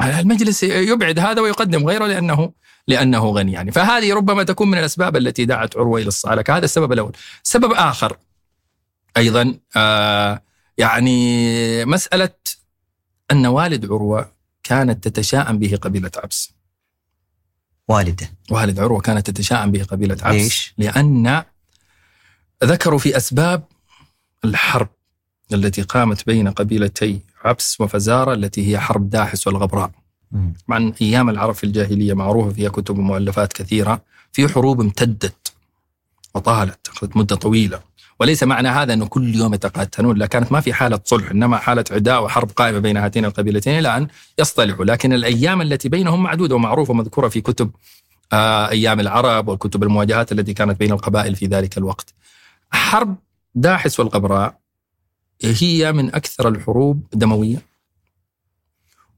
[0.00, 2.52] المجلس يبعد هذا ويقدم غيره لأنه
[2.88, 3.72] لأنه غني يعني.
[3.72, 7.12] فهذه ربما تكون من الأسباب التي دعت عروة إلى الصعلكة هذا السبب الأول.
[7.42, 8.16] سبب آخر
[9.16, 10.42] أيضا آه
[10.78, 12.30] يعني مسألة
[13.30, 16.52] أن والد عروة كانت تتشاءم به قبيلة عبس.
[17.88, 18.30] والده.
[18.50, 20.42] والد عروة كانت تتشاءم به قبيلة عبس.
[20.42, 21.44] ليش؟ لأن
[22.64, 23.64] ذكروا في أسباب
[24.44, 24.88] الحرب
[25.52, 29.90] التي قامت بين قبيلتي عبس وفزارة التي هي حرب داحس والغبراء.
[30.68, 34.02] طبعا أيام العرب في الجاهلية معروفة فيها كتب ومؤلفات كثيرة
[34.32, 35.52] في حروب امتدت
[36.34, 37.87] وطالت أخذت مدة طويلة.
[38.20, 41.84] وليس معنى هذا أنه كل يوم يتقاتلون لا كانت ما في حالة صلح إنما حالة
[41.90, 44.08] عداء وحرب قائمة بين هاتين القبيلتين إلى أن
[44.38, 44.84] يصطلحوا.
[44.84, 47.70] لكن الأيام التي بينهم معدودة ومعروفة ومذكورة في كتب
[48.32, 52.14] آه، أيام العرب وكتب المواجهات التي كانت بين القبائل في ذلك الوقت.
[52.70, 53.16] حرب
[53.54, 54.58] داحس والغبراء
[55.42, 57.62] هي من أكثر الحروب دموية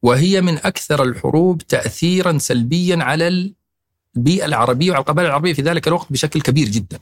[0.03, 3.53] وهي من أكثر الحروب تأثيرا سلبيا على
[4.17, 6.99] البيئة العربية وعلى القبائل العربية في ذلك الوقت بشكل كبير جدا.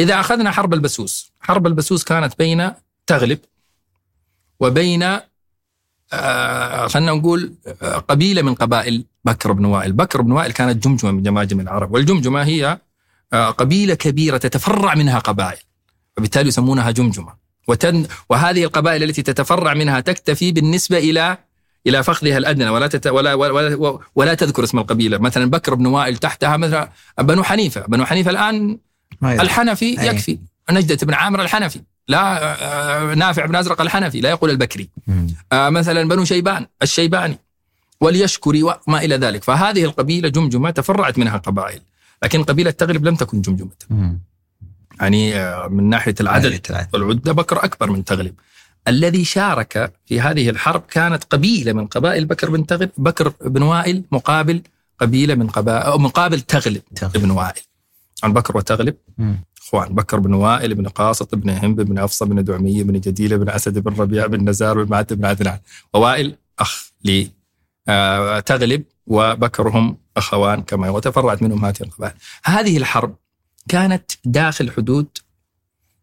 [0.00, 2.70] إذا أخذنا حرب البسوس حرب البسوس كانت بين
[3.06, 3.38] تغلب
[4.60, 5.18] وبين
[6.12, 9.92] آه خلينا نقول آه قبيلة من قبائل بكر بن وائل.
[9.92, 12.78] بكر بن وائل كانت جمجمة من جماجم العرب والجمجمة هي
[13.32, 15.58] آه قبيلة كبيرة تتفرع منها قبائل
[16.18, 17.34] وبالتالي يسمونها جمجمة.
[17.68, 21.38] وتن وهذه القبائل التي تتفرع منها تكتفي بالنسبة إلى
[21.86, 26.16] إلى فخذها الأدنى ولا تت ولا ولا, ولا تذكر اسم القبيلة، مثلا بكر بن وائل
[26.16, 28.78] تحتها مثلا بنو حنيفة، بنو حنيفة الآن
[29.22, 30.06] الحنفي أي.
[30.06, 30.38] يكفي،
[30.70, 34.88] نجدة بن عامر الحنفي، لا آه، نافع بن أزرق الحنفي، لا يقول البكري.
[35.52, 37.38] آه، مثلا بنو شيبان الشيباني
[38.00, 41.80] واليشكري وما إلى ذلك، فهذه القبيلة جمجمة تفرعت منها قبائل،
[42.22, 43.70] لكن قبيلة تغلب لم تكن جمجمة.
[43.90, 44.20] مم.
[45.00, 46.88] يعني آه، من عدد العدد.
[46.92, 48.34] والعدة بكر أكبر من تغلب
[48.88, 54.04] الذي شارك في هذه الحرب كانت قبيلة من قبائل بكر بن تغلب بكر بن وائل
[54.12, 54.62] مقابل
[54.98, 57.22] قبيلة من قبائل أو مقابل تغلب تغلب.
[57.22, 57.62] بن وائل
[58.22, 58.96] عن بكر وتغلب.
[59.62, 63.48] اخوان بكر بن وائل بن قاسط بن هند بن أفصى بن دعميه بن جديله بن
[63.48, 65.58] أسد بن ربيع بن نزار بن معد بن عدنان.
[65.94, 66.88] ووائل أخ
[67.88, 72.14] آه، تغلب وبكرهم أخوان كما وتفرعت منهم هذه القبائل.
[72.44, 73.14] هذه الحرب
[73.68, 75.08] كانت داخل حدود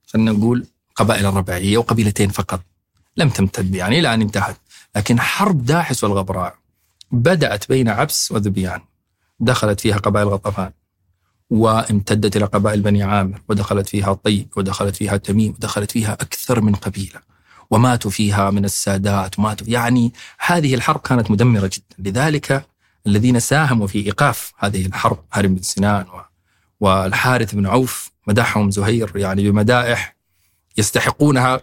[0.08, 2.62] خلينا نقول قبائل الرباعية وقبيلتين فقط.
[3.18, 4.58] لم تمتد يعني إلى أن انتهت.
[4.96, 6.56] لكن حرب داحس والغبراء
[7.12, 8.82] بدأت بين عبس وذبيان.
[9.40, 10.72] دخلت فيها قبائل غطفان.
[11.50, 16.76] وامتدت إلى قبائل بني عامر ودخلت فيها طي ودخلت فيها تميم ودخلت فيها أكثر من
[16.76, 17.20] قبيلة
[17.72, 22.10] وماتوا فيها من السادات وماتوا يعني هذه الحرب كانت مدمرة جدا.
[22.10, 22.66] لذلك
[23.08, 26.06] الذين ساهموا في إيقاف هذه الحرب هارم بن سنان
[26.80, 30.16] والحارث بن عوف مدحهم زهير يعني بمدائح
[30.78, 31.62] يستحقونها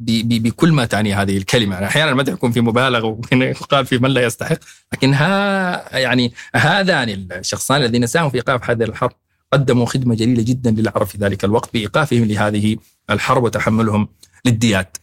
[0.00, 4.22] بكل ما تعني هذه الكلمة يعني أحيانا المدح يكون في مبالغة ويقال في من لا
[4.22, 4.58] يستحق
[4.92, 9.12] لكن ها يعني هذان الشخصان الذين ساهموا في إيقاف هذه الحرب
[9.52, 12.76] قدموا خدمة جليلة جدا للعرب في ذلك الوقت بإيقافهم لهذه
[13.10, 14.08] الحرب وتحملهم
[14.44, 14.96] للديات.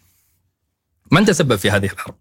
[1.11, 2.15] من تسبب في هذه الحرب؟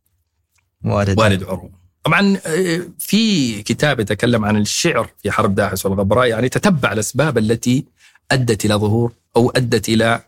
[0.84, 1.70] والد والد عروة.
[2.04, 7.84] طبعا آه، في كتاب يتكلم عن الشعر في حرب داعش والغبراء يعني تتبع الأسباب التي
[8.30, 10.20] أدت إلى ظهور أو أدت إلى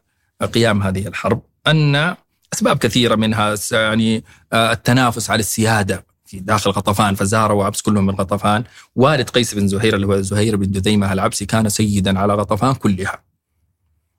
[0.52, 2.16] قيام هذه الحرب أن
[2.54, 8.14] أسباب كثيرة منها يعني آه، التنافس على السيادة في داخل غطفان فزارة وعبس كلهم من
[8.14, 8.64] غطفان.
[8.94, 13.22] والد قيس بن زهير اللي هو زهير بن جذيمة العبسي كان سيدا على غطفان كلها.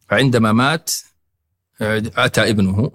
[0.10, 0.92] فعندما مات
[1.82, 2.92] آه، أتى ابنه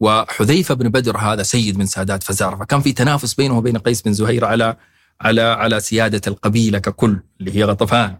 [0.00, 2.56] وحذيفة بن بدر هذا سيد من سادات فزارة.
[2.56, 4.76] فكان في تنافس بينه وبين قيس بن زهير على
[5.20, 8.18] على على سيادة القبيلة ككل اللي هي غطفان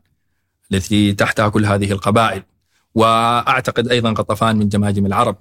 [0.72, 2.42] التي تحتها كل هذه القبائل.
[2.94, 5.36] وأعتقد أيضا غطفان من جماجم العرب.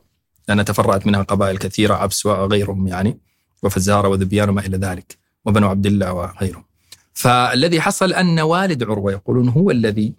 [0.48, 3.18] لأنها تفرعت منها قبائل كثيرة عبس وغيرهم يعني
[3.64, 6.64] وفزارة وذبيان وما إلى ذلك وبنو عبد الله وغيرهم.
[7.14, 10.14] فالذي حصل أن والد عروة يقولون هو الذي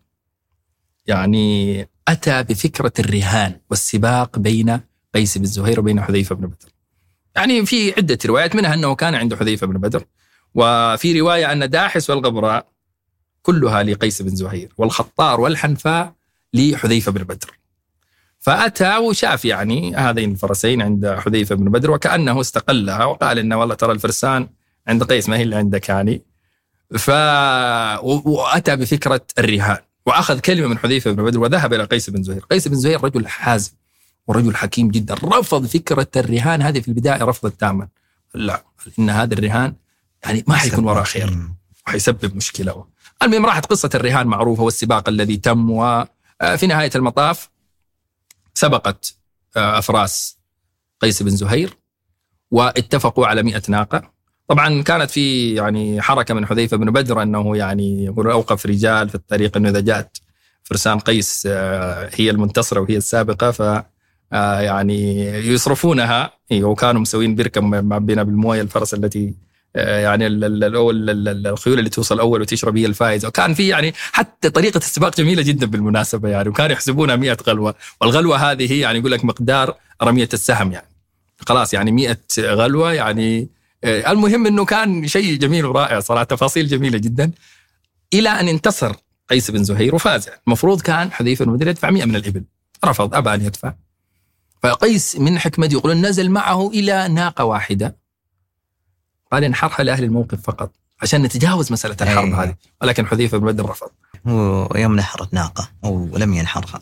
[1.06, 4.80] يعني أتى بفكرة الرهان والسباق بين
[5.14, 6.68] قيس بن زهير وبين حذيفة بن بدر.
[7.36, 10.04] يعني في عدة روايات منها أنه كان عند حذيفة بن بدر
[10.54, 12.66] وفي رواية أن داحس والغبراء
[13.42, 16.14] كلها لقيس بن زهير والخطار والحنفاء
[16.54, 17.58] لحذيفة بن بدر.
[18.44, 23.92] فأتى وشاف يعني هذين الفرسين عند حذيفة بن بدر وكأنه استقلها وقال إن والله ترى
[23.92, 24.48] الفرسان
[24.88, 26.22] عند قيس ما هي اللي عندك يعني.
[26.98, 27.10] ف
[28.24, 32.44] وأتى بفكرة الرهان وأخذ كلمة من حذيفة بن بدر وذهب إلى قيس بن زهير.
[32.50, 33.72] قيس بن زهير رجل حازم
[34.26, 35.14] ورجل حكيم جدا.
[35.14, 37.88] رفض فكرة الرهان هذه في البداية رفضا تاما.
[38.34, 38.64] لا
[38.98, 39.74] إن هذا الرهان
[40.24, 41.38] يعني ما حيكون وراء خير.
[41.86, 42.84] وحيسبب مشكلة.
[43.22, 47.53] المهم راحت قصة الرهان معروفة والسباق الذي تم وفي نهاية المطاف
[48.54, 49.14] سبقت
[49.56, 50.38] آه، أفراس
[51.00, 51.78] قيس بن زهير
[52.50, 54.10] واتفقوا على مئة ناقة.
[54.48, 59.14] طبعا كانت في يعني حركة من حذيفة بن بدر أنه يعني يقول أوقف رجال في
[59.14, 60.16] الطريق أنه إذا جاءت
[60.62, 63.62] فرسان قيس آه، هي المنتصرة وهي السابقة ف
[64.32, 66.30] آه، يعني يصرفونها.
[66.52, 69.34] وكانوا مسوين بركة معبينها بالموية الفرس التي
[69.74, 73.28] يعني الخيول اللي توصل أول وتشرب هي الفائزة.
[73.28, 77.74] وكان في يعني حتى طريقة السباق جميلة جدا بالمناسبة يعني وكانوا يحسبونها 100 غلوة.
[78.00, 80.88] والغلوة هذه يعني يقول لك مقدار رمية السهم يعني.
[81.46, 83.48] خلاص يعني 100 غلوة يعني
[83.84, 87.30] آه، المهم إنه كان شيء جميل ورائع صراحة تفاصيل جميلة جدا.
[88.14, 88.92] إلى أن انتصر
[89.30, 90.40] قيس بن زهير وفاز يعني.
[90.46, 92.44] المفروض كان حذيفة بن يدفع 100 من الإبل.
[92.84, 93.74] رفض ابى أن يدفع.
[94.62, 98.03] فقيس من حكمته يقول نزل معه إلى ناقة واحدة.
[99.32, 100.72] قال انحرها لأهل الموقف فقط
[101.02, 102.42] عشان نتجاوز مسألة الحرب أيه.
[102.42, 102.54] هذه.
[102.82, 103.90] ولكن حذيفة بن بدر رفض.
[104.24, 106.80] ويوم نحرت ناقة ولم ينحرها.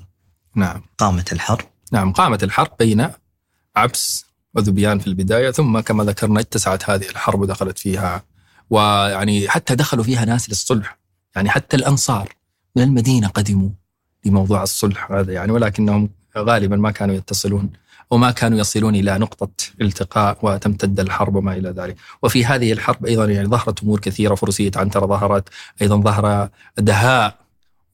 [0.55, 0.83] نعم.
[0.99, 1.65] قامت الحرب.
[1.93, 3.09] نعم قامت الحرب بين
[3.77, 4.25] عبس
[4.55, 8.23] وذبيان في البداية ثم كما ذكرنا اتسعت هذه الحرب ودخلت فيها.
[8.71, 10.99] ويعني حتى دخلوا فيها ناس للصلح.
[11.37, 12.33] يعني حتى الأنصار
[12.77, 13.71] من المدينة قدموا
[14.25, 17.71] لموضوع الصلح هذا يعني ولكنهم غالبا ما كانوا يتصلون.
[18.11, 19.51] وما كانوا يصلون إلى نقطة
[19.81, 24.71] التقاء وتمتد الحرب وما إلى ذلك، وفي هذه الحرب أيضا يعني ظهرت أمور كثيرة فرسيه
[24.77, 25.49] عنتره ظهرت،
[25.83, 26.49] أيضا ظهر
[26.79, 27.39] دهاء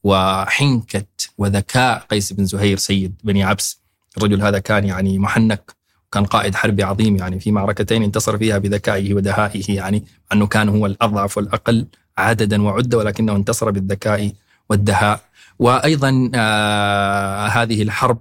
[0.04, 1.06] وحنكة
[1.38, 3.80] وذكاء قيس بن زهير سيد بني عبس،
[4.16, 5.78] الرجل هذا كان يعني محنك
[6.12, 10.86] كان قائد حربي عظيم يعني في معركتين انتصر فيها بذكائه ودهائه يعني أنه كان هو
[10.86, 11.86] الأضعف والأقل
[12.18, 14.32] عددا وعدة ولكنه انتصر بالذكاء
[14.70, 15.20] والدهاء.
[15.58, 18.18] وأيضا آه هذه الحرب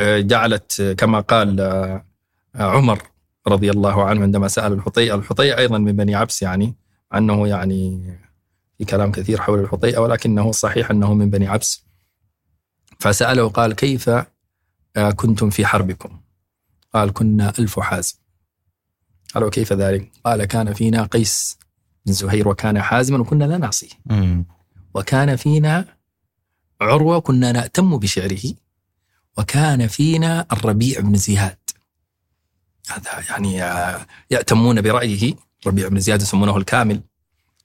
[0.00, 2.04] جعلت كما قال آه،
[2.54, 3.02] عمر
[3.48, 6.74] رضي الله عنه عندما سأل الحطيئة الحطيئة أيضا من بني عبس يعني
[7.14, 8.02] أنه يعني
[8.78, 11.84] في كلام كثير حول الحطيئة ولكنه صحيح أنه من بني عبس.
[12.98, 14.08] فسأله قال كيف
[14.96, 16.20] آه، كنتم في حربكم؟
[16.94, 18.14] قال كنا ألف حازم.
[19.34, 21.58] قال وكيف ذلك؟ قال كان فينا قيس
[22.06, 23.88] بن زهير وكان حازما وكنا لا نعصيه.
[24.94, 25.84] وكان فينا
[26.80, 28.54] عروة كنا نأتم بشعره.
[29.38, 31.58] وكان فينا الربيع بن زياد.
[32.90, 35.34] هذا يعني آه، يأتمون برأيه.
[35.66, 37.00] ربيع بن زياد يسمونه الكامل.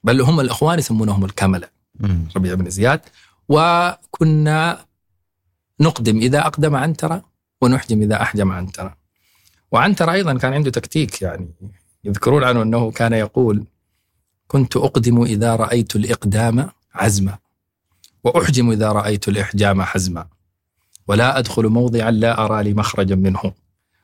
[0.04, 1.68] بل هم الإخوان يسمونهم الكملة.
[2.36, 3.00] ربيع بن زياد.
[3.48, 4.84] وكنا
[5.80, 7.24] نقدم إذا أقدم عنترة
[7.62, 8.96] ونحجم إذا أحجم عنترة
[9.72, 11.48] وعنترة أيضا كان عنده تكتيك يعني.
[12.04, 13.64] يذكرون عنه أنه كان يقول
[14.46, 17.38] كنت أقدم إذا رأيت الإقدام عزما
[18.24, 20.26] وأحجم إذا رأيت الإحجام حزما.
[21.08, 23.52] ولا أدخل موضعا لا أرى لي مخرجا منه.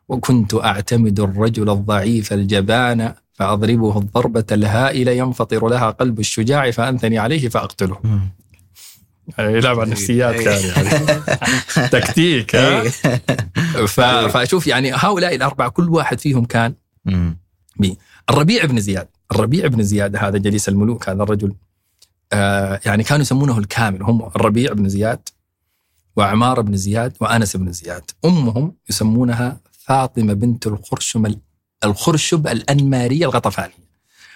[0.09, 7.98] وكنت أعتمد الرجل الضعيف الجبان فأضربه الضربة الهائلة ينفطر لها قلب الشجاع فأنثني عليه فأقتله.
[8.05, 8.20] مم.
[9.38, 10.88] يعني يلعب على النفسيات كان يعني.
[12.00, 13.86] تكتيك ها؟ إيه.
[14.26, 16.74] فأشوف يعني هؤلاء الأربعة كل واحد فيهم كان.
[18.30, 21.55] الربيع بن زياد الربيع بن زياد هذا جليس الملوك هذا الرجل
[22.32, 25.28] آه يعني كانوا يسمونه الكامل هم الربيع بن زياد
[26.16, 28.10] وعمار بن زياد وأنس بن زياد.
[28.24, 31.40] أمهم يسمونها فاطمة بنت الخرشم ال-
[31.84, 33.84] الخرشب الأنمارية الغطفانية.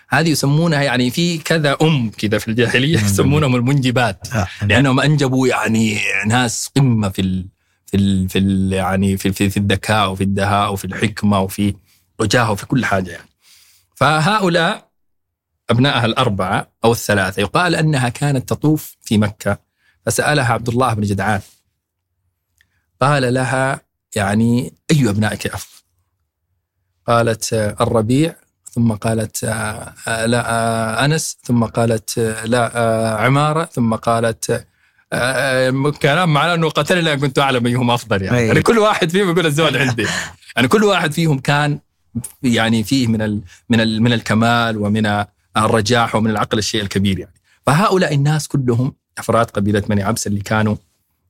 [0.08, 4.26] هذه يسمونها يعني في كذا أم كذا في الجاهلية يسمونهم المنجبات.
[4.34, 4.46] آه.
[4.62, 7.46] لأنهم أنجبوا يعني ناس قمة في ال
[7.86, 11.74] في ال في ال يعني في في, في الذكاء وفي الدهاء وفي الحكمة وفي
[12.18, 13.28] وجاهه وفي كل حاجة يعني.
[13.94, 14.88] فهؤلاء
[15.70, 19.58] أبنائها الأربعة أو الثلاثة يقال أنها كانت تطوف في مكة.
[20.06, 21.40] فسألها عبد الله بن جدعان.
[23.00, 23.80] قال لها
[24.16, 25.78] يعني أي أبنائك افضل؟
[27.06, 28.34] قالت الربيع
[28.72, 29.44] ثم قالت
[30.06, 32.70] لا أنس ثم قالت لا
[33.20, 34.66] عمارة ثم قالت
[36.02, 38.38] كلام معناه إنه قتلني لأن كنت أعلم ايهم أفضل يعني.
[38.38, 38.46] أي.
[38.46, 40.06] يعني كل واحد فيهم يقول الزواج عندي
[40.56, 41.78] يعني كل واحد فيهم كان
[42.42, 45.24] يعني فيه من ال من ال من الكمال ومن
[45.56, 47.34] الرجاح ومن العقل الشيء الكبير يعني
[47.66, 50.76] فهؤلاء الناس كلهم أفراد قبيلة بني عبس اللي كانوا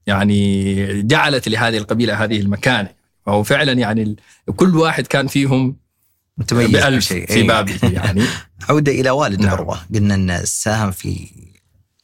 [0.09, 2.88] يعني جعلت لهذه القبيلة هذه المكانه
[3.26, 4.16] فهو فعلا يعني
[4.56, 5.76] كل واحد كان فيهم
[6.38, 7.26] متميز بألف بشيء.
[7.26, 7.46] في إيه.
[7.46, 8.22] بابه يعني
[8.68, 9.50] عودة إلى والد نعم.
[9.50, 11.28] عروة قلنا أنه ساهم في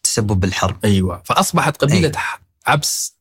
[0.03, 2.23] تسبب بالحرب أيوه فأصبحت قبيلة أيوة.
[2.67, 3.15] عبس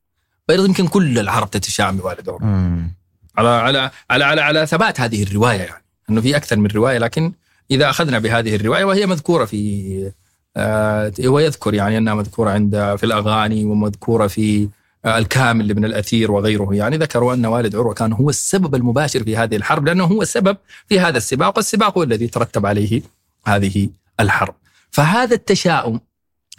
[0.47, 2.89] بيض يمكن كل العرب تتشائم بوالد عروة.
[3.37, 7.33] على على على على على ثبات هذه الرواية يعني إنه في أكثر من رواية لكن
[7.71, 10.11] إذا أخذنا بهذه الرواية وهي مذكورة في
[10.57, 14.69] آه هو يذكر يعني أنها مذكورة عند في الأغاني ومذكورة في
[15.05, 16.75] آه الكامل لابن الأثير وغيره.
[16.75, 20.57] يعني ذكروا أن والد عروة كان هو السبب المباشر في هذه الحرب لأنه هو السبب
[20.89, 23.01] في هذا السباق والسباق هو الذي ترتب عليه
[23.45, 23.89] هذه
[24.19, 24.55] الحرب.
[24.91, 25.99] فهذا التشاؤم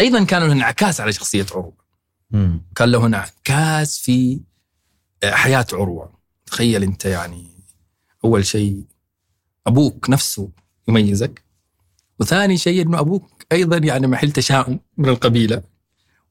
[0.01, 1.73] أيضا كان له انعكاس على شخصية عروة.
[2.77, 4.41] كان له انعكاس في
[5.25, 6.13] حياة عروة.
[6.47, 7.47] تخيل أنت يعني
[8.25, 8.85] أول شيء
[9.67, 10.49] أبوك نفسه
[10.89, 11.44] يميزك
[12.21, 15.63] وثاني شيء أنه أبوك أيضا يعني محل تشاؤم من القبيلة.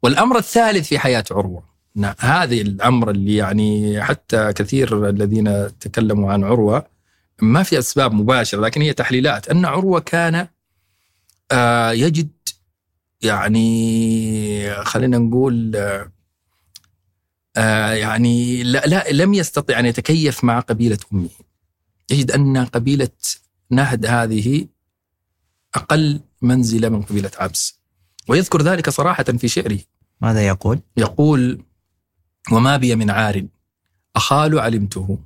[0.04, 1.64] والأمر الثالث في حياة عروة.
[1.98, 6.86] أن هذه الأمر اللي يعني حتى كثير الذين تكلموا عن عروة
[7.42, 9.50] ما في أسباب مباشرة لكن هي تحليلات.
[9.50, 10.48] أن عروة كان
[11.52, 12.30] آه، يجد
[13.22, 16.12] يعني خلينا نقول آه،
[17.58, 21.30] آه، يعني لا, لا لم يستطع أن يتكيف مع قبيلة أمه.
[22.12, 23.10] يجد أن قبيلة
[23.70, 24.68] نهد هذه
[25.76, 27.80] أقل منزلة من قبيلة عبس.
[28.28, 29.80] ويذكر ذلك صراحة في شعره
[30.22, 31.64] ماذا يقول؟ يقول
[32.52, 33.48] وما بي من عار
[34.16, 35.20] أخال علمته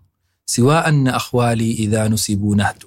[0.45, 2.83] سوى أن أخوالي إذا نسبوا نهد.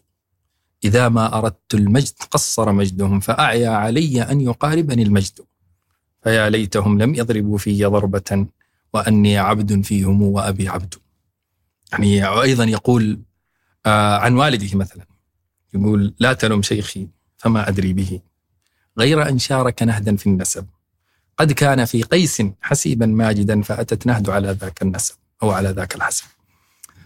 [0.85, 5.41] إذا ما أردت المجد قصر مجدهم فأعيا علي أن يقاربني المجد.
[6.23, 8.47] فيا ليتهم لم يضربوا في ضربة
[8.95, 10.95] وأني عبد فيهم وأبي عبد.
[11.93, 13.21] يعني أيضا يقول
[13.87, 15.07] آه عن والده مثلا.
[15.75, 17.09] يقول لا تلم شيخي
[17.41, 18.21] فما أدري به.
[18.99, 20.67] غير أن شارك نهدا في النسب.
[21.39, 26.25] قد كان في قيس حسيبا ماجدا فأتت نهد على ذاك النسب أو على ذاك الحسب.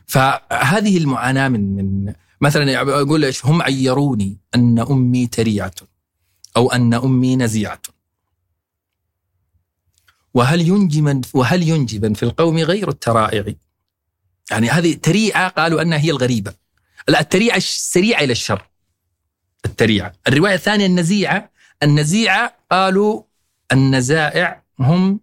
[0.07, 5.74] فهذه المعاناة من من مثلا أقول إيش؟ هم عيروني أن أمي تريعة
[6.57, 7.82] أو أن أمي نزيعة.
[10.35, 13.55] وهل ينجبا وهل ينجبا في القوم غير الترائع؟
[14.51, 16.55] يعني هذه تريعة قالوا أنها هي الغريبة.
[17.09, 18.62] لا التريعة السريعة إلى الشر.
[19.64, 21.50] التريعة الرواية الثانية النزيعة.
[21.82, 23.22] النزيعة قالوا
[23.72, 25.20] النزائع هم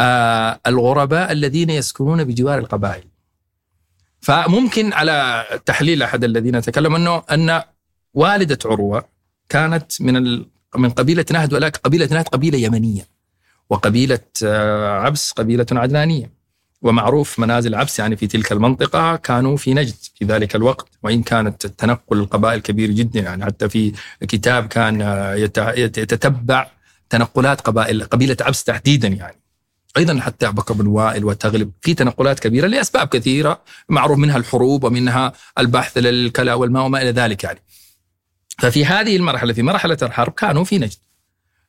[0.00, 3.04] آه الغرباء الذين يسكنون بجوار القبائل.
[4.20, 7.62] فممكن على تحليل أحد الذين تكلموا أنه أن
[8.14, 9.08] والدة عروة
[9.48, 10.46] كانت من ال...
[10.76, 13.06] من قبيلة نهد ولكن قبيلة نهد قبيلة يمنية
[13.70, 16.35] وقبيلة آه عبس قبيلة عدنانية.
[16.86, 21.64] ومعروف منازل عبس يعني في تلك المنطقة كانوا في نجد في ذلك الوقت وإن كانت
[21.64, 25.00] التنقل القبائل كبير جدا يعني حتى في كتاب كان
[25.76, 26.70] يتتبع
[27.10, 29.36] تنقلات قبائل قبيلة عبس تحديدا يعني
[29.96, 35.32] أيضا حتى بكر بن وائل وتغلب في تنقلات كبيرة لأسباب كثيرة معروف منها الحروب ومنها
[35.58, 37.62] البحث للكلى والماء وما إلى ذلك يعني.
[38.58, 40.98] ففي هذه المرحلة في مرحلة الحرب كانوا في نجد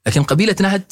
[0.07, 0.91] لكن قبيلة نهد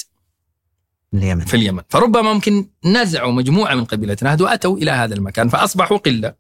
[1.18, 1.46] اليمن.
[1.46, 1.82] في اليمن.
[1.90, 6.34] فربما ممكن نزعوا مجموعة من قبيلة نهد واتوا إلى هذا المكان فأصبحوا قلة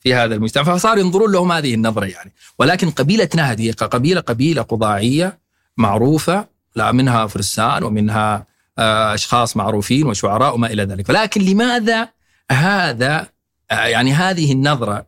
[0.00, 2.32] في هذا المجتمع فصاروا ينظرون لهم هذه النظرة يعني.
[2.58, 5.38] ولكن قبيلة نهد هي قبيلة قبيلة قضاعيه
[5.76, 8.46] معروفة لا منها فرسان ومنها
[8.78, 11.08] آه، أشخاص معروفين وشعراء وما إلى ذلك.
[11.08, 12.08] ولكن لماذا
[12.50, 13.26] هذا
[13.70, 15.06] آه، يعني هذه النظرة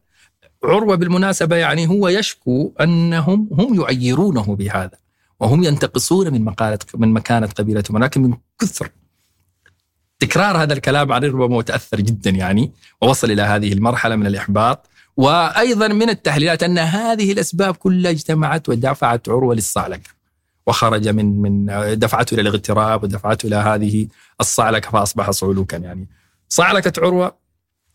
[0.65, 4.99] عروة بالمناسبة يعني هو يشكو أنهم هم يعيرونه بهذا.
[5.41, 8.91] وهم ينتقصون من مقالة من مكانة قبيلتهم ولكن من كثر
[10.19, 12.73] تكرار هذا الكلام عليه ربما متأثر جدا يعني
[13.03, 14.87] ووصل إلى هذه المرحلة من الإحباط.
[15.17, 20.11] وأيضا من التحليلات أن هذه الأسباب كلها اجتمعت ودفعت عروة للصعلكة
[20.67, 21.67] وخرج من من
[21.99, 24.09] دفعته إلى الاغتراب ودفعته إلى هذه
[24.41, 26.09] الصعلكة فأصبح صعلوكا يعني.
[26.49, 27.39] صعلكة عروة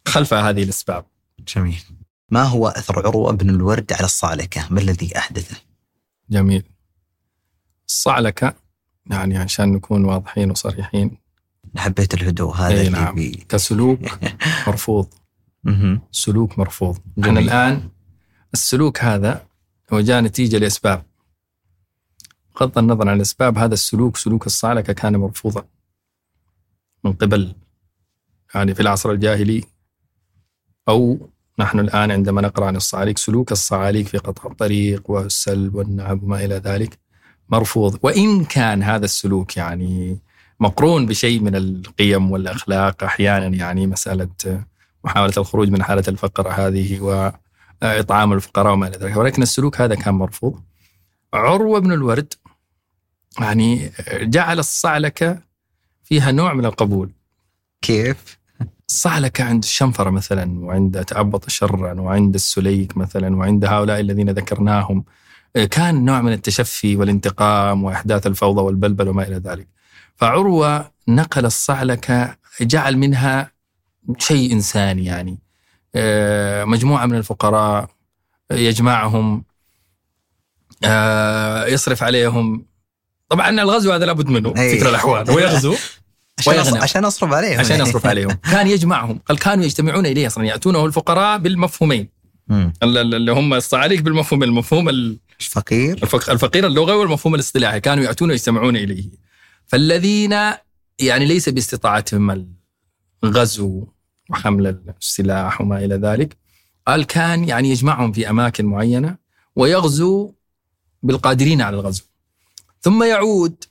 [0.07, 1.05] خلف هذه الأسباب.
[1.55, 1.83] جميل.
[2.29, 5.55] ما هو أثر عروة بن الورد على الصعلكة ما الذي أحدثه؟
[6.29, 6.63] جميل.
[7.87, 8.53] الصعلكة
[9.05, 11.17] يعني عشان نكون واضحين وصريحين.
[11.77, 13.15] حبيت الهدوء هذا اللي نعم.
[13.15, 13.45] بي...
[13.49, 13.99] كسلوك
[14.67, 15.07] مرفوض.
[16.11, 16.97] سلوك مرفوض.
[17.23, 17.89] إحنا الآن
[18.53, 19.45] السلوك هذا
[19.93, 21.03] هو جاء نتيجة لأسباب.
[22.55, 25.65] بغض النظر عن الأسباب هذا السلوك سلوك الصعلكة كان مرفوضا.
[27.03, 27.55] من قبل
[28.55, 29.63] يعني في العصر الجاهلي
[30.89, 31.29] أو
[31.59, 36.55] نحن الآن عندما نقرأ عن الصعاليك سلوك الصعاليك في قطع الطريق والسلب والنعب وما إلى
[36.55, 36.99] ذلك.
[37.49, 37.99] مرفوض.
[38.03, 40.19] وإن كان هذا السلوك يعني
[40.59, 44.63] مقرون بشيء من القيم والأخلاق أحيانا يعني مسألة
[45.03, 46.99] محاولة الخروج من حالة الفقر هذه
[47.81, 49.17] وإطعام الفقراء وما إلى ذلك.
[49.17, 50.61] ولكن السلوك هذا كان مرفوض.
[51.33, 52.33] عروة بن الورد
[53.39, 55.39] يعني جعل الصعلكة
[56.03, 57.11] فيها نوع من القبول.
[57.81, 58.37] كيف؟
[58.89, 65.03] الصعلكة عند الشنفرة مثلا وعند تعبط شرا وعند السليك مثلا وعند هؤلاء الذين ذكرناهم
[65.71, 69.67] كان نوع من التشفي والانتقام وإحداث الفوضى والبلبل وما إلى ذلك.
[70.15, 73.51] فعروة نقل الصعلكة جعل منها
[74.17, 75.39] شيء إنساني يعني.
[75.95, 77.89] آه، مجموعة من الفقراء
[78.51, 79.43] يجمعهم
[80.83, 82.65] آه، يصرف عليهم.
[83.29, 84.69] طبعا الغزو هذا لابد منه أي.
[84.69, 85.31] في فكرة الأحوال.
[85.31, 85.75] هو يغزو
[86.39, 86.77] عشان.
[86.77, 87.59] عشان أصرف عليهم.
[87.59, 88.31] عشان يصرف عليهم.
[88.51, 89.19] كان يجمعهم.
[89.25, 92.09] قال كانوا يجتمعون إليه أصلا يأتونه الفقراء بالمفهومين.
[92.83, 94.89] اللي هم الصعاليك بالمفهوم المفهوم
[95.45, 96.03] ال- فقير.
[96.03, 97.79] الفق- الفقير اللغوي والمفهوم الاصطلاحي.
[97.79, 99.09] كانوا يأتون ويجتمعون إليه.
[99.67, 100.31] فالذين
[100.99, 102.47] يعني ليس باستطاعتهم
[103.23, 103.87] الغزو
[104.29, 106.37] وحمل السلاح وما إلى ذلك
[106.87, 109.17] قال كان يعني يجمعهم في أماكن معينة
[109.55, 110.33] ويغزو
[111.03, 112.03] بالقادرين على الغزو.
[112.81, 113.63] ثم يعود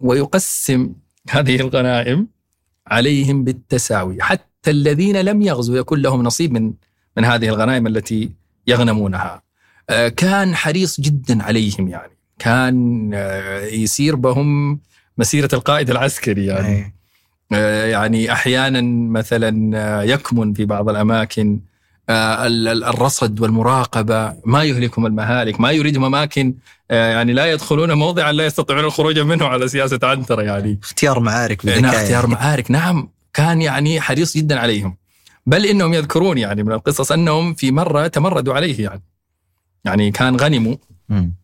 [0.00, 0.92] ويقسم
[1.30, 2.26] هذه الغنائم
[2.86, 4.22] عليهم بالتساوي.
[4.22, 6.72] حتى الذين لم يغزوا يكون لهم نصيب من
[7.16, 8.32] من هذه الغنائم التي
[8.66, 9.42] يغنمونها.
[10.16, 12.12] كان حريص جدا عليهم يعني.
[12.38, 14.80] كان آه، يسير بهم
[15.18, 16.68] مسيرة القائد العسكري يعني.
[16.76, 16.92] أي.
[17.52, 18.80] آه، يعني أحيانا
[19.10, 21.60] مثلا آه، يكمن في بعض الأماكن.
[22.08, 24.34] آه، ال- ال- الرصد والمراقبة.
[24.44, 26.54] ما يهلكهم المهالك ما يريدهم أماكن.
[26.90, 30.78] آه، يعني لا يدخلون موضعا لا يستطيعون الخروج منه على سياسة عنترة يعني.
[30.82, 32.70] اختيار معارك نعم بذكاء اختيار معارك.
[32.70, 34.96] نعم كان يعني حريص جدا عليهم.
[35.46, 39.02] بل إنهم يذكرون يعني من القصص أنهم في مرة تمردوا عليه يعني.
[39.84, 40.76] يعني كان غنموا
[41.08, 41.34] مم.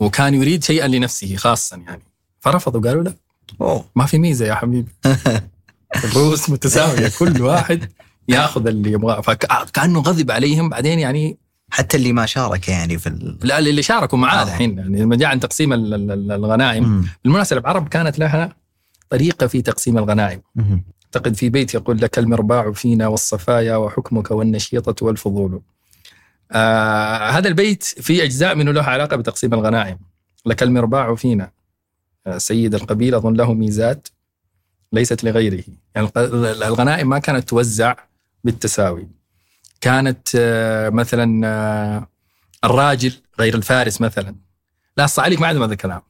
[0.00, 2.02] وكان يريد شيئا لنفسه خاصا يعني
[2.40, 3.14] فرفضوا قالوا لا
[3.60, 3.84] أوه.
[3.96, 4.88] ما في ميزة يا حبيبي
[6.04, 7.92] الرؤوس متساوية كل واحد
[8.28, 11.38] ياخذ اللي يبغاه فكأنه غضب عليهم بعدين يعني
[11.70, 13.38] حتى اللي ما شارك يعني في ال...
[13.42, 14.42] لا اللي شاركوا معاه آه.
[14.42, 17.04] الحين يعني لما جاء عن تقسيم ال- ال- ال- الغنائم مم.
[17.24, 18.56] بالمناسبة العرب كانت لها
[19.10, 20.84] طريقة في تقسيم الغنائم مم.
[21.04, 25.60] اعتقد في بيت يقول لك المرباع فينا والصفايا وحكمك والنشيطة والفضول
[26.54, 29.98] آه هذا البيت في أجزاء منه له علاقة بتقسيم الغنائم.
[30.46, 31.50] لك المرباع فينا.
[32.26, 34.08] آه، سيد القبيله أظن له ميزات
[34.92, 35.64] ليست لغيره.
[35.94, 37.94] يعني الغنائم ما كانت توزع
[38.44, 39.08] بالتساوي.
[39.80, 42.08] كانت آه، مثلا آه،
[42.64, 44.34] الراجل غير الفارس مثلا.
[44.96, 46.02] لا الصعاليك ما عندهم هذا الكلام.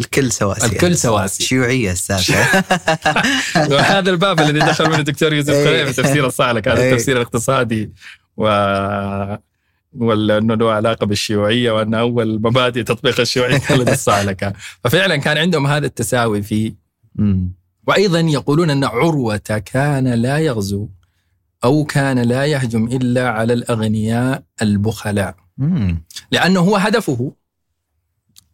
[0.00, 1.42] الكل سواسية الكل سواسي.
[1.44, 2.64] شيوعية السالفة
[3.74, 5.84] وهذا الباب الذي دخل منه الدكتور يوسف إيه.
[5.84, 6.92] في تفسير الصعلك هذا إيه.
[6.92, 7.92] التفسير الاقتصادي
[8.36, 8.46] و
[9.92, 14.52] وانه له علاقة بالشيوعية وأن أول مبادئ تطبيق الشيوعية كانت الصعلكه
[14.84, 16.74] ففعلا كان عندهم هذا التساوي في.
[17.86, 20.88] وأيضا يقولون أن عروة كان لا يغزو
[21.64, 25.34] أو كان لا يهجم إلا على الأغنياء البخلاء.
[26.30, 27.32] لأنه هو هدفه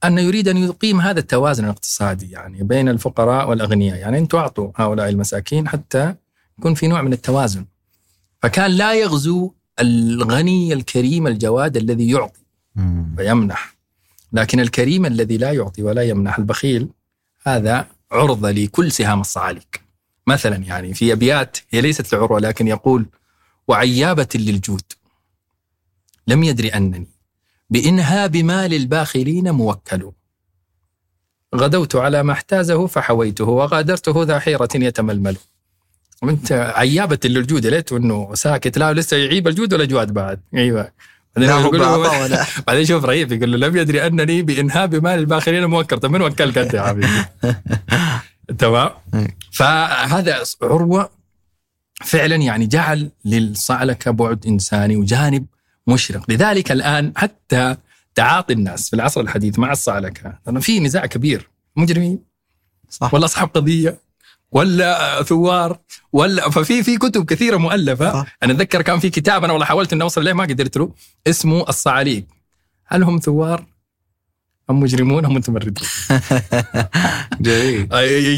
[0.04, 5.08] أنه يريد أن يقيم هذا التوازن الاقتصادي يعني بين الفقراء والأغنياء يعني أنتم أعطوا هؤلاء
[5.08, 6.14] المساكين حتى
[6.58, 7.64] يكون في نوع من التوازن
[8.42, 12.40] فكان لا يغزو الغني الكريم الجواد الذي يعطي.
[13.18, 13.76] ويمنح.
[14.32, 16.88] لكن الكريم الذي لا يعطي ولا يمنح البخيل
[17.46, 19.82] هذا عرضة لكل سهام الصعاليك.
[20.26, 23.06] مثلا يعني في أبيات هي ليست لعروة لكن يقول
[23.68, 24.82] وعيابة للجود.
[26.26, 27.06] لم يدري أنني
[27.70, 30.12] بإنهاب مال الباخلين موكل.
[31.54, 35.36] غدوت على ما احتازه فحويته وغادرته ذا حيرة يتململ.
[36.22, 38.78] وانت عيابة للجود ليت إنه ساكت.
[38.78, 40.92] لا لسه يعيب الجود ولا جواد بعد؟ أيوه.
[41.36, 45.98] بعدين يقول له- بعدين شوف رهيب يقول له لم يدري أنني بإنهاب مال الباخرين موكل
[45.98, 47.08] طيب من وكلك أنت يا حبيبي؟
[48.58, 49.36] تمام؟ إيه.
[49.52, 51.10] فهذا عروة
[52.04, 55.46] فعلا يعني جعل للصعلكة بعد إنساني وجانب
[55.86, 56.30] مشرق.
[56.30, 57.76] لذلك الآن حتى
[58.14, 60.38] تعاطي الناس في العصر الحديث مع الصعلكة.
[60.46, 61.48] لأنه في نزاع كبير.
[61.76, 62.18] مجرمين.
[62.90, 63.14] صح.
[63.14, 63.98] ولا أصحاب قضية.
[64.52, 65.78] ولا ثوار
[66.12, 68.12] ولا ففي في كتب كثيرة مؤلفة.
[68.12, 68.36] صح.
[68.42, 70.92] أنا أتذكر كان في كتاب أنا والله حاولت إني أوصل إليه ما قدرت له.
[71.26, 72.26] اسمه الصعاليك
[72.86, 73.66] هل هم ثوار؟
[74.70, 75.74] ام مجرمون؟ ام متمردون؟
[77.40, 77.88] جميل.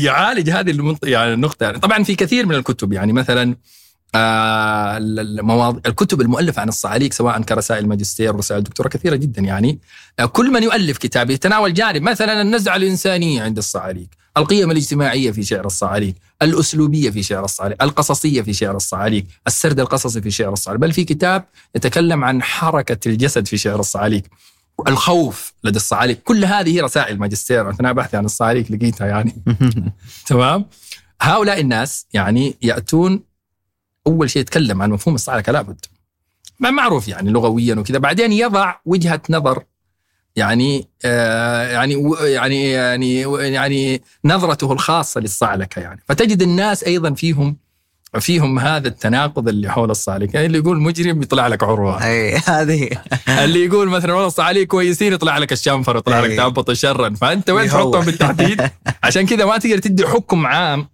[0.05, 1.07] يعالج هذه المنط...
[1.07, 3.57] يعني النقطة طبعا في كثير من الكتب يعني مثلا
[4.15, 9.79] آه المواضيع الكتب المؤلفة عن الصعاليك سواء كرسائل ماجستير ورسائل دكتوراه كثيرة جدا يعني.
[10.19, 15.43] آه كل من يؤلف كتاب يتناول جانب مثلا النزعة الإنسانية عند الصعاليك، القيم الاجتماعية في
[15.43, 20.81] شعر الصعاليك، الأسلوبية في شعر الصعاليك، القصصية في شعر الصعاليك، السرد القصصي في شعر الصعاليك،
[20.81, 21.45] بل في كتاب
[21.75, 24.31] يتكلم عن حركة الجسد في شعر الصعاليك.
[24.89, 26.23] الخوف لدى الصعاليك.
[26.23, 29.43] كل هذه رسائل ماجستير أثناء بحثي عن الصعاليك لقيتها يعني.
[30.27, 30.65] تمام؟
[31.21, 33.21] هؤلاء الناس يعني يأتون
[34.07, 35.87] أول شيء يتكلم عن مفهوم الصعلكه لابد
[36.61, 39.65] معروف يعني لغويا وكذا بعدين يضع وجهة نظر
[40.37, 43.21] يعني آه يعني يعني يعني
[43.53, 46.01] يعني نظرته الخاصة للصعلكه يعني.
[46.09, 47.57] فتجد الناس أيضا فيهم
[48.21, 52.05] فيهم هذا التناقض اللي حول الصعلكه يعني اللي يقول مجرم يطلع لك عروة.
[52.05, 52.91] أي هذه.
[53.45, 56.37] اللي يقول مثلا والله الصعاليك كويسين يطلع لك الشنفر يطلع لك أي.
[56.37, 57.69] تهبط شرا فأنت وين.
[57.69, 58.71] تحطهم بالتحديد؟
[59.05, 60.89] عشان كذا ما تقدر تدي حكم عام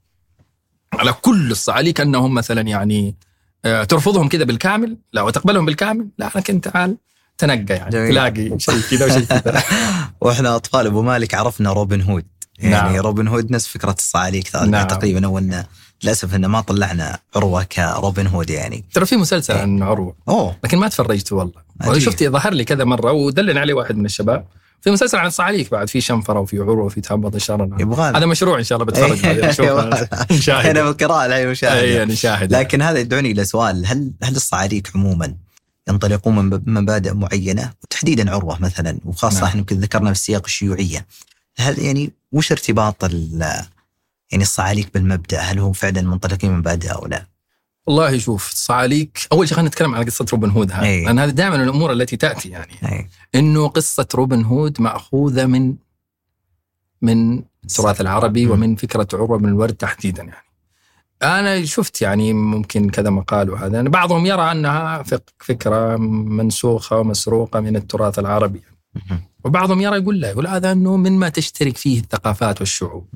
[0.92, 3.16] على كل الصعاليك أنهم مثلا يعني
[3.64, 4.96] آه، ترفضهم كذا بالكامل.
[5.12, 6.08] لا وتقبلهم بالكامل.
[6.18, 6.96] لا لكن تعال
[7.40, 8.10] تنقى يعني جميل.
[8.10, 9.62] تلاقي شيء كذا وشيء كذا.
[10.20, 12.24] وإحنا أطفال أبو مالك عرفنا روبن هود.
[12.58, 12.96] يعني نعم.
[12.96, 14.86] روبن هود نفس فكرة الصعاليك نعم.
[14.86, 15.64] تقريبا أو إنه
[16.04, 18.84] للأسف إنه ما طلعنا عروة كروبن هود يعني.
[18.92, 20.14] ترى في مسلسل عن عروة.
[20.28, 20.56] أوه.
[20.64, 21.98] لكن ما تفرجته والله.
[21.98, 24.44] شفت ظهر لي كذا مرة ودلني عليه واحد من الشباب.
[24.80, 28.58] في مسلسل عن الصعاليك بعد في شنفرى وفي عروة وفي تأبط شرا يبغى هذا مشروع
[28.58, 31.82] إن شاء الله بتفرج عليه إحنا اشوفه نشاهد بالقراءة الحين اي مشاهدة.
[31.82, 35.34] يعني شاهد لكن هذا يدعوني إلى سؤال هل هل الصعاليك عموما
[35.88, 39.44] ينطلقون من مبادئ معينة وتحديدا عروة مثلا وخاصة نعم.
[39.44, 41.06] إحنا يمكن ذكرنا في السياق الشيوعية
[41.56, 43.04] هل يعني وش ارتباط
[44.32, 47.26] يعني الصعاليك بالمبدأ هل هم فعلا منطلقين من مبادئ أو لا؟
[47.86, 51.04] والله شوف صعاليك أول شيء خلينا نتكلم عن قصة روبن هود هذه أي.
[51.04, 53.08] لأن هذه دائما الأمور التي تأتي يعني أي.
[53.34, 55.74] إنه قصة روبن هود مأخوذة من
[57.02, 58.52] من التراث العربي مم.
[58.52, 60.49] ومن فكرة عروة بن الورد تحديدا يعني
[61.22, 67.60] أنا شفت يعني ممكن كذا مقال وهذا يعني بعضهم يرى أنها فك- فكرة منسوخة ومسروقة
[67.60, 68.62] من التراث العربي.
[69.44, 73.06] وبعضهم يرى يقول لا يقول هذا إنه مما تشترك فيه الثقافات والشعوب.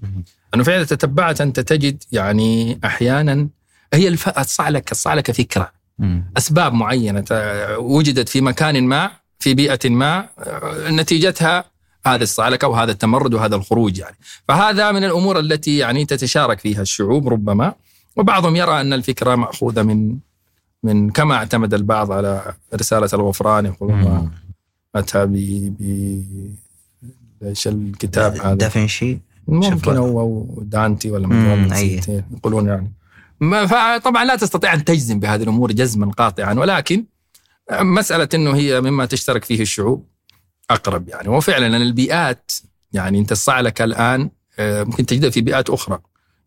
[0.55, 3.49] أنه فعلا تتبعت أنت تجد يعني أحيانا
[3.95, 4.29] هي الف...
[4.39, 5.73] الصعلكه الصعلكه فكرة.
[6.37, 7.25] أسباب معينة
[7.79, 10.29] وجدت في مكان ما في بيئة ما
[10.91, 11.65] نتيجتها
[12.07, 14.17] هذا الصعلكه وهذا التمرد وهذا الخروج يعني
[14.49, 17.75] فهذا من الأمور التي يعني تتشارك فيها الشعوب ربما
[18.17, 20.19] وبعضهم يرى أن الفكرة مأخوذة من
[20.83, 24.31] من كما اعتمد البعض على رسالة الغفران يقولون.
[24.95, 25.33] أتى ب
[25.81, 25.85] ب
[27.43, 29.19] إيش الكتاب هذا؟ دافنشي؟
[29.49, 31.27] ممكن هو أو دانتي ولا
[32.37, 32.93] يقولون يعني.
[33.41, 37.05] ما- فطبعا لا تستطيع أن تجزم بهذه الأمور جزما قاطعا ولكن
[37.73, 40.07] مسألة إنه هي مما تشترك فيه الشعوب
[40.71, 41.29] أقرب يعني.
[41.29, 42.53] وفعلا البيئات
[42.93, 45.99] يعني أنت الصعلكه الآن آه، ممكن تجدها في بيئات أخرى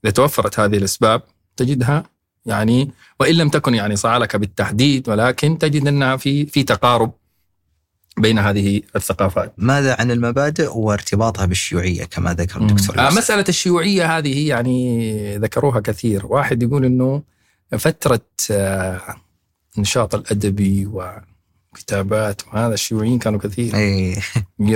[0.03, 1.21] إذا توفرت هذه الأسباب
[1.57, 2.03] تجدها
[2.45, 7.11] يعني وإن لم تكن يعني صعلكه بالتحديد ولكن تجد أنها في في تقارب
[8.17, 9.53] بين هذه الثقافات.
[9.57, 15.79] ماذا عن المبادئ وارتباطها بالشيوعية كما ذكر الدكتور آه يوسف؟ مسألة الشيوعية هذه يعني ذكروها
[15.79, 17.23] كثير واحد يقول أنه
[17.77, 18.21] فترة
[18.51, 19.01] آه
[19.77, 20.89] النشاط الأدبي
[21.73, 24.15] وكتابات وهذا الشيوعيين كانوا كثير اي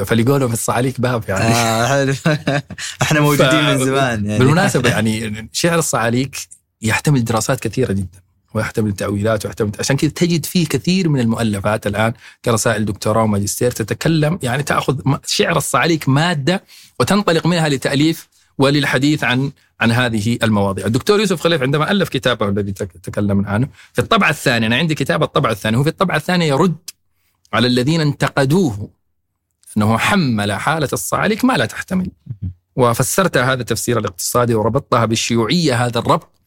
[0.06, 2.14] فلقوا لهم في الصعاليك باب يعني آه، حلو.
[3.02, 6.38] إحنا موجودين من زمان يعني بالمناسبة يعني شعر الصعاليك
[6.82, 8.20] يحتمل دراسات كثيرة جدا
[8.54, 12.14] ويحتمل تأويلات ويحتمل عشان كذا تجد فيه كثير من المؤلفات الآن
[12.46, 16.64] كرسائل دكتوراه وماجستير تتكلم يعني تأخذ م- شعر الصعاليك مادة
[17.00, 18.28] وتنطلق منها لتأليف
[18.58, 19.52] وللحديث عن
[19.82, 20.86] عن هذه المواضيع.
[20.86, 24.96] الدكتور يوسف خليف عندما ألف كتابه الذي تك- تكلمنا عنه في الطبعة الثانية أنا عندي
[24.96, 26.76] كتاب الطبعة الثانية هو في الطبعة الثانية يرد
[27.54, 28.90] على الذين انتقدوه
[29.78, 32.08] أنه حمل حالة الصعاليك ما لا تحتمل
[32.76, 36.41] وفسرت هذا التفسير الاقتصادي وربطتها بالشيوعية هذا الربط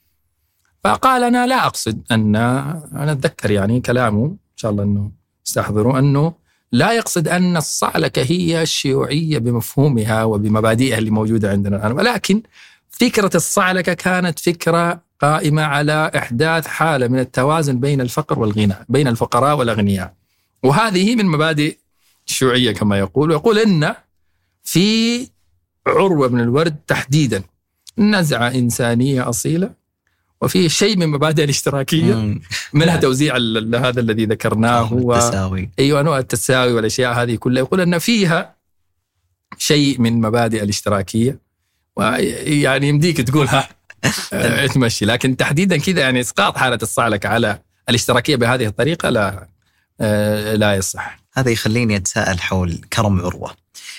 [0.84, 5.10] فقال أنا لا أقصد أن أنا أتذكر يعني كلامه إن شاء الله أنه
[5.46, 6.32] استحضروا أنه
[6.72, 11.92] لا يقصد أن الصعلكة هي الشيوعية بمفهومها وبمبادئها اللي موجودة عندنا الآن.
[11.92, 12.42] ولكن
[12.90, 19.56] فكرة الصعلكة كانت فكرة قائمة على إحداث حالة من التوازن بين الفقر والغنى بين الفقراء
[19.56, 20.14] والأغنياء.
[20.62, 21.76] وهذه من مبادئ
[22.28, 23.94] الشيوعية كما يقول ويقول أن
[24.64, 25.28] في
[25.86, 27.42] عروة بن الورد تحديدا
[27.98, 29.83] نزعة إنسانية أصيلة
[30.44, 32.14] وفي شيء من مبادئ الاشتراكية.
[32.14, 32.40] مم.
[32.72, 33.36] منها توزيع
[33.74, 35.14] هذا الذي ذكرناه و...
[35.14, 35.70] التساوي.
[35.78, 37.62] أيوه أنواع التساوي والأشياء هذه كلها.
[37.62, 38.54] يقول أن فيها
[39.58, 41.38] شيء من مبادئ الاشتراكية.
[41.96, 43.68] ويعني يمديك تقولها
[44.32, 47.58] آه، تمشي لكن تحديدا كذا يعني إسقاط حالة الصعلك على
[47.88, 49.48] الاشتراكية بهذه الطريقة لا
[50.00, 51.23] آه، لا يصح.
[51.34, 53.50] هذا يخليني أتساءل حول كرم عروة.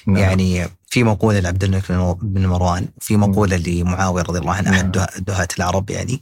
[0.08, 0.18] نعم.
[0.18, 1.92] يعني في مقولة لعبد الملك
[2.22, 5.08] بن مروان في مقولة لمعاوية رضي الله عنه أحد نعم.
[5.32, 6.22] دهاة- العرب يعني.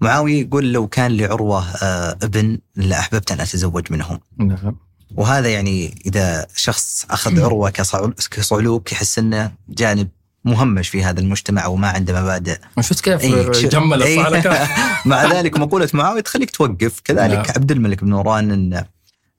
[0.00, 4.20] معاوية يقول لو كان لعروة آه، ابن لاحببت أن أتزوج منهم.
[4.38, 4.76] نعم.
[5.16, 10.08] وهذا يعني إذا شخص أخذ عروة كصعل- كصعلوك يحس إنه جانب
[10.44, 12.58] مهمش في هذا المجتمع وما عنده مبادئ.
[12.80, 13.22] شفت كيف
[13.66, 14.02] جمل.
[14.02, 14.68] الصعلكه
[15.10, 17.00] مع ذلك مقولة معاوية تخليك توقف.
[17.04, 17.44] كذلك نعم.
[17.56, 18.84] عبد الملك بن مروان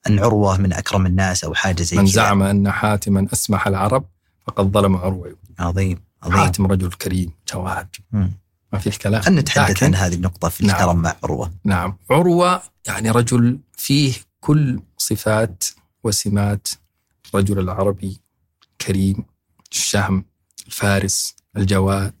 [0.06, 2.06] أن عروة من أكرم الناس أو حاجة زي من.
[2.06, 4.04] زعم أن حاتما أسمح العرب
[4.46, 5.36] فقد ظلم عروة.
[5.58, 6.36] عظيم عظيم.
[6.36, 7.88] حاتم رجل كريم جواد.
[8.72, 10.76] ما فيه كلام خلينا نتحدث عن هذه النقطة في نعم.
[10.76, 11.52] الكرم مع عروة.
[11.64, 11.96] نعم.
[12.10, 15.64] عروة يعني رجل فيه كل صفات
[16.04, 16.68] وسمات
[17.34, 18.20] الرجل العربي
[18.86, 19.24] كريم
[19.72, 20.24] الشهم
[20.66, 22.12] الفارس الجواد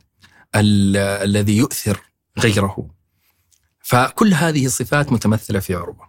[0.54, 2.00] ال- الذي يؤثر
[2.38, 2.88] غيره.
[3.80, 6.05] فكل هذه الصفات متمثلة في عروة.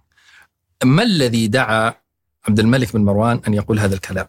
[0.84, 1.94] ما الذي دعا
[2.48, 4.28] عبد الملك بن مروان أن يقول هذا الكلام؟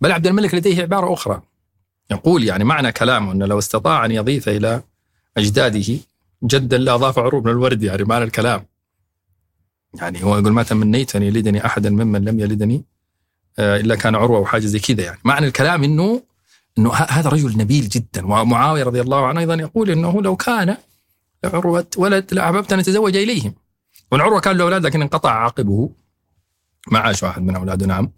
[0.00, 1.42] بل عبد الملك لديه عبارة أخرى.
[2.10, 4.82] يقول يعني معنى كلامه أنه لو استطاع أن يضيف إلى
[5.36, 5.98] أجداده
[6.44, 8.64] جدا لاضاف عروه بن الورد يعني معنى الكلام.
[9.94, 12.84] يعني هو يقول ما تمنيت أن يلدني أحدا ممن لم يلدني
[13.58, 15.18] آه، إلا كان عروة وحاجه زي كذا يعني.
[15.24, 16.22] معنى الكلام إنه
[16.78, 18.26] إنه ه- هذا رجل نبيل جدا.
[18.26, 20.76] ومعاويه رضي الله عنه أيضا يقول إنه لو كان
[21.44, 23.54] عروه ولد لأحببت أن أتزوج إليهم.
[24.12, 25.90] والعروة كان له أولاد لكن انقطع عاقبه
[26.90, 28.10] ما عاش واحد من أولاده نعم.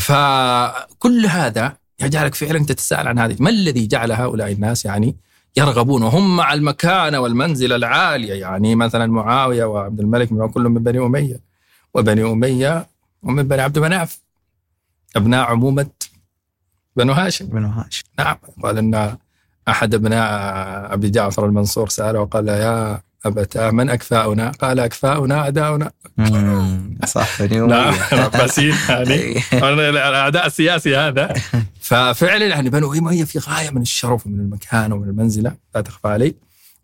[0.00, 3.36] فكل هذا يجعلك فعلا تتساءل عن هذه.
[3.40, 5.16] ما الذي جعل هؤلاء الناس يعني
[5.56, 11.40] يرغبون؟ وهم مع المكانة والمنزلة العالية يعني مثلا معاوية وعبد الملك كلهم من بني أمية.
[11.94, 12.86] وبني أمية
[13.22, 14.20] ومن بني عبد مناف.
[15.16, 15.90] أبناء عمومة
[16.96, 17.46] بنو هاشم.
[17.46, 18.04] بن هاشم.
[18.18, 18.36] نعم.
[18.62, 19.16] قال أن
[19.68, 26.98] أحد أبناء أبي جعفر المنصور سأله وقال يا أبتاه من أكفاؤنا قال أكفاؤنا أداؤنا مم.
[27.06, 28.08] صح بني نعم أمية.
[28.12, 29.42] العباسيين يعني.
[29.90, 31.34] الاعداء السياسي هذا
[31.80, 36.34] ففعلا يعني بنو أمية في غاية من الشرف ومن المكانة ومن المنزلة لا تخفى علي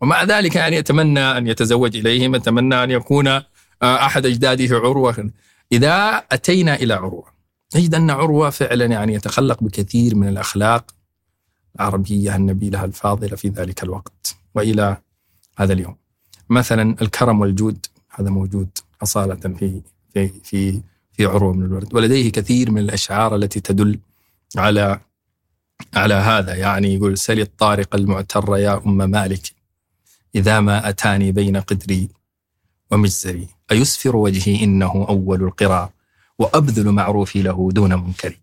[0.01, 3.43] ومع ذلك يعني يتمنى أن يتزوج إليهم يتمنى أن يكون آه،
[3.81, 5.31] أحد أجداده عروة
[5.71, 7.25] إذا أتينا إلى عروة
[7.75, 10.91] نجد أن عروة فعلا يعني يتخلق بكثير من الأخلاق
[11.75, 14.97] العربية النبيلة الفاضلة في ذلك الوقت وإلى
[15.57, 15.95] هذا اليوم
[16.49, 18.69] مثلا الكرم والجود هذا موجود
[19.03, 19.81] أصالة في
[20.13, 20.81] في في
[21.13, 21.95] في عروة من الورد.
[21.95, 23.99] ولديه كثير من الأشعار التي تدل
[24.57, 24.99] على
[25.93, 26.55] على هذا.
[26.55, 29.51] يعني يقول سل الطارق المعتر يا أم مالك
[30.35, 32.09] إذا ما أتاني بين قدري
[32.91, 33.47] ومجزري.
[33.71, 35.89] أيسفر وجهي إنه أول القرى
[36.39, 38.39] وأبذل معروفي له دون منكر.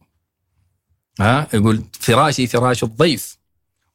[1.20, 3.38] ها؟ يقول فراشي فراش الضيف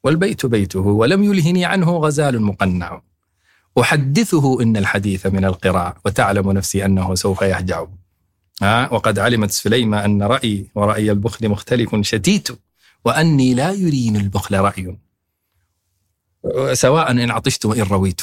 [0.04, 3.02] والبيت بيته ولم يلهني عنه غزال مقنع.
[3.80, 7.86] أحدثه إن الحديث من القراء وتعلم نفسي أنه سوف يهجع.
[8.62, 12.48] ها وقد علمت سليمة أن رأيي ورأي البخل مختلف شتيت
[13.04, 14.96] وأني لا يريني البخل رأي.
[16.72, 18.20] سواء إن عطشت وإن رويت.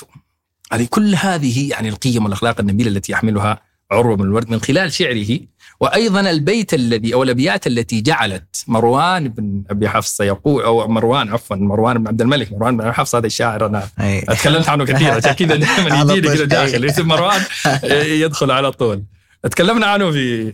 [0.72, 3.62] يعني كل هذه يعني القيم والأخلاق النبيلة التي يحملها
[3.92, 5.40] عروة بن الورد من خلال شعره
[5.80, 11.56] وأيضا البيت الذي أو الأبيات التي جعلت مروان بن أبي حفصة يقول أو مروان عفوا
[11.56, 14.26] مروان بن عبد الملك مروان بن أبي حفصة هذا الشاعر إيه.
[14.26, 16.38] تكلمت عنه كثير عشان كذا دائما على يجي لي طول.
[16.38, 17.42] كذا داخل اسم مروان
[18.24, 19.04] يدخل على طول
[19.44, 20.54] تكلمنا عنه في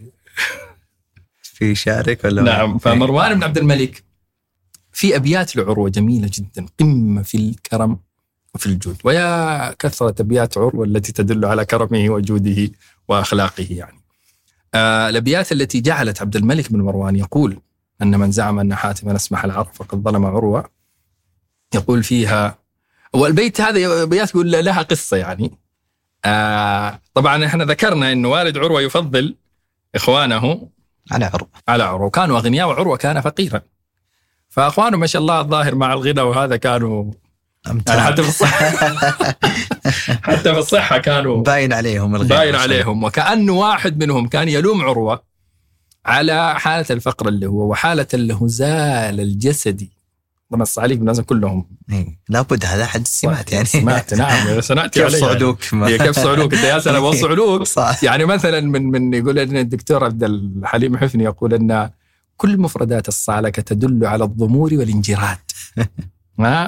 [1.42, 4.04] في شارك ولا نعم فمروان بن عبد الملك
[4.92, 8.00] في أبيات لعروه جميلة جدا قمة في الكرم
[8.56, 12.72] وفي الجود ويا كثرة أبيات عروه التي تدل على كرمه وجوده
[13.08, 14.01] وأخلاقه يعني.
[14.74, 17.62] آه الأبيات التي جعلت عبد الملك بن مروان يقول
[18.02, 20.70] أن من زعم أن حاتما أسمح العرب فقد ظلم عروة.
[21.76, 22.58] يقول فيها
[23.14, 25.52] والبيت هذا أبيات يقول لها قصة يعني.
[26.26, 29.36] آه طبعا إحنا ذكرنا انه والد عروة يفضل
[29.96, 30.70] إخوانه
[31.12, 31.50] على عروة.
[31.68, 32.10] على عروة.
[32.10, 33.62] كانوا أغنياء وعروة كان فقيرا.
[34.50, 37.12] فأخوانه ما شاء الله الظاهر مع الغنى وهذا كانوا
[37.66, 38.66] يعني حتى في الصحة.
[40.28, 43.04] حتى في الصحة كانوا باين عليهم الغير باين عليهم.
[43.04, 45.24] وكأنه واحد منهم كان يلوم عروة
[46.06, 49.92] على حالة الفقر اللي هو وحالة الهزال الجسدي.
[50.52, 51.66] طبعا الصعاليك بالناس كلهم.
[51.92, 52.20] إيه.
[52.30, 53.66] لابد هذا حد سمعت يعني.
[53.66, 58.04] سمعت نعم سنأتي كيف صعدوك؟ هي كيف صعلوك أنت يا سلام والصعلوك صح.
[58.04, 61.90] يعني مثلا من من يقول إن الدكتور عبد الحليم حفني يقول إن
[62.38, 65.38] كل مفردات الصعلكه تدل على الضمور والانجراد.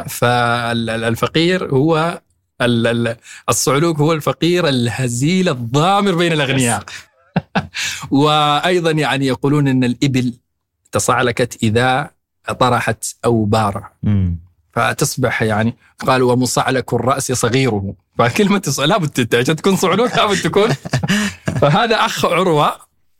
[0.07, 2.21] فالفقير هو
[2.61, 3.15] ال- ال-
[3.49, 6.83] الصعلوك هو الفقير الهزيل الضامر بين الأغنياء.
[8.11, 10.33] وأيضا يعني يقولون إن الإبل
[10.91, 12.09] تصعلكت إذا
[12.59, 14.39] طرحت اوبارها مم.
[14.73, 17.93] فتصبح يعني قالوا ومصعلك الرأس صغيره.
[18.17, 20.69] فكلمة لابد عشان تكون صعلوك لابد تكون.
[21.61, 22.75] فهذا أخ عروة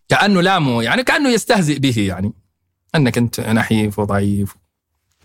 [0.10, 2.34] كأنه لامه يعني كأنه يستهزئ به يعني.
[2.96, 4.56] أنك أنت نحيف وضعيف.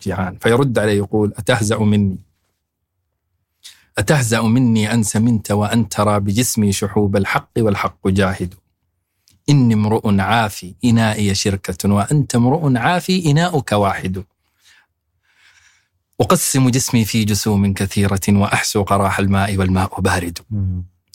[0.02, 0.38] جيعان.
[0.40, 2.18] فيرد عليه يقول أتهزأ مني.
[3.98, 8.54] أتهزأ مني أن سمنت وأن ترى بجسمي شحوب الحق والحق جاهد.
[9.50, 14.24] إني امرؤ عافي إنائي شركة وأنت امرؤ عافي إناؤك واحد.
[16.20, 20.38] أقسم جسمي في جسوم كثيرة وأحسو قراح الماء والماء بارد.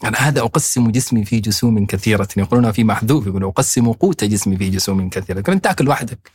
[0.03, 2.27] أنا هذا أقسم جسمي في جسوم كثيرة.
[2.37, 5.43] يقولون في محذوف يقول أقسم قوت جسمي في جسوم كثيرة.
[5.49, 6.31] أنت تأكل وحدك.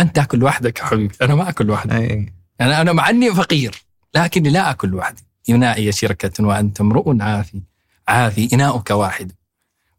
[0.00, 1.14] أنت تأكل لوحدك يا حبيبي.
[1.22, 2.32] أنا ما أكل وحدي أي.
[2.60, 3.82] أنا أنا مع أني فقير
[4.14, 5.22] لكني لا أكل لوحدي.
[5.50, 7.62] إنائي شركة وأنت امرؤ عافي.
[8.08, 8.48] عافي.
[8.52, 9.32] إناؤك واحد.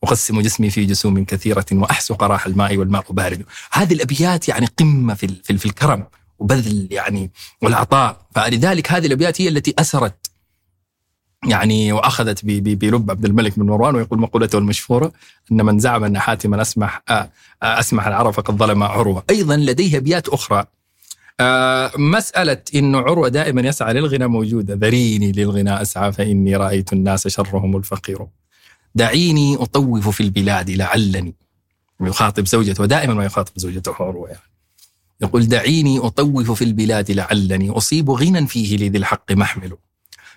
[0.03, 3.45] أقسم جسمي في جسوم كثيرة وأحسو قراح الماء والماء بارد.
[3.71, 6.07] هذه الأبيات يعني قمة في, في الكرم
[6.39, 8.25] وبذل يعني والعطاء.
[8.35, 10.22] فلذلك هذه الأبيات هي التي أسرت
[11.45, 15.11] يعني وأخذت بلب عبد الملك بن مروان ويقول مقولته المشهورة
[15.51, 17.29] أن من زعم أن حاتما اسمح آه،
[17.63, 20.65] آه، أسمح العرب فقد ظلم عروة، أيضا لديه أبيات أخرى
[21.39, 27.77] آه، مسألة انه عروة دائما يسعى للغنى موجودة، ذريني للغنى أسعى فإني رأيت الناس شرهم
[27.77, 28.27] الفقير.
[28.95, 31.35] دعيني أطوف في البلاد لعلني
[32.01, 34.41] يخاطب زوجته ودائما ما يخاطب زوجته عروة يعني.
[35.21, 39.77] يقول دعيني أطوف في البلاد لعلني أصيب غنى فيه لذي الحق محمل.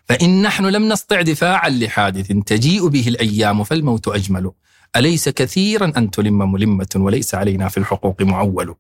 [0.09, 4.51] فإن نحن لم نستطع دفاعا لحادث تجيء به الأيام فالموت أجمل.
[4.97, 8.75] أليس كثيرا أن تلم ملمة وليس علينا في الحقوق معول؟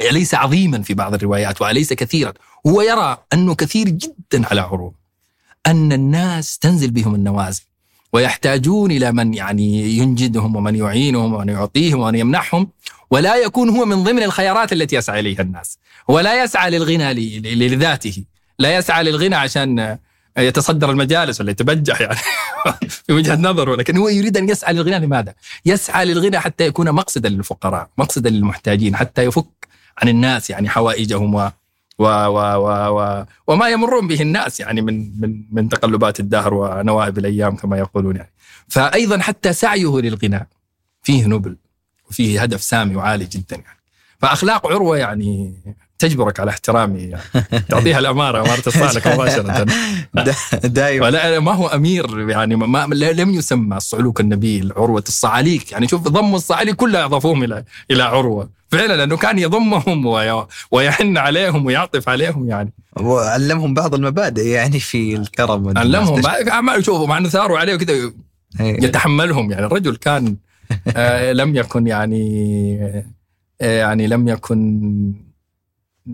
[0.00, 2.32] أليس عظيما في بعض الروايات وأليس كثيرا؟
[2.66, 4.92] هو يرى أنه كثير جدا على عروض
[5.66, 7.62] أن الناس تنزل بهم النوازل
[8.12, 12.68] ويحتاجون إلى من يعني ينجدهم ومن يعينهم ومن يعطيهم ومن يمنحهم.
[13.10, 15.78] ولا يكون هو من ضمن الخيارات التي يسعى إليها الناس.
[16.10, 17.14] هو لا يسعى للغنى
[17.54, 18.24] لذاته.
[18.58, 19.98] لا يسعى للغنى عشان
[20.38, 22.18] يتصدر المجالس ولا يتبجح يعني
[23.06, 25.34] في وجهة نظره لكن هو يريد أن يسعى للغنى لماذا؟
[25.66, 31.50] يسعى للغنى حتى يكون مقصدا للفقراء، مقصدا للمحتاجين، حتى يفك عن الناس يعني حوائجهم و
[31.98, 37.18] و و و و وما يمرون به الناس يعني من من من تقلبات الدهر ونوائب
[37.18, 38.32] الأيام كما يقولون يعني.
[38.68, 40.48] فايضا حتى سعيه للغنى
[41.02, 41.56] فيه نبل
[42.10, 43.78] وفيه هدف سامي وعالي جدا يعني.
[44.18, 45.54] فأخلاق عروة يعني
[46.00, 47.22] تجبرك على احترامي يعني.
[47.68, 49.66] تعطيها الاماره أمارة الصالح مباشرة.
[50.64, 51.06] دايما.
[51.06, 55.72] ولا ما هو أمير يعني ما لم يسمى الصعلوك النبيل عروة الصعاليك.
[55.72, 58.50] يعني شوف ضموا الصعاليك كلها اضافوهم إلى إلى عروة.
[58.68, 62.72] فعلا لأنه كان يضمهم وي- ويحن عليهم ويعطف عليهم يعني.
[63.00, 65.78] وعلمهم بعض المبادئ يعني في الكرم.
[65.78, 66.22] علمهم
[66.64, 67.92] ما- يشوفوا مع إنه ثاروا عليه وكذا
[68.60, 68.84] إيه.
[68.84, 69.66] يتحملهم يعني.
[69.66, 70.36] الرجل كان
[70.96, 72.24] آه، لم يكن يعني
[73.60, 75.29] آه، يعني لم يكن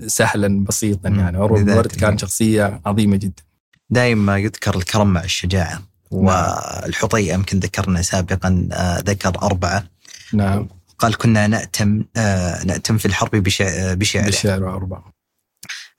[0.06, 1.08] سهلا بسيطا.
[1.08, 1.36] يعني.
[1.38, 1.62] لذاته.
[1.72, 3.42] الورد كان شخصية عظيمة جدا.
[3.90, 5.82] دائما يذكر الكرم مع الشجاعة.
[6.10, 9.84] والحطيئة يمكن ذكرنا سابقا آه، ذكر أربعة.
[10.32, 10.68] نعم.
[10.98, 14.24] قال كنا نأتم آه، نأتم في الحرب بشع- بشعره.
[14.24, 15.12] بالشعر وأربعة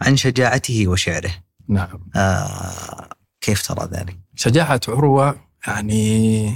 [0.01, 1.31] عن شجاعته وشعره.
[1.69, 2.09] نعم.
[2.15, 3.09] آه،
[3.41, 5.35] كيف ترى ذلك؟ شجاعة عروة
[5.68, 6.49] يعني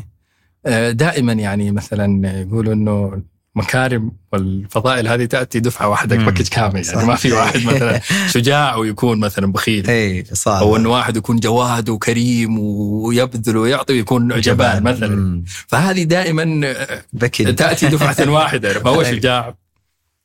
[0.66, 3.22] آه، دائما يعني مثلا يقولوا إنه
[3.56, 6.16] مكارم والفضائل هذه تأتي دفعة واحدة.
[6.16, 6.94] باكج كامل صح.
[6.94, 8.02] يعني ما في واحد مثلا
[8.34, 14.42] شجاع ويكون مثلا بخيل اي صعب أو إنه واحد يكون جواد وكريم ويبذل ويعطي ويكون
[14.42, 15.44] جبان مثلا مم.
[15.68, 16.76] فهذه دائما
[17.14, 19.16] بكي تأتي دفعة واحدة فهو أي.
[19.16, 19.56] شجاع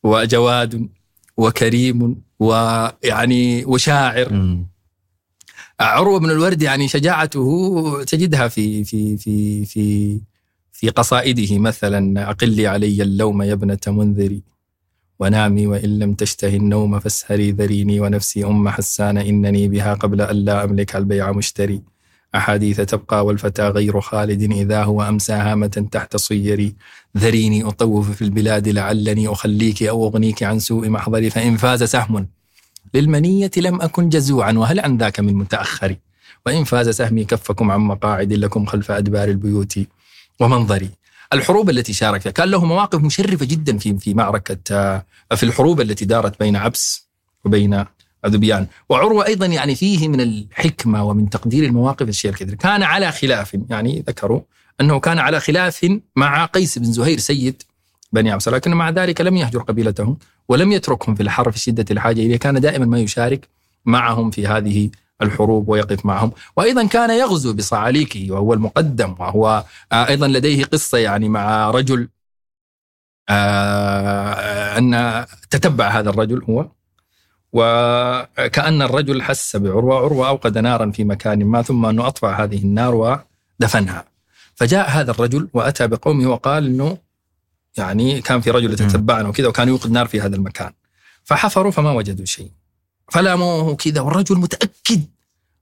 [0.03, 0.89] وجواد
[1.37, 4.67] وكريم ويعني وشاعر مم.
[5.81, 10.21] عروة بن الورد يعني شجاعته تجدها في في في في
[10.79, 14.43] في قصائده مثلا اقلي علي اللوم يا ابنة منذري
[15.19, 20.65] ونامي وإن لم تشتهي النوم فاسهري ذريني ونفسي أم حسان إنني بها قبل أن لا
[20.65, 21.83] أملك البيع مشتري.
[22.35, 26.75] أحاديث تبقى والفتى غير خالد إذا هو أمسى هامة تحت صيري.
[27.17, 32.29] ذريني أطوف في البلاد لعلني أخليك أو أغنيك عن سوء محضري فإن فاز سهم
[32.95, 35.97] للمنية لم أكن جزوعا وهل عن ذاك من متأخر
[36.47, 39.79] وإن فاز سهمي كفكم عن مقاعد لكم خلف أدبار البيوت.
[40.41, 40.91] ومنظري.
[41.33, 44.57] الحروب التي شارك كان له مواقف مشرفة جدا في في معركة
[45.37, 47.09] في الحروب التي دارت بين عبس
[47.45, 47.85] وبين
[48.27, 53.57] ذبيان وعروة أيضا يعني فيه من الحكمة ومن تقدير المواقف الشيء الكثير كان على خلاف
[53.71, 54.41] يعني ذكروا
[54.81, 57.63] أنه كان على خلاف مع قيس بن زهير سيد
[58.13, 60.19] بني عبس لكن مع ذلك لم يهجر قبيلتهم
[60.49, 62.37] ولم يتركهم في الحرب في شدة الحاجة إليه.
[62.37, 63.49] كان دائما ما يشارك
[63.85, 64.91] معهم في هذه
[65.23, 66.33] الحروب ويقف معهم.
[66.57, 72.09] وأيضا كان يغزو بصعاليكه وهو المقدم وهو أيضا لديه قصة يعني مع رجل
[74.79, 76.67] أن تتبع هذا الرجل هو.
[77.53, 82.95] وكأن الرجل حس بعروة عروة أوقد نارا في مكان ما ثم أنه أطفأ هذه النار
[83.61, 84.05] ودفنها.
[84.55, 86.99] فجاء هذا الرجل وأتى بقومه وقال أنه
[87.77, 90.73] يعني كان في رجل يتتبعنا وكذا وكان يوقد نار في هذا المكان.
[91.25, 92.51] فحفروا فما وجدوا شيء.
[93.09, 94.01] فلاموه كذا.
[94.01, 95.03] والرجل متأكد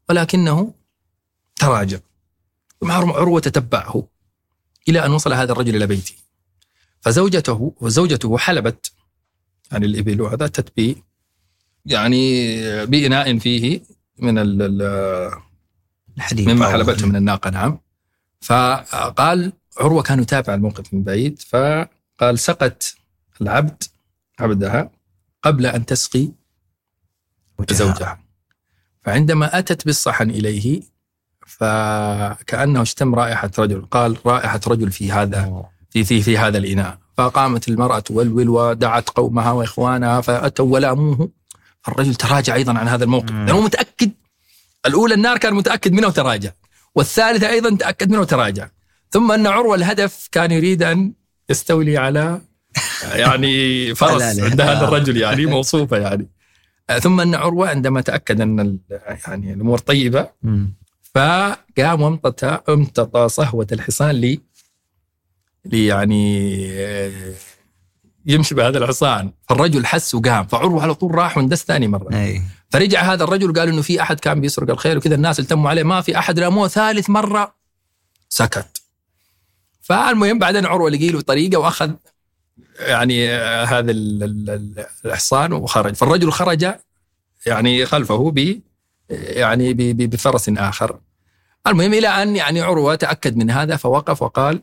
[0.09, 0.75] ولكنه
[1.57, 1.99] تراجع
[2.83, 4.09] عروة تتبعه
[4.89, 6.15] إلى أن وصل هذا الرجل إلى بيته.
[7.01, 8.93] فزوجته وزوجته حلبت
[9.73, 11.03] يعني الإبل وهذا تتبي
[11.87, 12.57] يعني
[12.87, 13.81] بإناء فيه
[14.19, 14.39] من
[16.19, 17.79] الحليب مما حلبته من الناقة نعم.
[18.41, 22.97] فقال عروة كان يتابع الموقف من بعيد فقال سقت
[23.41, 23.83] العبد
[24.41, 24.91] عبدها
[25.43, 26.29] قبل أن تسقي
[27.73, 28.21] زوجها
[29.03, 30.83] فعندما أتت بالصحن إليه
[31.47, 36.99] فكأنه اشتم رائحة رجل قال رائحة رجل في هذا في, في, في هذا الإناء.
[37.17, 41.31] فقامت المرأة تولول ودعت قومها وإخوانها فأتوا ولاموه.
[41.89, 43.31] الرجل تراجع أيضا عن هذا الموقف.
[43.31, 44.11] لأنه متأكد
[44.87, 46.51] الأولى النار كان متأكد منه وتراجع.
[46.95, 48.69] والثالثة أيضا تأكد منه وتراجع.
[49.11, 51.13] ثم أن عروة الهدف كان يريد أن
[51.51, 52.41] يستولي على
[53.13, 56.29] يعني فرس عند هذا الرجل يعني موصوفة يعني.
[57.01, 58.79] ثم أن عروة عندما تأكد أن
[59.19, 60.31] يعني الأمور طيبة
[61.15, 64.41] فقام وامتطى امتطى صهوة الحصان لي
[65.65, 66.65] لي يعني
[68.27, 69.33] يمشي بهذا الحصان.
[69.49, 70.47] فالرجل حس وقام.
[70.47, 72.15] فعروة على طول راح واندس ثاني مرة.
[72.15, 72.43] أي.
[72.71, 76.01] فرجع هذا الرجل قال إنه في أحد كان بيسرق الخير وكذا الناس التموا عليه ما
[76.01, 77.55] في أحد رموه ثالث مرة
[78.29, 78.83] سكت.
[79.81, 81.91] فالمهم بعدين عروة لقي له طريقة وأخذ
[82.79, 83.29] يعني
[83.65, 83.91] هذا
[85.05, 85.95] الحصان وخرج.
[85.95, 86.75] فالرجل خرج
[87.47, 88.61] يعني خلفه ب
[89.11, 89.75] يعني
[90.07, 90.99] بفرس آخر.
[91.67, 94.63] المهم إلى أن يعني عروة تأكد من هذا فوقف وقال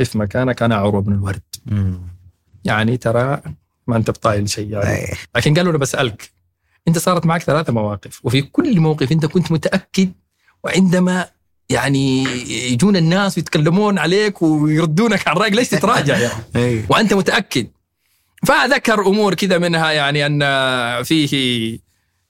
[0.00, 1.42] قف مكانك أنا عروة بن الورد.
[2.64, 3.42] يعني ترى
[3.86, 5.16] ما أنت بطايل شيء يعني.
[5.36, 6.30] لكن قالوا له بسألك
[6.88, 10.12] أنت صارت معك ثلاثة مواقف وفي كل موقف أنت كنت متأكد
[10.64, 11.26] وعندما
[11.70, 12.24] يعني
[12.72, 17.68] يجون الناس ويتكلمون عليك ويردونك على الراي ليش تتراجع يعني وأنت متأكد.
[18.46, 21.78] فذكر أمور كذا منها يعني أن فيه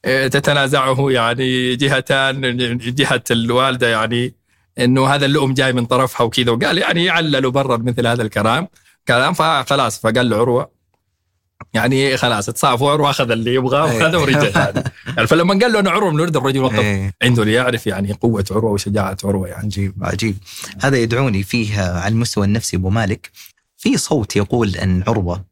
[0.05, 4.35] آه، تتنازعه يعني جهتان جهة الوالدة يعني
[4.79, 8.69] إنه هذا اللؤم جاي من طرفها وكذا وقال يعني يعلل وبرر مثل هذا الكلام.
[9.09, 10.82] كلام فخلاص فقال له عروة
[11.75, 13.85] يعني خلاص اتصافوا عروه أخذ اللي يبغاه.
[13.85, 14.73] وهذا ورجع
[15.17, 16.79] يعني فلما قال له أنا عروة من الورد الرجل وقف.
[16.79, 17.13] إيه.
[17.23, 19.65] عنده ليعرف يعني قوة عروة وشجاعة عروة يعني.
[19.65, 20.37] عجيب عجيب.
[20.81, 23.31] هذا يدعوني فيه على المستوى النفسي أبو مالك.
[23.77, 25.45] في صوت يقول أن عروة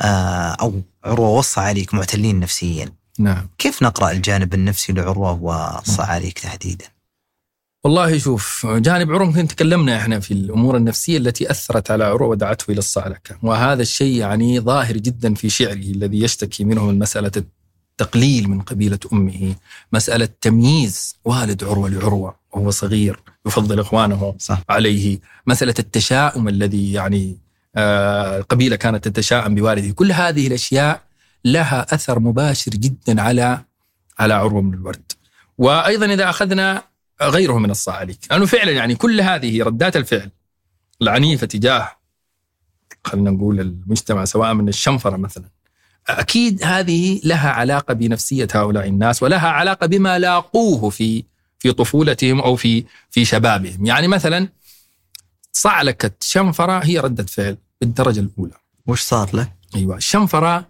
[0.00, 2.92] آه، أو عروة والصعاليك معتلين نفسيا.
[3.18, 3.48] نعم.
[3.58, 6.84] كيف نقرأ الجانب النفسي لعروة والصعاليك تحديدا؟
[7.84, 12.70] والله شوف جانب عروة يمكن تكلمنا إحنا في الأمور النفسية التي أثرت على عروة ودعته
[12.70, 18.48] إلى الصعلكه، وهذا الشيء يعني ظاهر جدا في شعره الذي يشتكي منه من مسألة التقليل
[18.48, 19.54] من قبيلة أمه،
[19.92, 24.62] مسألة تمييز والد عروة لعروة وهو صغير يفضل إخوانه صح.
[24.68, 27.36] عليه، مسألة التشاؤم الذي يعني
[27.76, 31.02] آه القبيلة كانت تتشاءم بوالده، كل هذه الأشياء
[31.44, 33.64] لها أثر مباشر جدا على
[34.18, 35.12] على عروة من الورد.
[35.58, 36.91] وأيضا إذا أخذنا
[37.28, 40.30] غيره من الصعاليك لأنه فعلا يعني كل هذه ردات الفعل
[41.02, 41.88] العنيفة تجاه
[43.04, 45.44] خلينا نقول المجتمع سواء من الشنفرة مثلا
[46.08, 51.24] أكيد هذه لها علاقة بنفسية هؤلاء الناس ولها علاقة بما لاقوه في
[51.58, 53.86] في طفولتهم أو في في شبابهم.
[53.86, 54.48] يعني مثلا
[55.52, 58.54] صعلكة شنفرة هي ردة فعل بالدرجة الأولى.
[58.86, 60.68] وش صار له؟ أيوة الشنفرة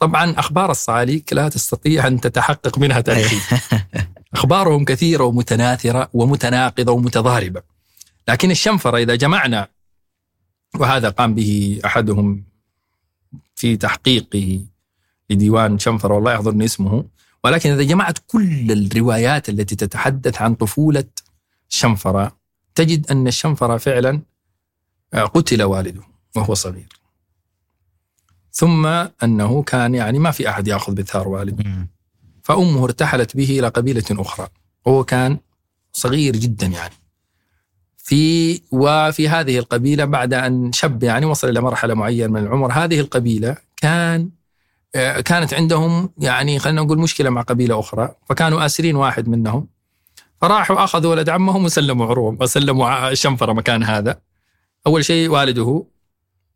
[0.00, 3.40] طبعا أخبار الصعاليك لا تستطيع أن تتحقق منها تاريخيا
[4.34, 7.62] أخبارهم كثيرة ومتناثرة ومتناقضة ومتضاربة.
[8.28, 9.68] لكن الشنفرة إذا جمعنا
[10.74, 12.44] وهذا قام به أحدهم
[13.54, 14.64] في تحقيقه
[15.30, 17.04] لديوان شنفرة والله يحضرني اسمه.
[17.44, 21.04] ولكن إذا جمعت كل الروايات التي تتحدث عن طفولة
[21.68, 22.36] شنفرة
[22.74, 24.22] تجد أن الشنفرة فعلا
[25.14, 26.02] آه، قتل والده
[26.36, 26.88] وهو صغير.
[28.52, 28.86] ثم
[29.22, 31.86] أنه كان يعني ما في أحد يأخذ بثار والده.
[32.44, 34.48] فأمه ارتحلت به إلى قبيلة أخرى.
[34.86, 35.38] وهو كان
[35.92, 36.94] صغير جدا يعني.
[37.96, 43.00] في وفي هذه القبيلة بعد أن شب يعني وصل إلى مرحلة معينة من العمر هذه
[43.00, 44.30] القبيلة كان
[44.94, 49.68] آه، كانت عندهم يعني خلينا نقول مشكلة مع قبيلة أخرى فكانوا آسرين واحد منهم.
[50.40, 54.20] فراحوا أخذوا ولد عمهم وسلموا عروم وسلموا شنفرة مكان هذا.
[54.86, 55.86] أول شيء والده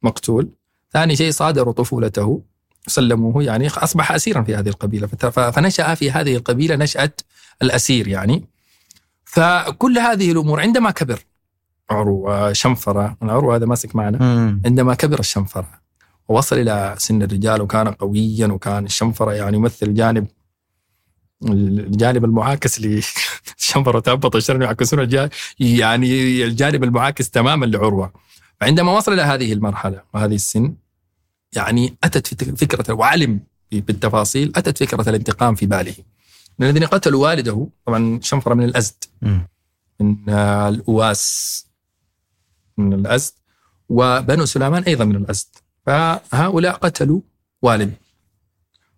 [0.02, 0.48] مقتول
[0.92, 2.42] ثاني شيء صادروا طفولته.
[2.88, 5.06] سلموه يعني أصبح أسيرا في هذه القبيلة.
[5.06, 7.10] فت- ف- فنشأ في هذه القبيلة نشأة
[7.62, 8.44] الأسير يعني.
[9.24, 11.18] فكل هذه الأمور عندما كبر
[11.90, 14.18] عروة شنفرة العروة هذا ماسك معنا.
[14.64, 15.68] عندما كبر الشنفرة
[16.28, 20.26] ووصل إلى سن الرجال وكان قويا وكان الشنفرة يعني يمثل جانب
[21.48, 25.28] الجانب المعاكس للشنفرة تهبط الشرم يعكسون
[25.60, 28.12] يعني الجانب المعاكس تماما لعروة.
[28.60, 30.74] فعندما وصل إلى هذه المرحلة وهذه السن
[31.52, 33.40] يعني أتت فكرة وعلم
[33.72, 35.94] بالتفاصيل أتت فكرة الانتقام في باله.
[36.58, 39.04] من الذين قتلوا والده طبعا شنفرة من الأزد.
[39.22, 39.48] مم.
[40.00, 41.66] من آه، الأواس
[42.78, 43.32] من الأزد
[43.88, 45.48] وبنو سليمان أيضا من الأزد.
[45.86, 47.20] فهؤلاء قتلوا
[47.62, 47.92] والد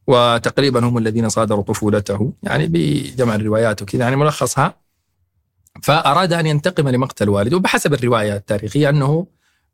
[0.07, 4.75] وتقريبا هم الذين صادروا طفولته يعني بجمع الروايات وكذا يعني ملخصها.
[5.83, 9.27] فأراد أن ينتقم لمقتل والده وبحسب الرواية التاريخية أنه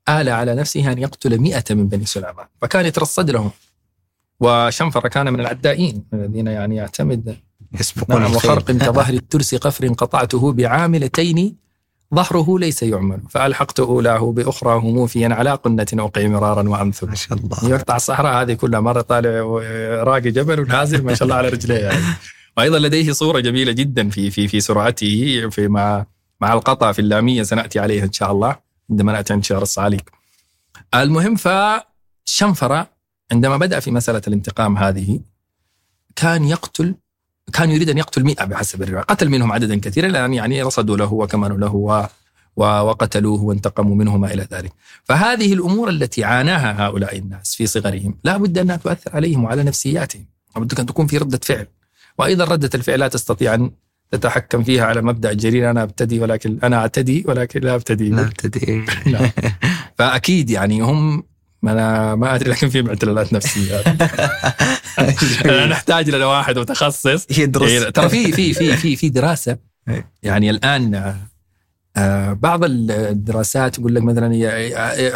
[0.09, 3.51] آل على نفسه أن يقتل مئة من بني سليمان فكان يترصد لهم.
[4.41, 7.37] وشنفر كان من العدائين الذين يعني يعتمد
[7.81, 8.35] يسبقون نعم.
[8.35, 11.57] وخرق كظهر الترس قفر قطعته بعاملتين
[12.15, 13.21] ظهره ليس يعمل.
[13.31, 17.07] فألحقت أولاه بأخراه موفيا على قنة أوقع مرارا وأمثل.
[17.07, 17.59] ما شاء الله.
[17.71, 19.41] يقطع الصحراء هذه كلها مرة طالع
[20.03, 22.05] راقي جبل ونازل ما شاء الله على رجليه يعني.
[22.57, 26.07] وأيضا لديه صورة جميلة جدا في في في سرعته في مع
[26.41, 28.66] مع القطع في اللامية سنأتي عليها إن شاء الله.
[28.91, 30.11] عندما نأتي عند شهر الصعاليك
[30.95, 32.91] المهم فشنفرة
[33.33, 35.21] عندما بدأ في مسألة الانتقام هذه
[36.17, 36.95] كان يقتل
[37.53, 41.13] كان يريد أن يقتل 100 بحسب الرواية، قتل منهم عددا كثيرا لأن يعني رصدوا له
[41.13, 42.07] وكمنوا له و
[42.57, 44.73] وقتلوه وانتقموا منه ما إلى ذلك.
[45.05, 50.27] فهذه الأمور التي عاناها هؤلاء الناس في صغرهم لا بد أنها تؤثر عليهم وعلى نفسياتهم،
[50.57, 51.67] لابد أن تكون في ردة فعل.
[52.19, 53.71] وأيضا ردة الفعل لا تستطيع أن
[54.11, 58.09] تتحكم فيها على مبدأ الجرير أنا أبتدي ولكن أنا أعتدي ولكن لا أبتدي.
[58.09, 59.31] لا أبتدي نعم.
[59.99, 61.25] فأكيد يعني هم
[61.65, 63.85] أنا ما أدري لكن في اعتلالات نفسية
[65.71, 69.59] نحتاج إلى واحد متخصص يدرس إيه، ترى في في في في في دراسة
[69.89, 70.11] إيه.
[70.23, 71.15] يعني الآن
[72.33, 74.33] بعض الدراسات يقول لك مثلا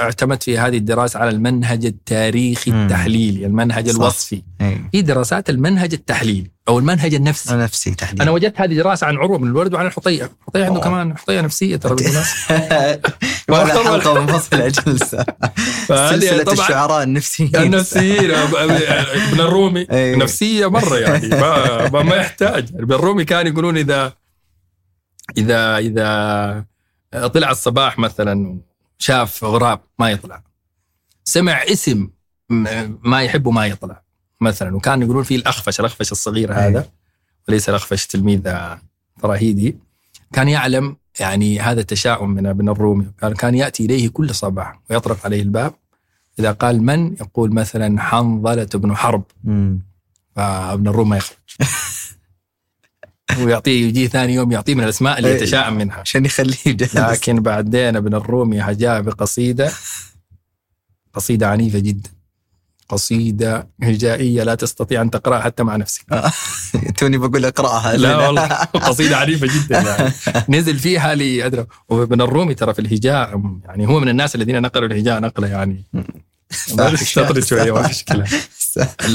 [0.01, 2.70] اعتمد في هذه الدراسة على المنهج التاريخي.
[2.70, 4.01] التحليلي، المنهج صح.
[4.01, 4.89] الوصفي، إيه.
[4.93, 7.57] في دراسات المنهج التحليلي أو المنهج النفسي.
[7.57, 10.81] نفسي تحديدا أنا وجدت هذه دراسة عن عروه بن الورد وعن الحطية، الحطية عنده.
[10.81, 11.97] كمان حطية نفسية ترى.
[13.48, 14.69] ولا حلقة منفصله
[15.89, 20.16] فهذه سلسلة الشعراء النفسيين النفسيين ابن الرومي إيه.
[20.16, 24.12] نفسية مرة يعني ما, ما, ما يحتاج ابن الرومي كان يقولون اذا
[25.39, 26.70] اذا إذا
[27.12, 28.61] طلع الصباح مثلا
[28.99, 30.43] شاف غراب ما يطلع.
[31.24, 32.11] سمع اسم
[33.03, 34.03] ما يحبه ما يطلع
[34.41, 34.77] مثلا.
[34.77, 36.69] وكان يقولون فيه الأخفش الأخفش الصغير إيه.
[36.69, 36.89] هذا.
[37.49, 38.55] وليس الأخفش تلميذ
[39.19, 39.78] فراهيدي
[40.32, 43.12] كان يعلم يعني هذا التشاؤم من ابن الرومي.
[43.23, 45.74] قال كان يأتي إليه كل صباح ويطرق عليه الباب.
[46.39, 49.23] إذا قال من؟ يقول مثلا حنظلة بن حرب.
[50.37, 51.37] فابن الروم ما يخرج.
[53.39, 55.36] ويعطيه يجيه ثاني يوم يعطيه من الأسماء اللي إيه.
[55.36, 55.97] يتشائم منها.
[55.97, 59.73] عشان يخليه جالس لكن بعدين ابن الرومي جاء بقصيدة
[61.15, 62.11] قصيدة عنيفة جدا.
[62.89, 66.02] قصيدة هجائية لا تستطيع أن تقرأها حتى مع نفسك.
[66.98, 67.97] توني بقول أقرأها.
[67.97, 68.47] لا والله
[68.89, 70.12] قصيدة عنيفة جدا يعني.
[70.59, 74.89] نزل فيها لي ادري وابن الرومي ترى في الهجاء يعني هو من الناس الذين نقلوا
[74.89, 75.85] الهجاء نقلة يعني.
[77.43, 78.05] شوية ما في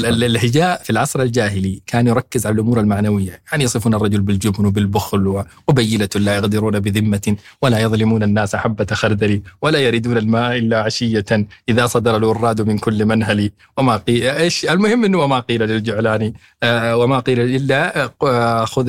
[0.04, 5.44] الهجاء في العصر الجاهلي كان يركز على الأمور المعنوية، يعني يصفون الرجل بالجبن وبالبخل و-
[5.68, 11.24] وبيلة لا يغدرون بذمة ولا يظلمون الناس حبة خردل ولا يريدون الماء إلا عشية
[11.68, 13.50] إذا صدر الوراد من كل منهل.
[13.78, 16.32] وما قيل إيش؟ المهم إنه وما قيل للجعلان.
[16.62, 18.84] آه، وما قيل إلا آه، خذ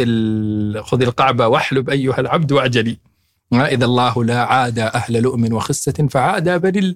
[0.81, 2.97] خذ القعبه واحلب أيها العبد واعجلي
[3.53, 6.95] إذا الله لا عاد أهل لؤم وخسة فعاد بني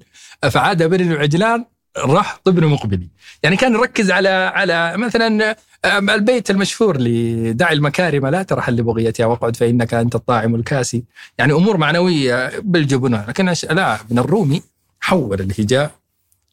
[0.52, 1.66] فعاد بني العجلان.
[1.98, 3.08] رحط بن مقبلي.
[3.44, 5.56] يعني كان يركز على على مثلا
[5.86, 11.04] البيت المشهور لدع المكارم لا ترحل لبغيتها وأقعد فإنك أنت الطاعم الكاسي.
[11.38, 14.64] يعني أمور معنوية بالجبن لكن لا ابن الرومي
[15.00, 15.92] حول الهجاء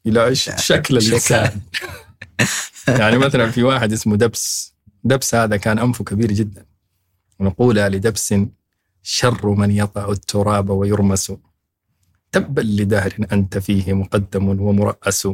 [0.06, 0.96] إلى شكل.
[0.96, 1.60] الإنسان.
[2.88, 4.74] يعني مثلا في واحد اسمه دبس.
[5.04, 6.64] دبس هذا كان أنفه كبير جدا.
[7.38, 8.34] ونقول لدبس
[9.02, 11.32] شر من يطأ التراب ويرمس
[12.32, 15.28] تبا لدهر أنت فيه مقدم ومرأس.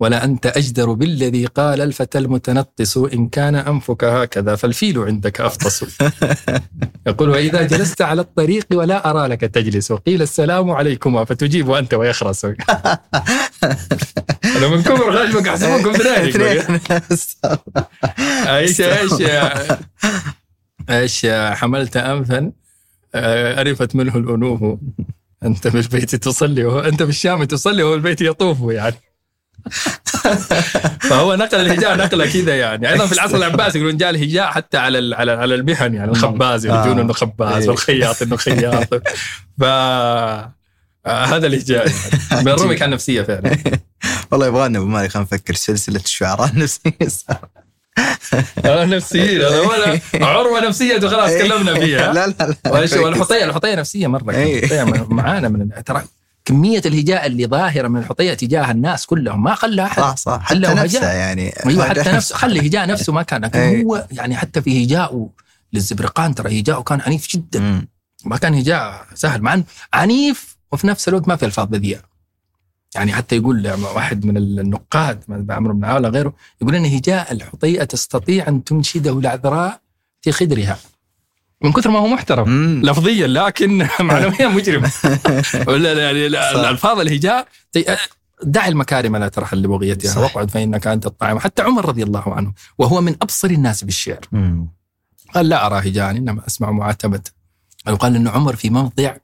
[0.00, 6.02] ولا أنت أجدر بالذي قال الفتى المتنطس إن كان أنفك هكذا فالفيل عندك أفطس.
[7.06, 9.90] يقول وإذا جلست على الطريق ولا أرى لك تجلس.
[9.90, 12.44] وقيل السلام عليكما فتجيب أنت ويخرس.
[14.56, 16.80] أنا من كبر خشمك أحسبكم اثنين.
[18.46, 19.12] إيش إيش
[20.90, 22.52] أيش حملت انفا؟
[23.14, 24.78] آه، عرفت منه الأنوف.
[25.44, 28.96] أنت في البيت تصلي وهو أنت في الشام تصلي وهو البيت يطوف يعني.
[31.10, 32.88] فهو نقل الهجاء نقله كذا يعني.
[32.88, 36.66] أيضا في العصر العباسي يقولون جاء الهجاء حتى على ال- على على المهن يعني الخباز
[36.66, 37.02] يرجون آه.
[37.02, 37.68] إنه خباز إيه.
[37.68, 38.94] والخياط إنه خياط.
[39.60, 40.52] ف آه،
[41.06, 42.42] هذا الهجاء يعني.
[42.44, 43.56] من الرومي كان نفسية فعلا.
[44.30, 46.92] والله يبغانا أبو مالك نفكر سلسلة الشعراء النفسيه
[48.64, 49.42] نفسيين
[50.22, 52.12] عروة نفسية خلاص تكلمنا فيها.
[52.12, 53.00] لا لا لا.
[53.00, 54.84] والحطيه الحطية نفسية مرة إيه.
[55.08, 56.02] معانا من ترى
[56.44, 60.40] كمية الهجاء اللي ظاهرة من الحطية تجاه الناس كلهم ما خلى أحد صح صح.
[60.42, 61.12] حتى نفسه.
[61.12, 61.52] يعني.
[61.66, 62.34] أيوه حتى نفسه.
[62.34, 63.84] خلي هجاء نفسه ما كان لكن إيه.
[63.84, 65.28] هو يعني حتى في هجاء
[65.72, 67.86] للزبرقان ترى هجاءه كان عنيف جدا.
[68.24, 69.60] ما كان هجاء سهل مع
[69.94, 72.15] عنيف وفي نفس الوقت ما في الفاظ بذيئة.
[72.96, 76.32] يعني حتى يقول واحد من النقاد عمرو بن عاوله غيره
[76.62, 79.80] يقول إن هجاء الحطيئة تستطيع أن تنشده العذراء
[80.22, 80.78] في خدرها
[81.62, 82.82] من كثر ما هو محترم مم.
[82.84, 84.90] لفظيا لكن معنويا مجرم
[85.98, 86.38] يعني صح.
[86.58, 87.84] الألفاظ الهجاء تي-
[88.42, 90.18] دع المكارم لا ترحل لبغيتها.
[90.20, 94.20] واقعد فإنك أنت الطاعم حتى عمر رضي الله عنه وهو من أبصر الناس بالشعر.
[95.34, 97.20] قال لا أرى هجاء إنما أسمع معاتبة
[98.00, 99.16] قال انه عمر في موضع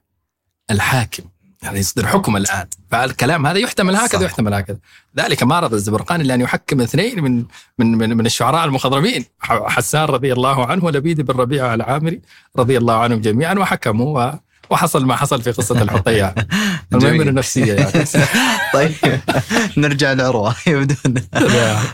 [0.70, 1.22] الحاكم
[1.62, 2.66] يعني يصدر حكم الآن.
[2.90, 4.20] فالكلام هذا يحتمل هكذا صح.
[4.20, 4.78] ويحتمل هكذا.
[5.18, 7.44] ذلك ما رضى الزبرقاني أن يحكم اثنين من
[7.78, 9.24] من من, من الشعراء المخضرمين.
[9.40, 12.20] حسان رضي الله عنه ولبيد بن ربيعه العامري
[12.56, 14.34] رضي الله عنهم جميعا وحكموا و-
[14.70, 16.34] وحصل ما حصل في قصة الحطية.
[16.92, 17.16] المهم.
[17.18, 18.04] من النفسيه يعني.
[18.74, 18.92] طيب.
[19.76, 20.54] نرجع لعروة.
[20.66, 20.94] يبدو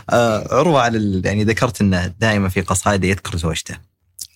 [0.09, 3.75] آه، عروة على يعني ذكرت إنه دائما في قصائده يذكر زوجته.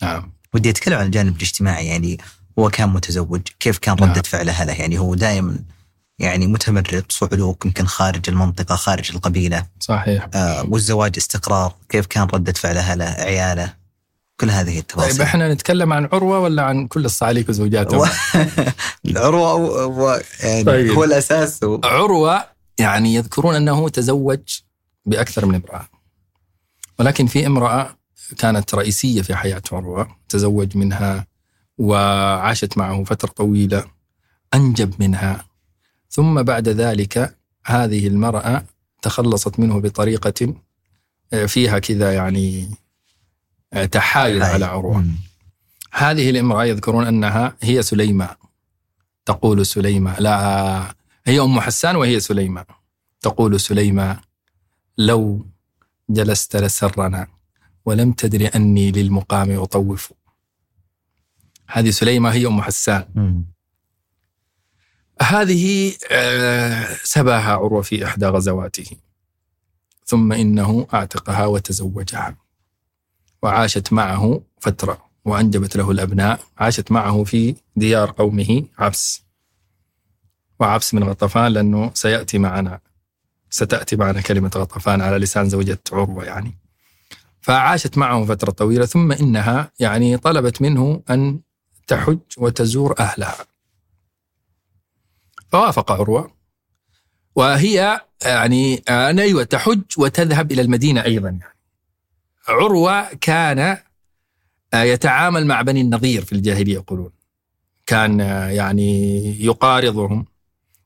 [0.02, 0.32] نعم.
[0.54, 1.88] ودي أتكلم عن الجانب الاجتماعي.
[1.88, 2.18] يعني
[2.60, 3.42] هو كان متزوج.
[3.60, 4.22] كيف كان ردة نعم.
[4.22, 5.60] فعله له يعني هو دائما
[6.20, 9.66] يعني متمرد صعلوك يمكن خارج المنطقة خارج القبيلة.
[9.80, 10.28] صحيح.
[10.34, 11.74] آه والزواج استقرار.
[11.90, 13.74] كيف كان ردة فعله له عياله.
[14.40, 18.06] كل هذه طيب التفاصيل إحنا نتكلم عن عروة ولا عن كل الصعاليك وزوجاتهم؟ و-
[19.06, 20.92] العروة هو- هو يعني طيب.
[20.92, 22.44] هو الأساس هو عروة
[22.80, 24.40] يعني يذكرون أنه تزوج
[25.06, 25.88] بأكثر من امرأة.
[27.00, 27.98] ولكن في امرأة
[28.38, 31.26] كانت رئيسية في حياة عروة تزوج منها
[31.78, 33.86] وعاشت معه فترة طويلة
[34.54, 35.46] أنجب منها.
[36.10, 38.64] ثم بعد ذلك هذه المرأة
[39.02, 40.54] تخلصت منه بطريقة
[41.34, 42.70] آه، فيها كذا يعني
[43.74, 45.06] آه، تحايل على عروة.
[45.92, 48.30] هذه الامرأة يذكرون أنها هي سليمة.
[49.26, 50.96] تقول سليمة لا
[51.26, 52.66] هي أم حسان وهي سليمة.
[53.22, 54.20] تقول سليمة
[54.98, 55.46] لو
[56.10, 57.28] جلست لسرنا
[57.86, 60.14] ولم تدر أني للمقام أطوف.
[61.74, 63.06] هذه سليمة هي أم حسان.
[63.16, 63.46] مم.
[65.22, 68.98] هذه آه، سباها عروة في إحدى غزواته.
[70.06, 72.38] ثم إنه أعتقها وتزوجها.
[73.44, 76.40] وعاشت معه فترة وأنجبت له الأبناء.
[76.58, 79.24] عاشت معه في ديار قومه عبس.
[80.60, 82.80] وعبس من غطفان لأنه سيأتي معنا.
[83.50, 86.58] ستأتي معنا كلمة غطفان على لسان زوجة عروة يعني.
[87.42, 91.40] فعاشت معه فترة طويلة ثم إنها يعني طلبت منه أن
[91.88, 93.46] تحج وتزور أهلها.
[95.52, 96.34] فوافق عروة.
[97.36, 101.54] وهي يعني أن أيوة تحج وتذهب إلى المدينة أيضا يعني.
[102.48, 103.78] عروة كان
[104.74, 107.12] يتعامل مع بني النضير في الجاهلية يقولون.
[107.86, 108.20] كان
[108.50, 110.26] يعني يقارضهم.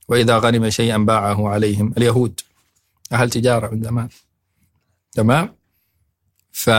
[0.07, 1.94] وإذا غنم شيئا باعه عليهم.
[1.98, 2.40] اليهود
[3.11, 4.10] أهل تجارة من زمان.
[5.11, 5.56] تمام؟
[6.52, 6.69] ف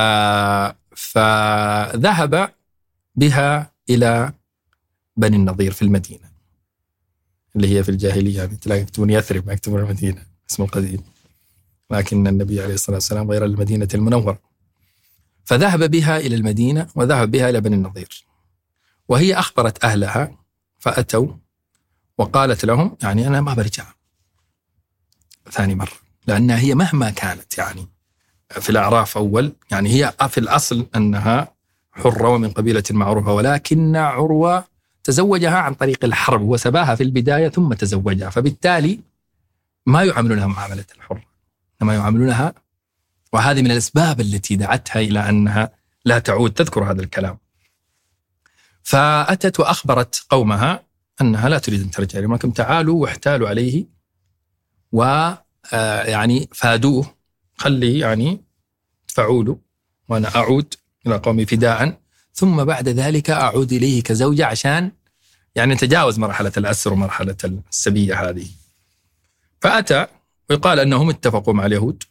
[0.96, 2.54] فذهب
[3.16, 4.32] بها إلى
[5.16, 6.30] بني النضير في المدينة
[7.56, 11.02] اللي هي في الجاهلية يعني تلاقي يكتبون يثرب ما يكتبون المدينة اسمه القديم
[11.90, 14.38] لكن النبي عليه الصلاة والسلام غير المدينة المنورة.
[15.44, 18.26] فذهب بها إلى المدينة وذهب بها إلى بني النضير
[19.08, 20.38] وهي أخبرت أهلها
[20.78, 21.28] فأتوا
[22.18, 23.86] وقالت لهم يعني أنا ما برجع.
[25.50, 25.92] ثاني مرة
[26.26, 27.88] لأنها هي مهما كانت يعني
[28.50, 31.54] في الأعراف أول يعني هي في الأصل أنها
[31.98, 34.64] حرة ومن قبيلة معروفة ولكن عروة
[35.04, 39.00] تزوجها عن طريق الحرب وسباها في البداية ثم تزوجها فبالتالي
[39.86, 41.22] ما يعاملونها معاملة الحرة
[41.82, 42.54] إنما يعاملونها
[43.32, 45.70] وهذه من الأسباب التي دعتها إلى أنها
[46.04, 47.38] لا تعود تذكر هذا الكلام.
[48.82, 50.82] فأتت وأخبرت قومها
[51.20, 53.86] أنها لا تريد أن ترجع إليهم لكن تعالوا واحتالوا عليه
[54.92, 55.02] و
[55.72, 57.14] آه، يعني فادوه
[57.56, 58.40] خليه يعني
[59.18, 59.58] له
[60.08, 60.74] وأنا أعود
[61.06, 62.00] إلى قومي فداء.
[62.34, 64.92] ثم بعد ذلك أعود إليه كزوجة عشان
[65.54, 67.36] يعني نتجاوز مرحلة الأسر ومرحلة
[67.70, 68.46] السبية هذه.
[69.60, 70.06] فأتى
[70.50, 72.02] ويقال أنهم اتفقوا مع اليهود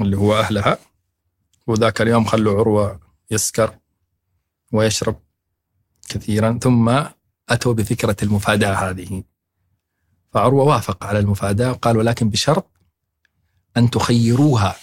[0.00, 0.78] اللي هو أهلها.
[1.66, 3.00] وذاك اليوم خلوا عروة
[3.30, 3.78] يسكر
[4.72, 5.20] ويشرب
[6.08, 6.58] كثيرا.
[6.62, 7.02] ثم
[7.48, 9.22] أتوا بفكرة المفاداة هذه.
[10.32, 12.70] فعروة وافق على المفاداة وقال ولكن بشرط
[13.76, 14.76] أن تخيروها.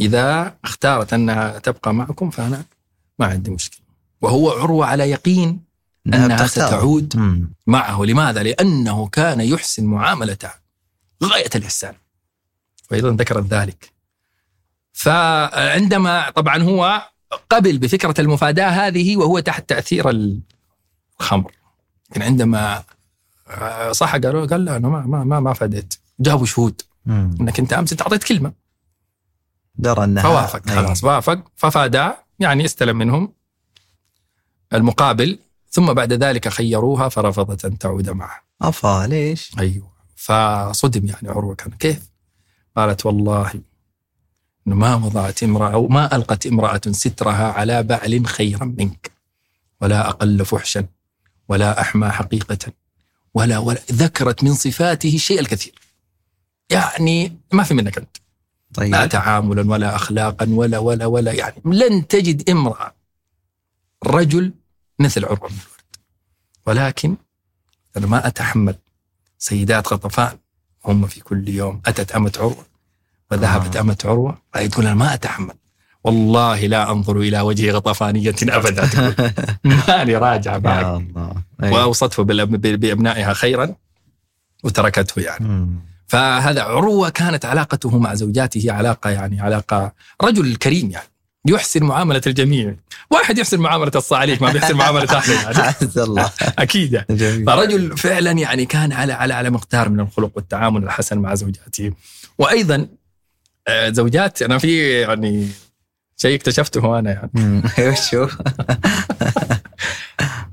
[0.00, 2.64] إذا اختارت أنها تبقى معكم فأنا
[3.18, 3.80] ما عندي مشكلة
[4.20, 5.60] وهو عروة على يقين
[6.06, 6.68] أنها بتختار.
[6.68, 7.50] ستعود مم.
[7.66, 10.50] معه لماذا؟ لأنه كان يحسن معاملته
[11.24, 11.94] غاية الإحسان
[12.90, 13.92] وأيضا ذكرت ذلك
[14.92, 17.02] فعندما طبعا هو
[17.50, 20.10] قبل بفكرة المفاداة هذه وهو تحت تأثير
[21.20, 21.52] الخمر
[22.10, 22.82] لكن عندما
[23.90, 27.34] صح قالوا قال لا أنا ما ما ما, ما فديت جابوا شهود مم.
[27.40, 28.52] أنك أنت أمس أنت أعطيت كلمة
[29.78, 30.76] درى أنها فوافق أي.
[30.76, 33.32] خلاص وافق ففادا يعني استلم منهم
[34.72, 35.38] المقابل
[35.70, 41.70] ثم بعد ذلك خيروها فرفضت أن تعود معه أفا ليش؟ أيوه فصدم يعني عروة كان
[41.70, 42.10] كيف؟
[42.76, 43.52] قالت والله
[44.66, 49.10] ما وضعت امرأة أو ما ألقت امرأة سترها على بعل خيرا منك
[49.80, 50.86] ولا أقل فحشا
[51.48, 52.72] ولا أحمى حقيقة
[53.34, 55.74] ولا ولا ذكرت من صفاته الشيء الكثير
[56.70, 58.16] يعني ما في منك أنت
[58.76, 58.92] طيب.
[58.92, 62.94] لا تعاملا ولا أخلاقا ولا ولا ولا يعني لن تجد امرأة
[64.06, 64.52] رجل
[64.98, 65.60] مثل عروة بن الورد.
[66.66, 67.16] ولكن
[67.96, 68.74] أنا ما أتحمل
[69.38, 70.38] سيدات غطفان
[70.84, 72.66] هم في كل يوم أتت أمة عروة
[73.30, 73.80] وذهبت آه.
[73.80, 74.38] أمة عروة
[74.70, 75.54] تقول أنا ما أتحمل.
[76.04, 79.14] والله لا أنظر إلى وجه غطفانية أبدا.
[79.88, 80.84] ماني راجعه بعد.
[80.84, 81.42] يا الله.
[81.72, 83.74] وأوصته بأبنائها خيرا
[84.64, 85.48] وتركته يعني.
[85.48, 85.80] مم.
[86.06, 89.92] فهذا عروة كانت علاقته مع زوجاته علاقة يعني علاقة
[90.22, 91.08] رجل كريم يعني.
[91.48, 92.76] يحسن معاملة الجميع.
[93.10, 95.74] واحد يحسن معاملة الصالح ما بيحسن معاملة أهله يعني.
[96.06, 96.30] الله.
[96.42, 96.92] أكيد.
[96.92, 101.92] يعني فرجل فعلا يعني كان على على على مقدار من الخلق والتعامل الحسن مع زوجاته.
[102.38, 102.86] وأيضا
[103.68, 105.48] آه، زوجات أنا في يعني
[106.16, 107.62] شيء اكتشفته أنا يعني.
[107.90, 108.28] وش هو؟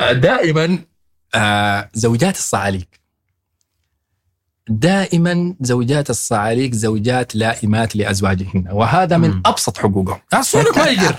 [0.02, 0.80] آه، دائما
[1.36, 3.03] آه، زوجات الصعاليك
[4.70, 8.68] دائما زوجات الصعاليك زوجات لائمات لأزواجهن.
[8.72, 9.42] وهذا من.
[9.46, 10.20] أبسط حقوقهم.
[10.34, 10.86] الصعلوك ما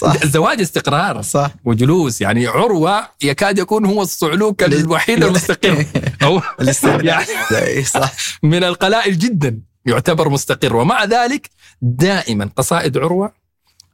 [0.00, 0.22] صح.
[0.22, 1.50] الزواج استقرار صح.
[1.64, 2.20] وجلوس.
[2.20, 5.84] يعني عروة يكاد يكون هو الصعلوك الوحيد المستقر.
[6.24, 6.40] أو
[6.84, 8.12] يعني اي صح.
[8.42, 10.76] من القلائل جدا يعتبر مستقر.
[10.76, 11.50] ومع ذلك
[11.82, 13.32] دائما قصائد عروة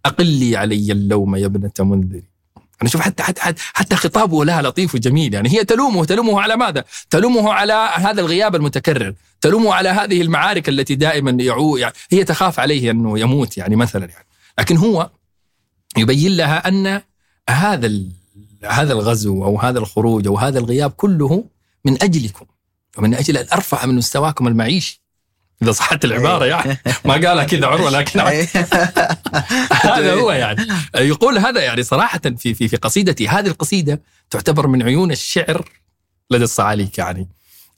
[0.07, 2.36] اقلي علي اللوم يا ابنة منذري.
[2.83, 5.35] أنا شوف حتى حتى حتى, حتى خطابه لها لطيف وجميل.
[5.35, 10.69] يعني هي تلومه تلومه على ماذا؟ تلومه على هذا الغياب المتكرر، تلومه على هذه المعارك
[10.69, 14.27] التي دائما يعو يعني هي تخاف عليه أنه يموت يعني مثلا يعني.
[14.59, 15.11] لكن هو
[15.97, 17.01] يبين لها أن
[17.51, 17.93] هذا
[18.65, 21.45] هذا الغزو أو هذا الخروج أو هذا الغياب كله
[21.85, 22.47] من أجلكم.
[22.99, 25.06] ومن أجل أن أرفع من مستواكم المعيشي.
[25.63, 28.49] إذا صحت العبارة يعني ما قالها كذا عروة لكن أي.
[29.87, 30.67] هذا هو يعني.
[30.95, 33.29] يقول هذا يعني صراحة في في في قصيدتي.
[33.29, 35.69] هذه القصيدة تعتبر من عيون الشعر
[36.31, 37.29] لدى الصعاليك يعني.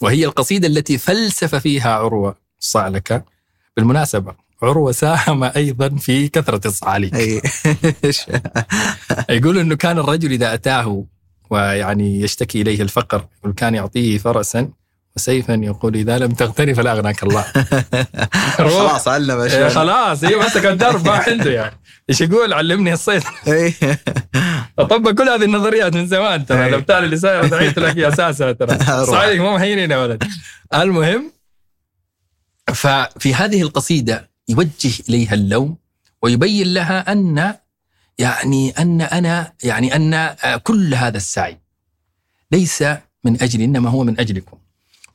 [0.00, 2.36] وهي القصيدة التي فلسف فيها عروة.
[2.60, 3.24] الصعلكه
[3.76, 7.14] بالمناسبة عروة ساهم أيضا في كثرة الصعاليك.
[7.14, 7.42] اي
[9.36, 11.05] يقول إنه كان الرجل إذا أتاه
[11.50, 13.26] ويعني يشتكي إليه الفقر
[13.56, 14.68] كان يعطيه فرسا
[15.19, 17.45] وسيفا يقول إذا لم تغتني فلا أغناك الله.
[18.59, 21.81] خلاص علم إيه اشياء خلاص هي مسك الدرب ما عنده يعني.
[22.11, 23.23] إيش يقول؟ علمني الصيد.
[23.49, 23.74] اي
[24.77, 26.70] طبق كل هذه النظريات من زمان ترى إيه.
[26.70, 28.78] لو بتالي اللي ساير دعيت لك يا أساسا ترى.
[29.15, 30.24] صحيح مو مهينين يا ولد.
[30.74, 31.32] المهم
[32.74, 35.77] ففي هذه القصيدة يوجه إليها اللوم
[36.23, 37.55] ويبين لها أن
[38.19, 41.59] يعني أن أنا يعني أن كل هذا السعي
[42.53, 42.85] ليس
[43.24, 44.59] من اجلي إنما هو من أجلكم.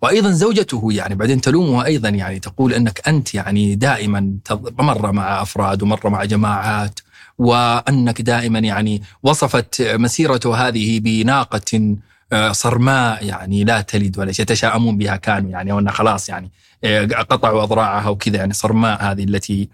[0.03, 4.37] وأيضا زوجته يعني بعدين تلومها أيضا يعني تقول إنك أنت يعني دائما
[4.79, 6.99] مرة مع أفراد ومرة مع جماعات
[7.37, 11.95] وأنك دائما يعني وصفت مسيرته هذه بناقة
[12.33, 16.51] آه، صرماء يعني لا تلد ولا يتشاءمون بها كانوا يعني وإن خلاص يعني
[16.83, 19.69] آه، قطعوا أضراعها وكذا يعني صرماء هذه التي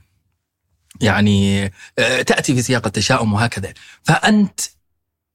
[1.01, 1.65] يعني
[1.99, 3.73] آه، تأتي في سياق التشاؤم وهكذا.
[4.03, 4.59] فأنت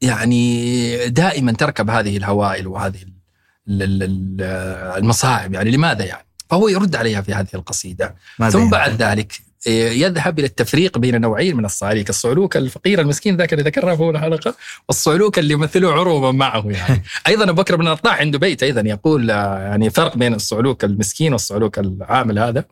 [0.00, 3.13] يعني دائما تركب هذه الهوائل وهذه
[3.68, 9.32] المصاعب يعني لماذا يعني؟ فهو يرد عليها في هذه القصيدة ماذا ثم يعني؟ بعد ذلك
[9.66, 14.18] يذهب إلى التفريق بين نوعين من الصعاليك، الصعلوك الفقير المسكين ذاك اللي ذكرناه في اول
[14.18, 14.54] حلقه،
[14.88, 17.02] والصعلوك اللي يمثله عروه من معه يعني.
[17.28, 21.78] أيضا أبو بكر بن الطاح عنده بيت أيضا يقول يعني فرق بين الصعلوك المسكين والصعلوك
[21.78, 22.64] العامل هذا.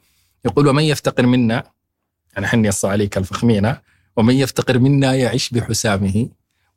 [0.44, 1.64] يقول ومن يفتقر منا
[2.34, 3.74] يعني حني الصعاليك الفخمين
[4.16, 6.28] ومن يفتقر منا يعيش بحسامه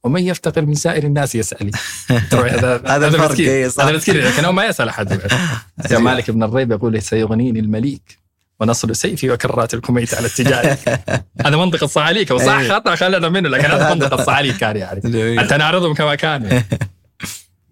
[0.05, 1.71] ومن يفتقر من سائر الناس يسألي.
[2.33, 5.21] هذا هذا الفرق إيه، هذا مسكين لكن هو ما يسأل أحد.
[5.91, 8.19] يا مالك بن الريب يقول سيغنيني المليك
[8.59, 10.77] ونصل سيفي وكرات الكميت على التجارة
[11.45, 12.31] هذا منطق الصعاليك.
[12.31, 12.69] وصح إيه.
[12.69, 16.63] خطأ خلنا منه لكن هذا منطق الصعاليك كان يعني حتى نعرضهم كما كان.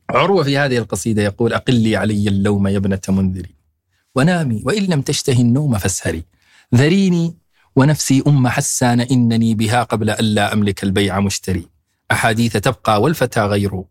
[0.10, 3.56] عروة في هذه القصيدة يقول أقلي علي اللوم يا ابنة منذري.
[4.16, 6.24] ونامي وإن لم تشتهي النوم فاسهري.
[6.76, 7.36] ذريني
[7.76, 11.73] ونفسي أم حسان إنني بها قبل ألا أملك البيع مشتري.
[12.14, 13.84] أحاديث تبقى والفتى غير.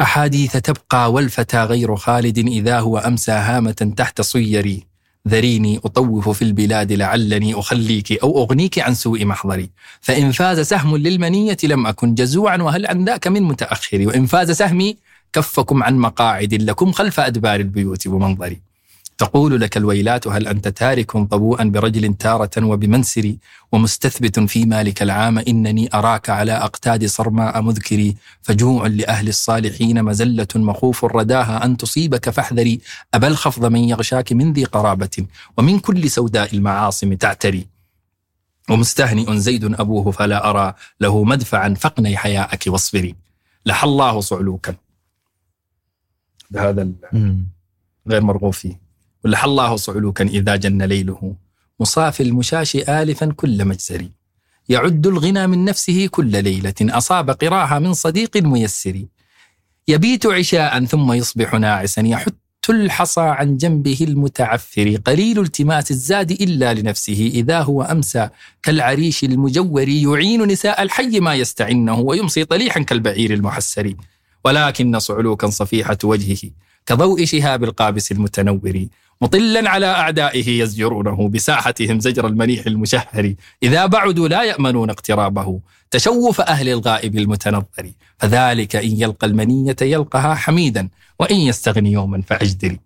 [0.00, 4.86] أحاديث تبقى والفتى غير خالد إذا هو أمسى هامة تحت صيري.
[5.28, 9.70] ذريني أطوف في البلاد لعلني أخليك أو أغنيك عن سوء محضري.
[10.00, 14.06] فإن فاز سهم للمنية لم أكن جزوعا وهل عن ذاك من متأخري.
[14.06, 14.96] وإن فاز سهمي
[15.32, 18.67] كفكم عن مقاعد لكم خلف أدبار البيوت ومنظري.
[19.18, 23.36] تقول لك الويلات هل أنت تارك طبوءا برجل تارة وبمنسر
[23.72, 31.04] ومستثبت في مالك العام إنني أراك على أقتاد صرماء مذكري فجوع لأهل الصالحين مزلة مخوف
[31.04, 32.80] رداها أن تصيبك فاحذري
[33.14, 35.26] أبا الخفض من يغشاك من ذي قرابة
[35.56, 37.66] ومن كل سوداء المعاصم تعتري
[38.70, 43.14] ومستهنئ زيد أبوه فلا أرى له مدفعا فقني حياءك واصبري
[43.66, 44.74] لح الله صعلوكا
[46.56, 46.88] هذا
[48.08, 48.87] غير مرغوب فيه.
[49.24, 51.34] ولح الله صعلوكا إذا جن ليله
[51.80, 54.10] مصافي المشاش آلفا كل مجزري.
[54.68, 59.04] يعد الغنى من نفسه كل ليلة أصاب قراها من صديق ميسر.
[59.88, 62.02] يبيت عشاء ثم يصبح ناعسا.
[62.02, 62.34] يحت
[62.70, 64.96] الحصى عن جنبه المتعفر.
[65.04, 68.28] قليل التماس الزاد إلا لنفسه إذا هو أمسى.
[68.62, 73.94] كالعريش المجور يعين نساء الحي ما يستعنه ويمسي طليحا كالبعير المحسر.
[74.44, 76.50] ولكن صعلوكا صفيحة وجهه.
[76.88, 78.86] كضوء شهاب القابس المتنور
[79.20, 85.60] مطلا على أعدائه يزجرونه بساحتهم زجر المنيح المشهر إذا بعدوا لا يأمنون اقترابه
[85.90, 90.88] تشوف أهل الغائب المتنظر فذلك إن يلقى المنية يلقها حميدا
[91.18, 92.80] وإن يستغني يوما فأجدري.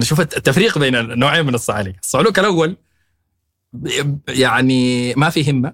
[0.00, 2.76] شوف التفريق بين النوعين من الصعاليك الصعلوك الأول
[4.28, 5.72] يعني ما في همة.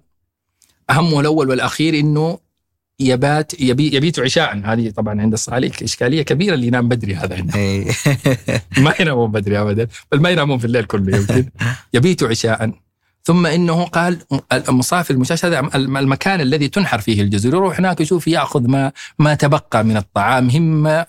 [0.91, 2.39] أهمه الأول والأخير إنه
[3.01, 4.63] يبات يبي يبيت عشاء.
[4.65, 7.93] هذه طبعا عند الصعاليك إشكالية كبيرة اللي ينام بدري هذا عنده إيه.
[8.85, 11.51] ما ينامون بدري ابدا بل ما ينامون في الليل كله يمكن.
[11.95, 12.71] يبيت عشاء.
[13.25, 14.19] ثم إنه قال
[14.53, 19.85] المصافي المشاش هذا المكان الذي تنحر فيه الجزر يروح هناك يشوف يأخذ ما ما تبقى
[19.85, 20.51] من الطعام.
[20.51, 21.05] هم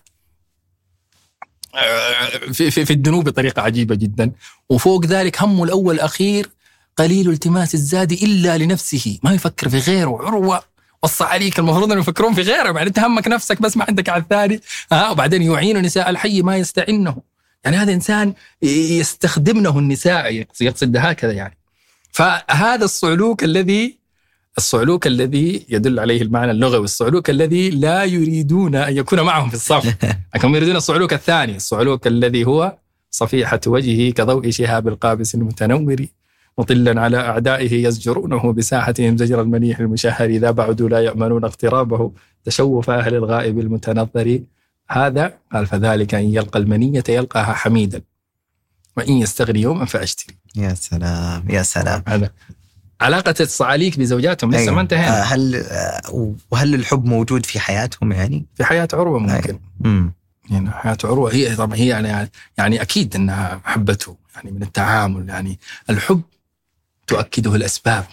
[2.54, 4.32] في في, في الدنوب بطريقة عجيبة جدا.
[4.70, 6.50] وفوق ذلك همه الأول الأخير
[6.98, 9.20] قليل التماس الزاد إلا لنفسه.
[9.24, 10.75] ما يفكر في غيره عروة.
[11.06, 14.62] وصى عليك المفروض إنهم يفكرون في غيره بعدين تهمك نفسك بس ما عندك على الثاني.
[14.92, 17.18] ها وبعدين يعين نساء الحي ما يستعنه.
[17.64, 21.58] يعني هذا إنسان يستخدمنه النساء يقصد هكذا يعني.
[22.12, 23.98] فهذا الصعلوك الذي
[24.58, 29.96] الصعلوك الذي يدل عليه المعنى اللغوي الصعلوك الذي لا يريدون أن يكون معهم في الصف.
[30.36, 32.78] لكن يريدون الصعلوك الثاني الصعلوك الذي هو
[33.12, 36.06] صفيحة وجهه كضوء شهاب القابس المتنور.
[36.58, 42.12] مطلا على أعدائه يزجرونه بساحتهم زجر المنيح المشهر إذا بعدوا لا يأمنون اقترابه
[42.44, 44.40] تشوف أهل الغائب المتنظر.
[44.90, 48.02] هذا قال فذلك إن يلقى المنية يلقاها حميدا
[48.98, 50.36] وإن يستغني يوما فأشتري.
[50.56, 52.04] يا سلام يا سلام.
[52.08, 52.30] هذا
[53.02, 58.46] علاقة الصعاليك بزوجاتهم لسه ما انتهينا آه، هل آه، وهل الحب موجود في حياتهم يعني؟
[58.56, 59.60] في حياة عروة ممكن.
[60.50, 65.60] يعني حياة عروة هي طبعا هي يعني يعني أكيد أنها حبته يعني من التعامل يعني.
[65.90, 66.22] الحب
[67.08, 68.06] تؤكده الأسباب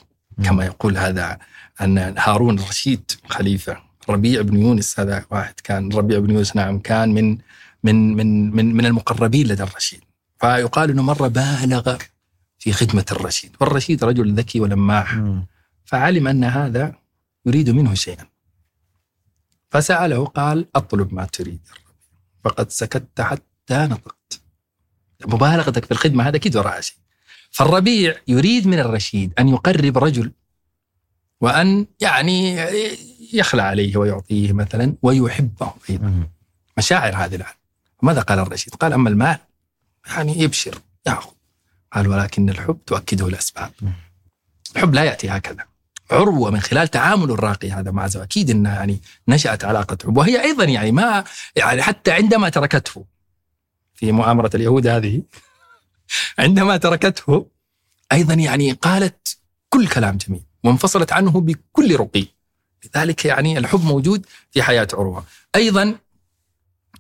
[0.44, 1.38] كما يقول هذا
[1.80, 3.76] أن هارون الرشيد خليفة
[4.08, 7.38] ربيع بن يونس هذا واحد كان ربيع بن يونس نعم كان من
[7.84, 10.00] من من من, من المقربين لدى الرشيد.
[10.40, 11.96] فيقال إنه مرة بالغ
[12.58, 15.22] في خدمة الرشيد والرشيد رجل ذكي ولماح.
[15.84, 16.94] فعلم أن هذا
[17.46, 18.26] يريد منه شيئا.
[19.70, 21.60] فسأله قال أطلب ما تريد
[22.44, 24.40] فقد سكت حتى نطقت.
[25.26, 27.01] مبالغتك في الخدمة هذا أكيد وراها شيء.
[27.52, 30.32] فالربيع يريد من الرشيد أن يقرب رجل
[31.40, 32.56] وأن يعني
[33.32, 36.28] يخلع عليه ويعطيه مثلا ويحبه أيضا.
[36.78, 37.54] مشاعر هذه الآن
[38.02, 39.38] ماذا قال الرشيد؟ قال أما المال
[40.06, 41.32] يعني يبشر يأخذ.
[41.92, 43.72] قال ولكن الحب تؤكده الأسباب.
[44.76, 45.64] الحب لا يأتي هكذا.
[46.10, 50.16] عروة من خلال تعامل الراقي هذا مع زوجها أكيد أنها يعني نشأت علاقة حب.
[50.16, 51.24] وهي أيضا يعني ما
[51.56, 53.04] يعني حتى عندما تركته
[53.94, 55.22] في مؤامرة اليهود هذه
[56.38, 57.46] عندما تركته
[58.12, 62.26] أيضا يعني قالت كل كلام جميل وانفصلت عنه بكل رقي.
[62.84, 65.24] لذلك يعني الحب موجود في حياة عروة.
[65.56, 65.94] أيضا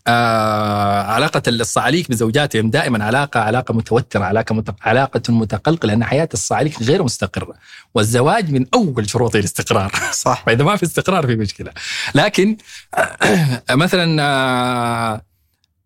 [0.06, 4.64] آه علاقة الصعاليك بزوجاتهم دائما علاقة علاقة متوترة علاقة.
[4.82, 7.54] علاقة متقلقة لأن حياة الصعاليك غير مستقرة.
[7.94, 9.92] والزواج من أول شروط الاستقرار.
[10.12, 10.42] صح.
[10.46, 11.72] فإذا ما في استقرار في مشكلة.
[12.14, 12.56] لكن
[12.94, 15.22] آه مثلا آه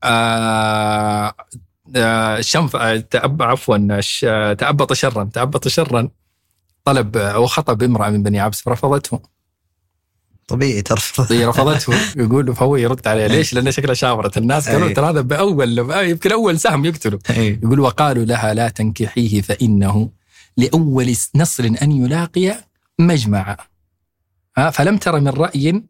[0.05, 1.35] آه
[1.97, 4.27] آه الشنف آه تأب عفوا الش-
[4.59, 6.09] تأبط شرا تأبط شرا.
[6.85, 7.47] طلب أو
[7.83, 9.21] امرأة من بني عبس فرفضته
[10.49, 11.93] طبيعي ترفض هي رفضته.
[12.23, 14.69] يقول فهو يرد عليه ليش؟ لأن شكلها شاورت الناس.
[14.69, 14.95] قالوا أي.
[14.95, 15.79] ترى هذا بأول
[16.11, 17.19] يمكن أول سهم يقتله.
[17.31, 17.61] إيه.
[17.63, 20.11] يقول وقالوا لها لا تنكحيه فإنه
[20.57, 22.55] لأول نصر أن يلاقي
[22.99, 23.57] مجمعا
[24.73, 25.83] فلم تر من رأي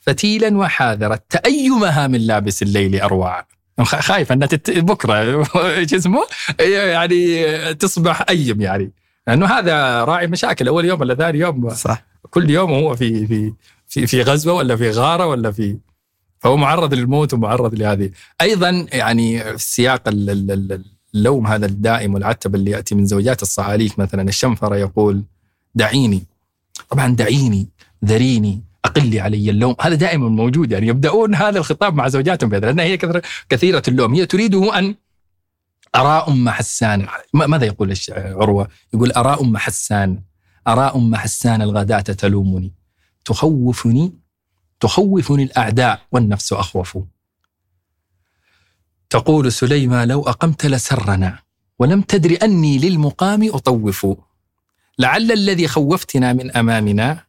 [0.00, 1.22] فتيلا وحاذرت.
[1.30, 3.44] تأيمها من لابس الليل اروعا
[3.84, 4.70] خ- خايفه أنها تت...
[4.70, 5.44] بكرة.
[5.78, 6.20] إيش اسمه؟
[6.60, 8.92] يعني تصبح أيم يعني.
[9.26, 10.68] لأنه هذا راعي مشاكل.
[10.68, 12.04] أول يوم ولا ثاني يوم صح.
[12.30, 13.52] كل يوم هو في في
[13.88, 15.78] في في غزوة ولا في غارة ولا في
[16.38, 18.10] فهو معرض للموت ومعرض لهذه.
[18.40, 20.84] أيضا يعني في سياق ال- ال- ال-
[21.14, 24.22] اللوم هذا الدائم والعتب اللي يأتي من زوجات الصعاليك مثلا.
[24.28, 25.22] الشنفره يقول
[25.74, 26.26] دعيني.
[26.90, 27.68] طبعا دعيني
[28.04, 28.62] ذريني.
[28.84, 29.74] أقلي علي اللوم.
[29.80, 32.96] هذا دائما موجود يعني يبدأون هذا الخطاب مع زوجاتهم بهذا لانها هي
[33.48, 34.14] كثيرة اللوم.
[34.14, 34.94] هي تريده أن
[35.96, 37.06] أرى أم حسان.
[37.34, 40.22] ما- ماذا يقول عروة؟ يقول أرى أم حسان.
[40.68, 42.72] أرى أم حسان الغداة تلومني.
[43.24, 44.12] تخوفني
[44.80, 46.98] تخوفني الأعداء والنفس أخوف.
[49.10, 51.38] تقول سليمة لو أقمت لسرنا
[51.78, 54.06] ولم تدر أني للمقام أطوف.
[54.98, 57.24] لعل الذي خوفتنا من أمامنا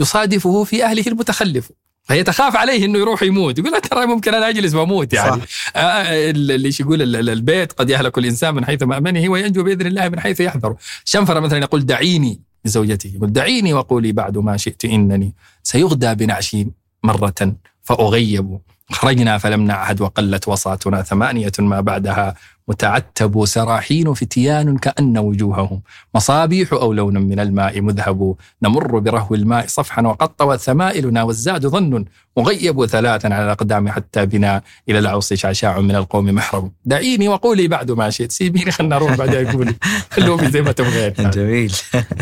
[0.00, 1.72] يصادفه في أهله المتخلف.
[2.02, 3.58] فهي تخاف عليه إنه يروح يموت.
[3.58, 5.40] يقول ترى ممكن أنا أجلس وأموت يعني.
[5.40, 5.76] صح.
[5.76, 9.86] آه اللي إيش يقول؟ ال- ال- البيت قد يهلك الإنسان من حيث مامنه وينجو بإذن
[9.86, 10.76] الله من حيث يحذر.
[11.04, 13.12] شنفر مثلا يقول دعيني لزوجته.
[13.16, 16.66] يقول دعيني وقولي بعد ما شئت إنني سيغدى بنعشي
[17.02, 18.58] مرة فأغيب.
[18.92, 22.34] خرجنا فلم نعهد وقلت وصاتنا ثمانية ما بعدها.
[22.68, 25.82] متعتب سراحين فتيان كأن وجوههم.
[26.14, 28.34] مصابيح أو لون من الماء مذهب.
[28.62, 32.04] نمر برهو الماء صفحا وقد طوت ثمائلنا والزاد ظن.
[32.36, 34.62] مغيب ثلاثا على الأقدام حتى بنا.
[34.88, 36.72] إلى العوص شعشاع من القوم محرم.
[36.84, 38.32] دعيني وقولي بعد ما شئت.
[38.32, 39.74] سيبيني خلنا نروح بعدين قولي
[40.10, 41.72] خلوه زي ما تبغين جميل.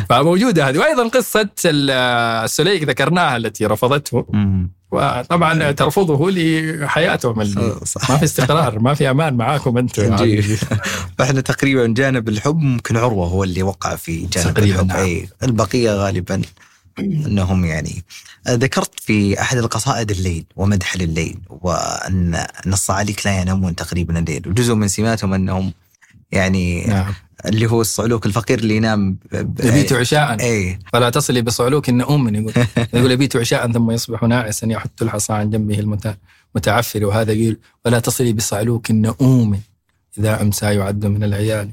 [0.08, 0.78] فموجودة هذه.
[0.78, 1.90] وأيضا قصة ال-
[2.44, 4.26] السليك ذكرناها التي رفضته.
[4.94, 10.58] وطبعا ترفضه لحياتهم اللي صح ما في استقرار ما في أمان معاكم جميل.
[11.18, 14.86] فإحنا تقريبا جانب الحب ممكن عروة هو اللي وقع في جانب تقريباً الحب.
[14.86, 14.96] نعم.
[14.96, 16.42] اي البقية غالبا
[16.98, 18.04] إنهم يعني
[18.48, 24.74] ذكرت في أحد القصائد الليل ومدح لليل وأن ان الصعاليك لا ينامون تقريبا الليل وجزء
[24.74, 25.72] من سماتهم أنهم
[26.32, 27.14] يعني نعم.
[27.46, 30.40] اللي هو الصعلوك الفقير اللي ينام يبيت عشاء.
[30.40, 32.52] اي فلا تصلي بصعلوك النؤوم يقول.
[32.94, 36.16] يقول يبيت عشاء ثم يصبح ناعسا يحط الحصى عن جنبه المت-
[36.54, 39.60] المتعفر وهذا يقول ولا تصلي بصعلوك النؤوم
[40.18, 41.70] إذا أمسى يعد من العيال.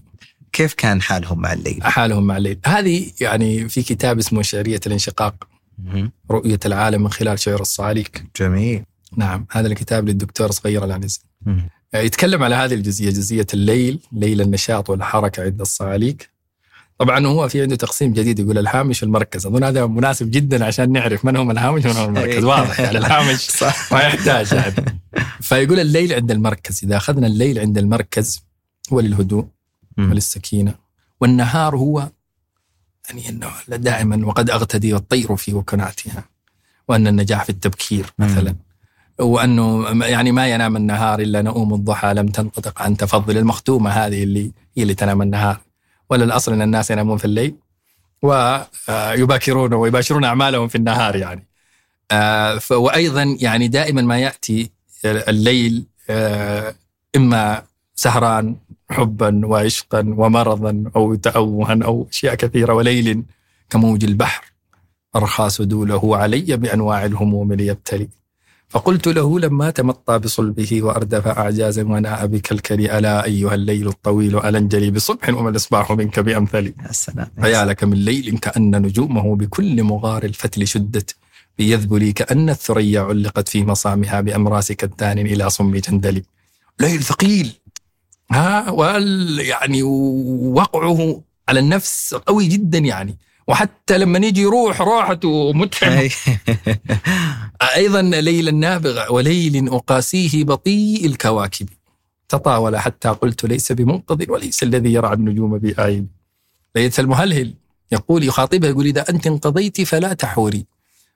[0.53, 2.59] كيف كان حالهم مع الليل؟ حالهم مع الليل.
[2.65, 5.47] هذه يعني في كتاب اسمه شعريه الانشقاق.
[5.83, 6.11] مم.
[6.31, 8.23] رؤية العالم من خلال شعر الصعاليك.
[8.39, 8.83] جميل.
[9.17, 11.69] نعم هذا الكتاب للدكتور صغير العنز مم.
[11.93, 16.29] يتكلم على هذه الجزئية جزئية الليل ليل النشاط والحركة عند الصعاليك.
[16.97, 21.25] طبعا هو في عنده تقسيم جديد يقول الهامش والمركز أظن هذا مناسب جدا عشان نعرف
[21.25, 22.37] من هم الهامش ومن هم المركز.
[22.37, 22.43] أي.
[22.43, 23.93] واضح يعني الهامش صح.
[23.93, 25.01] ما يحتاج يعني.
[25.41, 26.79] فيقول الليل عند المركز.
[26.83, 28.43] إذا أخذنا الليل عند المركز
[28.93, 29.45] هو للهدوء.
[29.97, 30.75] وللسكينة
[31.21, 32.09] والنهار هو
[33.09, 36.23] يعني انه دائما وقد أغتدي والطير في وكناتها
[36.87, 38.55] وأن النجاح في التبكير مثلا.
[39.21, 44.51] وأنه يعني ما ينام النهار إلا نؤوم الضحى لم تنطلق عن تفضل المختومه هذه اللي
[44.77, 45.57] هي اللي تنام النهار.
[46.09, 47.55] ولا الاصل أن الناس ينامون في الليل
[48.21, 51.47] ويباكرون ويباشرون أعمالهم في النهار يعني.
[52.11, 54.71] آه، وأيضا يعني دائما ما يأتي
[55.05, 56.75] الليل آه،
[57.15, 57.63] إما
[57.95, 58.55] سهران
[58.89, 63.23] حبا وعشقا ومرضا أو تأوها أو أشياء كثيرة وليل
[63.69, 64.45] كموج البحر.
[65.15, 68.20] ارخى سدوله علي بأنواع الهموم ليبتلي.
[68.71, 75.29] فقلت له لما تمطى بصلبه وأردف أعجازا وناء بكلكل ألا أيها الليل الطويل النجلي بصبح
[75.29, 76.73] وما الاصباح منك بأمثلي.
[76.87, 77.27] يا سلام.
[77.41, 81.15] فيا لك من ليل كأن نجومه بكل مغار الفتل شدت
[81.57, 86.23] بيذبلي كأن الثريا علقت في مصامها بأمراس كتان إلى صم جندل
[86.79, 87.53] ليل ثقيل.
[88.31, 93.17] ها وال يعني وقعه على النفس قوي جدا يعني.
[93.51, 96.09] وحتى لما يجي يروح راحته متعبة أي.
[97.75, 101.69] أيضا ليل النابغ وليل أقاسيه بطيء الكواكب.
[102.29, 106.07] تطاول حتى قلت ليس بمنقذ وليس الذي يرعى النجوم بآيب.
[106.75, 107.53] ليلة المهلهل
[107.91, 110.65] يقول يخاطبها يقول إذا أنت انقضيت فلا تحوري.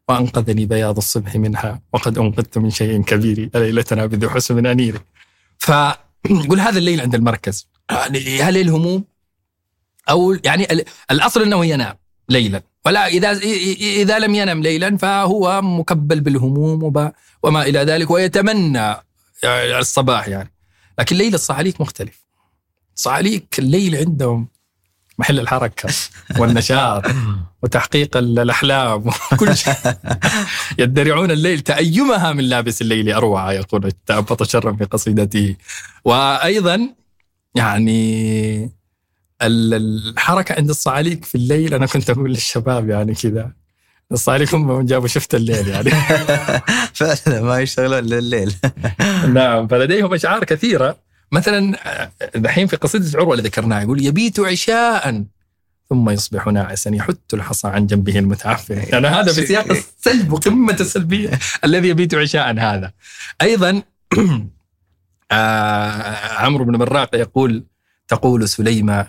[0.10, 3.50] وأنقذني بياض الصبح منها وقد أنقذت من شيء كبير.
[3.56, 5.00] ليلتنا بذو حسن أنيري
[5.58, 7.68] فيقول هذا الليل عند المركز.
[7.92, 9.04] يعني هل الهموم
[10.10, 11.96] أو يعني ال- الأصل أنه ينام.
[12.30, 12.62] ليلا.
[12.86, 16.84] ولا إذا إذا لم ينم ليلا فهو مكبل بالهموم
[17.44, 18.96] وما إلى ذلك ويتمنى
[19.80, 20.52] الصباح يعني.
[21.00, 22.26] لكن ليل الصعاليك مختلف.
[22.96, 24.48] الصعاليك الليل عندهم
[25.20, 25.90] محل الحركة
[26.40, 27.04] والنشاط
[27.64, 29.08] وتحقيق ال- الأحلام.
[29.32, 29.74] وكل شيء.
[30.80, 35.56] يدرعون الليل تأيمها من لابس الليل أروع يقول تأبط شرا في قصيدته.
[36.06, 36.90] وأيضا
[37.56, 38.72] يعني
[39.42, 39.74] ال-
[40.10, 43.52] الحركة عند الصعاليك في الليل أنا كنت أقول للشباب يعني كذا.
[44.12, 45.90] الصعاليك هم من جابوا شفت الليل يعني.
[46.94, 48.56] فعلا ما يشتغلون لليل
[49.34, 50.98] نعم فلديهم أشعار كثيرة.
[51.32, 51.78] مثلا
[52.36, 55.24] دحين في قصيدة عروة اللي ذكرناها يقول يبيت عشاء
[55.90, 58.78] ثم يصبح ناعسا يحت الحصى عن جنبه المتعفن.
[58.94, 62.92] يعني هذا في سياق السلب وقمة السلبية الذي يبيت عشاء هذا.
[63.42, 63.82] أيضا
[65.32, 67.64] آه عمرو بن براق يقول
[68.08, 69.08] تقول سليمة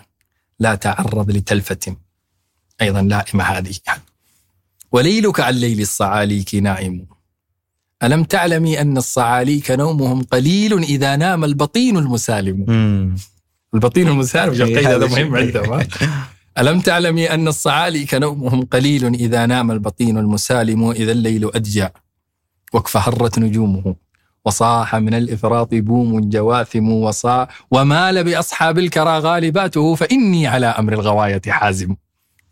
[0.59, 1.95] لا تعرض لتلفة
[2.81, 3.75] أيضا لائمة هذه.
[4.91, 7.05] وليلك عن ليل الصعاليك نائم
[8.03, 13.15] ألم تعلمي أن الصعاليك نومهم قليل إذا نام البطين المسالم مم.
[13.73, 15.07] البطين المسالم إيه، قيد هذا.
[15.07, 15.87] مهم عندهم؟
[16.57, 21.87] ألم تعلمي أن الصعاليك نومهم قليل إذا نام البطين المسالم إذا الليل أدجى
[22.73, 23.95] واكفهرت نجومه
[24.47, 31.95] وصاح من الإفراط بوم جواثم وصا ومال بأصحاب الكرى غالباته فإني على أمر الغواية حازم.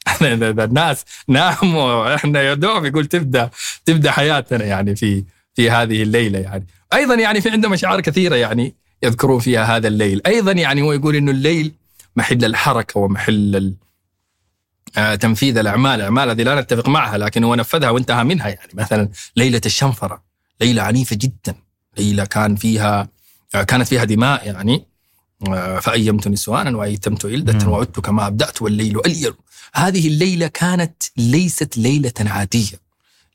[0.66, 3.50] الناس ناموا وإحنا يا دوب يقول تبدأ
[3.86, 5.24] تبدأ حياتنا يعني في
[5.54, 6.68] في هذه الليلة يعني.
[6.94, 10.22] أيضا يعني في عندهم أشعار كثيرة يعني يذكرون فيها هذا الليل.
[10.28, 11.74] أيضا يعني هو يقول إنه الليل
[12.16, 13.76] محل الحركة ومحل
[14.98, 18.72] آه، تنفيذ الأعمال، الاعمال هذه لا نتفق معها لكن هو نفذها وانتهى منها يعني.
[18.74, 20.24] مثلا ليلة الشنفرة،
[20.62, 21.56] ليلة عنيفة جدا،
[21.98, 23.08] ليله كان فيها
[23.56, 24.86] آه، كانت فيها دماء يعني
[25.48, 27.72] آه، فايمت نسوانا وأيتمت ولده مم.
[27.72, 29.34] وعدت كما أبدأت والليل أليل.
[29.74, 32.86] هذه الليلة كانت ليست ليلة عادية.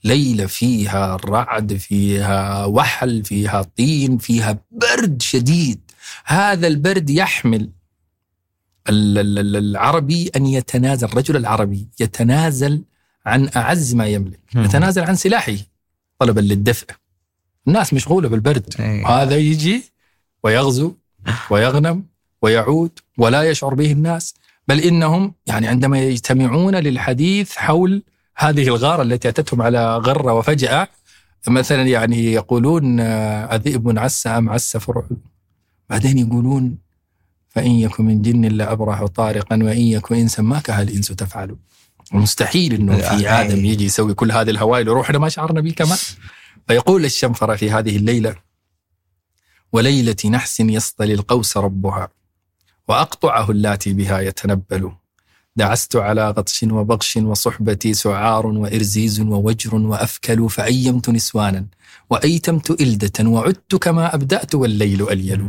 [0.05, 5.81] ليلة فيها رعد، فيها وحل، فيها طين، فيها برد شديد.
[6.25, 7.71] هذا البرد يحمل
[8.89, 12.83] ال- ال- ال- العربي أن يتنازل الرجل العربي يتنازل
[13.27, 14.65] عن أعز ما يملك مم.
[14.65, 15.57] يتنازل عن سلاحه
[16.19, 16.87] طلبا للدفء
[17.69, 18.75] الناس مشغولة بالبرد.
[18.81, 19.07] إيه.
[19.09, 19.83] هذا يجي
[20.45, 20.95] ويغزو
[21.51, 22.05] ويغنم
[22.43, 24.35] ويعود ولا يشعر به الناس
[24.69, 28.03] بل إنهم يعني عندما يجتمعون للحديث حول
[28.37, 30.89] هذه الغارة التي أتتهم على غرة وفجأة
[31.49, 35.05] مثلا يعني يقولون آه، أذئب عس أم عس فرع.
[35.91, 36.79] بعدين يقولون
[37.49, 41.57] فإن يكن من جن لأبرح طارقا وإن يكن إنسا ما كها الإنس تفعل.
[42.13, 45.99] مستحيل إنه في آه، آدم يجي يسوي كل هذه الهوائل وروحنا ما شعرنا به كمان.
[46.71, 48.37] فيقول الشنفرة في هذه الليلة
[49.73, 52.09] وليلة نحس يصطلي القوس ربها
[52.89, 54.93] وأقطعه اللاتي بها يتنبل.
[55.57, 61.67] دعست على غطش وبغش وصحبتي سعار وإرزيز ووجر وأفكل فأيمت نسوانا
[62.11, 65.49] وأيتمت إلدة وعدت كما أبدأت والليل أليل.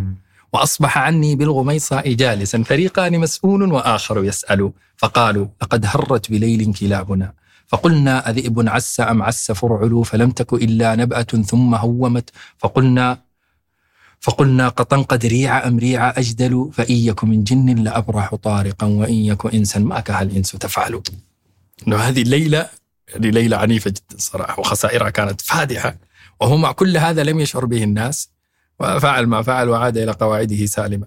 [0.53, 4.71] وأصبح عني بالغميصاء جالسا فريقان مسؤول وآخر يسأل.
[4.97, 7.33] فقالوا لقد هرت بليل كلابنا
[7.71, 13.17] فقلنا أذئب عس أم عس فرعل فلم تك إلا نبأة ثم هومت فقلنا
[14.19, 19.45] فقلنا قطن قد ريع أم ريع أجدل فإن يك من جن لأبرح طارقا وإن يك
[19.53, 21.01] إنسا ما كها الإنس تفعل
[21.87, 22.69] إنه هذه الليلة
[23.07, 25.97] يعني ليلة عنيفة جدا صراحة وخسائرها كانت فادحة
[26.39, 28.29] وهو مع كل هذا لم يشعر به الناس
[28.79, 31.05] وفعل ما فعل وعاد إلى قواعده سالما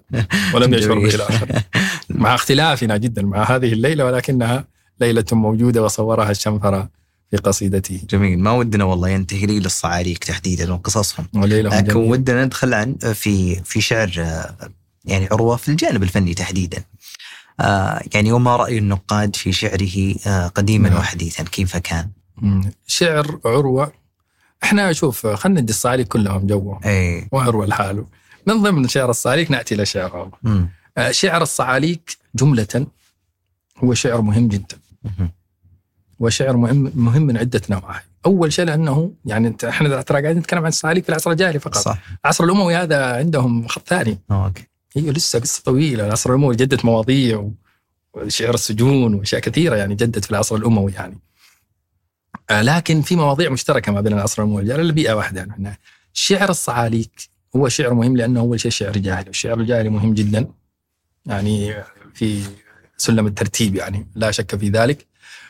[0.53, 1.15] ولم يشعر به.
[1.15, 1.61] الآخر
[2.09, 6.89] مع اختلافنا جدا مع هذه الليلة ولكنها ليلة موجودة وصورها الشنفرة
[7.31, 11.95] في قصيدته جميل ما ودنا والله ينتهي ليل الصعاليك تحديدا وقصصهم لكن.
[11.95, 14.55] ودنا ندخل عن في في شعر آه،
[15.05, 16.83] يعني عروة في الجانب الفني تحديدا.
[17.59, 20.99] آه يعني وما رأي النقاد في شعره آه قديما نعم.
[20.99, 22.71] وحديثا كيف كان؟ مم.
[22.87, 23.91] شعر عروة
[24.63, 26.79] إحنا شوف خلينا ندي الصعاليك كلهم جوهم
[27.31, 28.07] وعروة لحاله
[28.47, 30.69] من ضمن شعر الصعاليك نأتي إلى شعر عروة مم.
[31.11, 32.87] شعر الصعاليك جملة
[33.83, 34.77] هو شعر مهم جدا
[36.19, 38.03] وشعر مهم مهم من عدة نواحي.
[38.25, 41.77] أول شيء لأنه يعني أنت- إحنا ترى قاعدين نتكلم عن الصعاليك في العصر الجاهلي فقط.
[41.77, 41.97] صح.
[42.25, 44.19] العصر الأموي هذا عندهم خط ثاني.
[44.31, 44.63] أوكي.
[44.95, 46.05] هي لسه قصة طويلة.
[46.05, 47.49] العصر الأموي جدت مواضيع
[48.13, 51.19] وشعر السجون وأشياء كثيرة يعني جدت في العصر الأموي يعني.
[52.49, 54.57] آه، لكن في مواضيع مشتركة ما بين العصر الأموي.
[54.57, 55.79] والجاهلي البيئة واحدة يعني.
[56.13, 59.27] شعر الصعاليك هو شعر مهم لأنه أول شيء شعر جاهلي.
[59.27, 60.47] والشعر الجاهلي مهم جدا.
[61.25, 61.75] يعني
[62.13, 62.41] في
[62.97, 65.07] سلم الترتيب يعني لا شك في ذلك.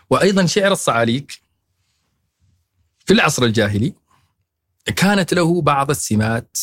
[0.09, 1.41] وأيضا شعر الصعاليك
[3.05, 3.93] في العصر الجاهلي
[4.95, 6.57] كانت له بعض السمات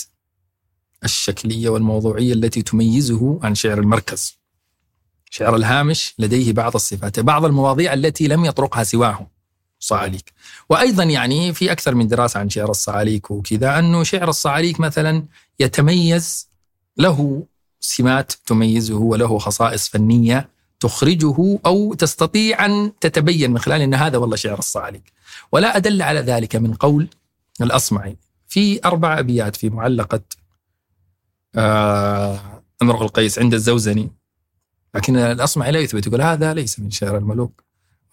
[1.05, 4.39] الشكلية والموضوعية التي تميزه عن شعر المركز.
[5.31, 9.27] شعر الهامش لديه بعض الصفات بعض المواضيع التي لم يطرقها سواه
[9.81, 10.33] صعاليك.
[10.69, 15.25] وأيضا يعني في أكثر من دراسة عن شعر الصعاليك وكذا أنه شعر الصعاليك مثلا
[15.61, 16.49] يتميز
[16.97, 17.47] له
[17.81, 20.49] سمات تميزه وله خصائص فنية
[20.83, 25.13] تخرجه أو تستطيع أن تتبين من خلال أن هذا والله شعر الصعاليك
[25.53, 27.09] ولا أدل على ذلك من قول
[27.61, 28.17] الأصمعي.
[28.49, 30.21] في أربع أبيات في معلقة
[31.55, 34.11] آه امرؤ القيس عند الزوزني.
[34.95, 37.65] لكن الأصمعي لا يثبت يقول هذا ليس من شعر الملوك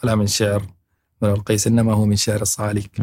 [0.03, 0.67] ولا من شعر
[1.23, 2.99] امرؤ القيس إنما هو من شعر الصعاليك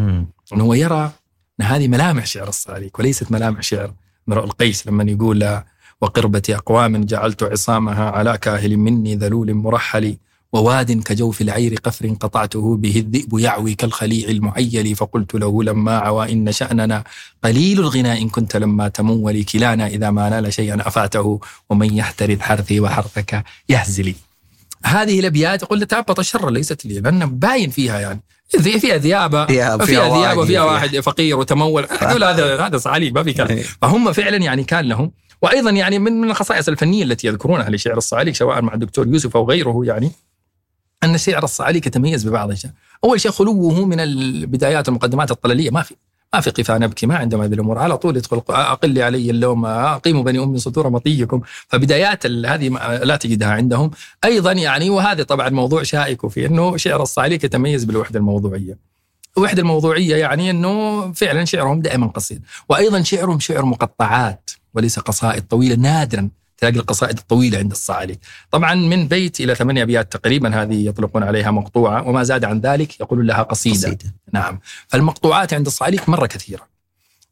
[0.53, 1.13] أنه هو يرى
[1.61, 3.95] أن هذه ملامح شعر الصعاليك وليست ملامح شعر
[4.29, 4.87] امرؤ القيس.
[4.87, 5.63] لما يقول
[6.01, 10.17] وقربة أقوام جعلت عصامها على كاهل مني ذلول مرحل
[10.53, 14.97] وواد كجوف العير قفر قطعته به الذئب يعوي كالخليع المعيل.
[14.97, 17.05] فقلت له لما عوى إن شأننا
[17.45, 21.41] قليل الغناء إن كنت لما تمول كلانا إذا ما نال شيئا أفاته
[21.71, 24.15] ومن يحترث حرثي وحرثك يهزلي.
[24.85, 28.21] هذه الأبيات يقول تعبط الشر ليست لي لأن باين فيها يعني.
[28.49, 31.87] فيها ذيابه فيها- فيها, فيها ذيابه فيها فيها- واحد فقير وتمول.
[32.01, 33.49] هذا هذا صعاليك ما في كلام.
[33.57, 33.63] إيه.
[33.83, 35.13] فهم فعلا يعني كان لهم
[35.47, 39.51] وأيضا يعني من من الخصائص الفنية التي يذكرونها لشعر الصعاليك سواء مع الدكتور يوسف أو
[39.51, 40.11] غيره يعني
[41.05, 42.73] أن شعر الصعاليك يتميز ببعض الأشياء.
[43.05, 45.95] أول شيء خلوه من البدايات المقدمات الطلالية ما في.
[46.35, 47.79] ما في قفا نبكي ما عندما هذه الأمور.
[47.79, 52.69] على طول يدخل أقل علي اللوم أقيموا بني أمي سطور مطيكم فبدايات هذه
[53.03, 53.91] لا تجدها عندهم.
[54.25, 58.79] أيضا يعني وهذا طبعا موضوع شائك في إنه شعر الصعاليك يتميز بالوحدة الموضوعية.
[59.39, 62.41] الوحدة الموضوعية يعني إنه فعلا شعرهم دائما قصير.
[62.69, 64.51] وأيضا شعرهم شعر مقطعات.
[64.77, 66.29] وليس قصائد طويلة نادرا
[66.59, 68.19] تلاقي القصائد الطويلة عند الصعاليك
[68.51, 73.01] طبعا من بيت إلى ثمانية أبيات تقريبا هذه يطلقون عليها مقطوعة وما زاد عن ذلك
[73.01, 73.97] يقولون لها قصيدة, قصيدة.
[73.97, 74.61] قصيدة نعم.
[74.89, 76.76] فالمقطوعات عند الصعاليك مرة كثيرة.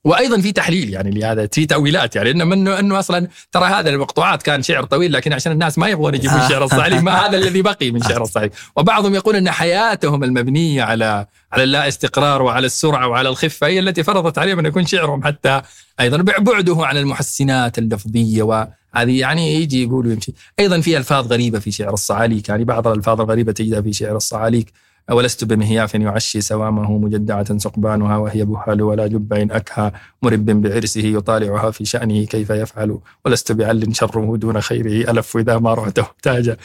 [0.05, 4.43] وأيضا في تحليل يعني لهذا في تأويلات يعني إنه منه إنه أصلا ترى هذا المقطوعات
[4.43, 6.49] كان شعر طويل لكن عشان الناس ما يبغون يجيبون آه.
[6.51, 11.27] شعر الصعاليك ما هذا الذي بقي من شعر الصعاليك وبعضهم يقول إن حياتهم المبنية على
[11.53, 15.63] على اللا استقرار وعلى السرعة وعلى الخفة هي التي فرضت عليهم أن يكون شعرهم حتى
[16.01, 18.43] أيضا بعده عن المحسنات اللفظية.
[18.43, 23.21] وهذه يعني يجي يقول ويمشي أيضا في ألفاظ غريبة في شعر الصعاليك يعني بعض الألفاظ
[23.21, 24.73] الغريبة تجدها في شعر الصعاليك
[25.11, 31.71] ولست بمهياف يعشي سوامه مجدعة سقبانها وهي بحال ولا جب إن أكهى مرب بعرسه يطالعها
[31.71, 32.99] في شأنه كيف يفعل.
[33.25, 36.57] ولست بعل شره دون خيره ألف إذا ما رعته تاج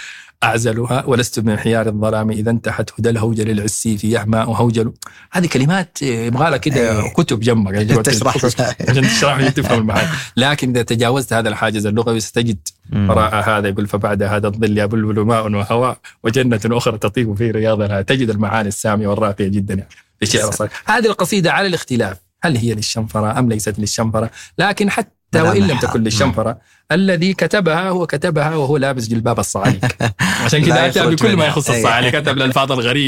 [0.44, 2.32] أعزلها ولست بمحيار الظلام.
[2.32, 4.94] إذا انتحت هدى الهوجل العسيف يهماء هوجل
[5.32, 7.10] هذه كلمات يبغى لها كده أي.
[7.10, 7.74] كتب جنبك.
[7.74, 8.38] يعني تشرح.
[8.90, 10.08] عشان تشرح لي تفهم المعاني
[10.38, 15.52] لكن إذا تجاوزت هذا الحاجز اللغوي ستجد وراء هذا يقول فبعد هذا الظل يبلبل ماء
[15.52, 18.02] وهواء وجنة أخرى تطيب في رياضها.
[18.02, 19.90] تجد المعاني السامية والراقية جدا يعني.
[20.20, 22.18] في شعر هذه القصيدة على الاختلاف.
[22.42, 25.90] هل هي للشنفرة أم ليست للشنفرة لكن حتى وإن لم ملامحها.
[25.90, 26.58] تكن للشنفرة
[26.92, 29.98] الذي كتبها هو كتبها وهو لابس جلباب الصعاليك.
[30.46, 31.46] عشان كذا يخرج بكل ما.
[31.46, 31.78] يخص أي.
[31.78, 32.16] الصعاليك.
[32.16, 32.38] كتب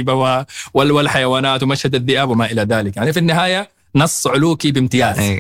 [0.10, 0.44] و-
[0.74, 2.98] وال- والحيوانات ومشهد الذئاب وما إلى ذلك.
[2.98, 5.40] يعني في النهاية نص علوكي بامتياز.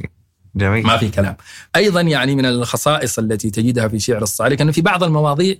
[0.55, 0.83] جميل.
[0.87, 1.35] ما في كلام.
[1.75, 5.55] أيضا يعني من الخصائص التي تجدها في شعر الصعاليك أنه في بعض المواضيع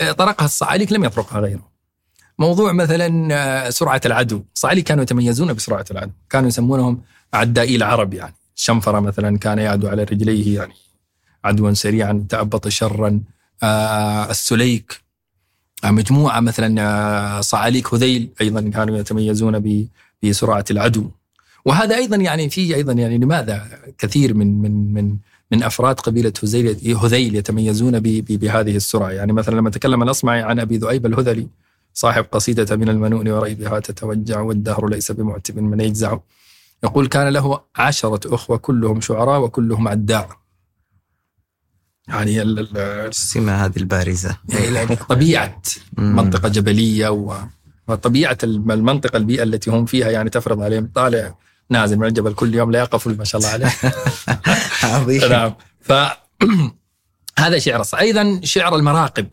[0.00, 1.70] آه، طرقها الصعاليك لم يطرقها غيره.
[2.38, 4.42] موضوع مثلا آه، سرعة العدو.
[4.54, 6.12] الصعاليك كانوا يتميزون بسرعة العدو.
[6.30, 7.02] كانوا يسمونهم
[7.34, 8.34] عدائي العرب يعني.
[8.60, 10.74] الشنفره مثلا كان يعدو على رجليه يعني
[11.44, 13.20] عدوا سريعا تأبط شرا.
[13.62, 15.00] آه، السليك
[15.84, 19.86] آه، مجموعة مثلا آه، صعاليك هذيل أيضا كانوا يتميزون ب-
[20.22, 21.10] بسرعة العدو.
[21.64, 23.66] وهذا أيضا يعني في أيضا يعني لماذا
[23.98, 25.16] كثير من من من
[25.52, 30.76] من أفراد قبيلة هذيل هذيل يتميزون بهذه السرعة، يعني مثلا لما تكلم الأصمعي عن أبي
[30.76, 31.46] ذؤيب الهذلي
[31.94, 36.18] صاحب قصيدة من المنون وريبها تتوجع والدهر ليس بمعتب من يجزع
[36.84, 40.28] يقول كان له عشرة أخوة كلهم شعراء وكلهم عداء.
[42.08, 42.76] يعني ال- ال-
[43.08, 44.36] السمة هذه البارزة.
[44.48, 45.62] يعني طبيعة.
[45.98, 47.36] منطقة جبلية
[47.88, 51.34] وطبيعة الم- المنطقة البيئة التي هم فيها يعني تفرض عليهم طالع
[51.70, 53.72] نازل من الجبل كل يوم لا يقفل ما شاء الله عليه.
[54.94, 55.30] عظيم.
[55.30, 55.54] نعم.
[55.80, 55.92] ف
[57.38, 59.26] هذا شعر أيضا شعر المراقب.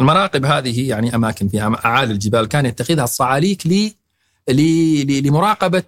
[0.00, 5.82] المراقب هذه يعني أماكن في أم- أعالي الجبال كان يتخذها الصعاليك ل- لمراقبة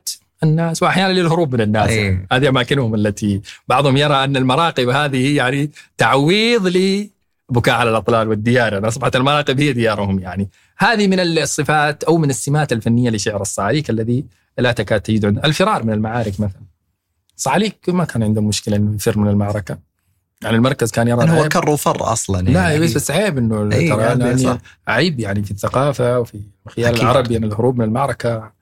[0.46, 1.96] الناس وأحيانا للهروب من الناس أي.
[1.96, 2.26] يعني.
[2.32, 8.88] هذه أماكنهم التي بعضهم يرى أن المراقب هذه يعني تعويض لبكاء على الأطلال والديار يعني
[8.88, 10.48] أصبحت المراقب هي ديارهم يعني
[10.78, 14.24] هذه من الصفات أو من السمات الفنية لشعر الصعاليك الذي
[14.58, 16.62] لا تكاد تجد عنده الفرار من المعارك مثلا
[17.36, 19.78] صعاليك ما كان عندهم مشكلة إنه يفر من المعركة
[20.42, 21.48] يعني المركز كان يرى هو.
[21.48, 22.78] كر وفر أصلا لا يعني.
[22.78, 24.58] بس عيب إنه إيه، ترى يعني صح.
[24.88, 27.00] عيب يعني في الثقافة وفي الخيال.
[27.00, 28.52] العربي إن الهروب من المعركة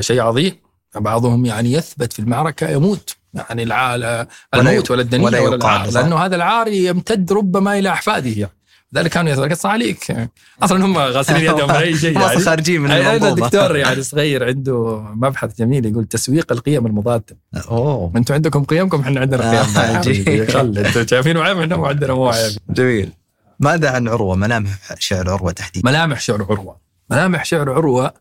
[0.00, 0.52] شيء عظيم
[0.96, 5.90] بعضهم يعني يثبت في المعركة يموت يعني العال ولا الموت ولا الدنيا ولا ولا, العار.
[5.90, 6.00] صح.
[6.00, 8.30] لأنه هذا العار يمتد ربما إلى أحفاده.
[8.30, 8.52] يعني
[8.92, 10.28] لذلك كانوا يتركز عليك.
[10.62, 12.40] أصلا هم غاسلين يدهم اي شيء يعني.
[12.40, 17.36] خارجين من المنظومه الدكتور يعني صغير عنده مبحث جميل يقول تسويق القيم المضادة.
[17.70, 18.12] أوه.
[18.16, 20.42] أنتم عندكم قيمكم إحنا عندنا آه، قيم.
[20.66, 22.52] أنتم شايفين عيب إحنا عندنا مو عيب.
[22.70, 23.12] جميل.
[23.60, 26.76] ماذا عن عروة؟ ملامح شعر عروة تحديدا؟ ملامح شعر عروة.
[27.10, 28.12] ملامح شعر عروة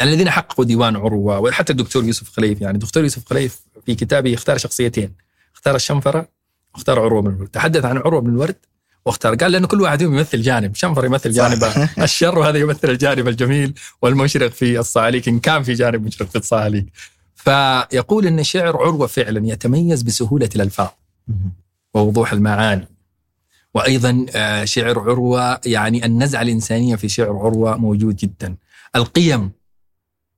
[0.00, 2.74] يعني الذين حققوا ديوان عروة وحتى الدكتور يوسف خليف يعني.
[2.74, 5.14] الدكتور يوسف خليف في كتابه اختار شخصيتين
[5.54, 6.28] اختار الشنفرة
[6.74, 7.48] واختار عروة بن الورد.
[7.48, 8.56] تحدث عن عروة بن الورد
[9.06, 9.34] واختار.
[9.34, 10.74] قال لأنه كل واحد يمثل جانب.
[10.74, 11.30] شنفر يمثل.
[11.30, 11.64] جانب
[11.98, 16.86] الشر وهذا يمثل الجانب الجميل والمشرق في الصعاليك إن كان في جانب مشرق في الصعاليك.
[17.34, 20.88] فيقول إن شعر عروة فعلا يتميز بسهولة الألفاظ
[21.94, 22.88] ووضوح المعاني.
[23.74, 28.56] وأيضا آه، شعر عروة يعني النزعة الإنسانية في شعر عروة موجود جدا.
[28.96, 29.59] القيم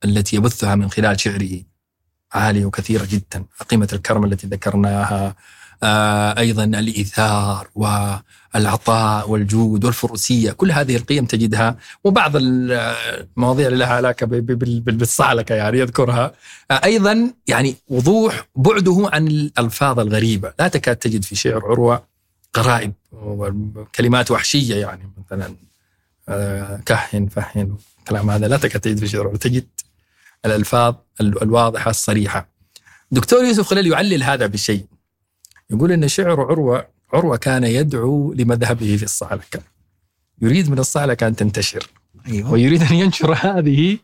[0.05, 1.61] التي يبثها من خلال شعره
[2.33, 3.45] عاليه وكثيره جدا.
[3.70, 5.35] قيمه الكرم التي ذكرناها
[5.85, 10.53] آه، أيضا الإيثار والعطاء والجود والفروسية.
[10.53, 15.79] كل هذه القيم تجدها وبعض المواضيع اللي لها علاقة ب- ب- بال- بال- بالصعلكه يعني
[15.79, 16.33] يذكرها
[16.70, 20.53] آه، أيضا يعني وضوح بعده عن الألفاظ الغريبة.
[20.59, 22.05] لا تكاد تجد في شعر عروة
[22.57, 25.55] غرائب وكلمات وحشية يعني مثلا
[26.29, 29.66] آه، كهن فهن الكلام هذا لا تكاد تجد في شعر تجد
[30.47, 32.48] الألفاظ ال- الواضحة الصريحة.
[33.10, 34.85] دكتور يوسف خليل يعلل هذا بشيء.
[35.70, 39.60] يقول إن شعر عروة عروة كان يدعو لمذهبه في الصعلكه
[40.43, 41.86] يريد من الصعلكه أن تنتشر.
[42.28, 42.52] أيوه.
[42.52, 43.98] ويريد أن ينشر هذه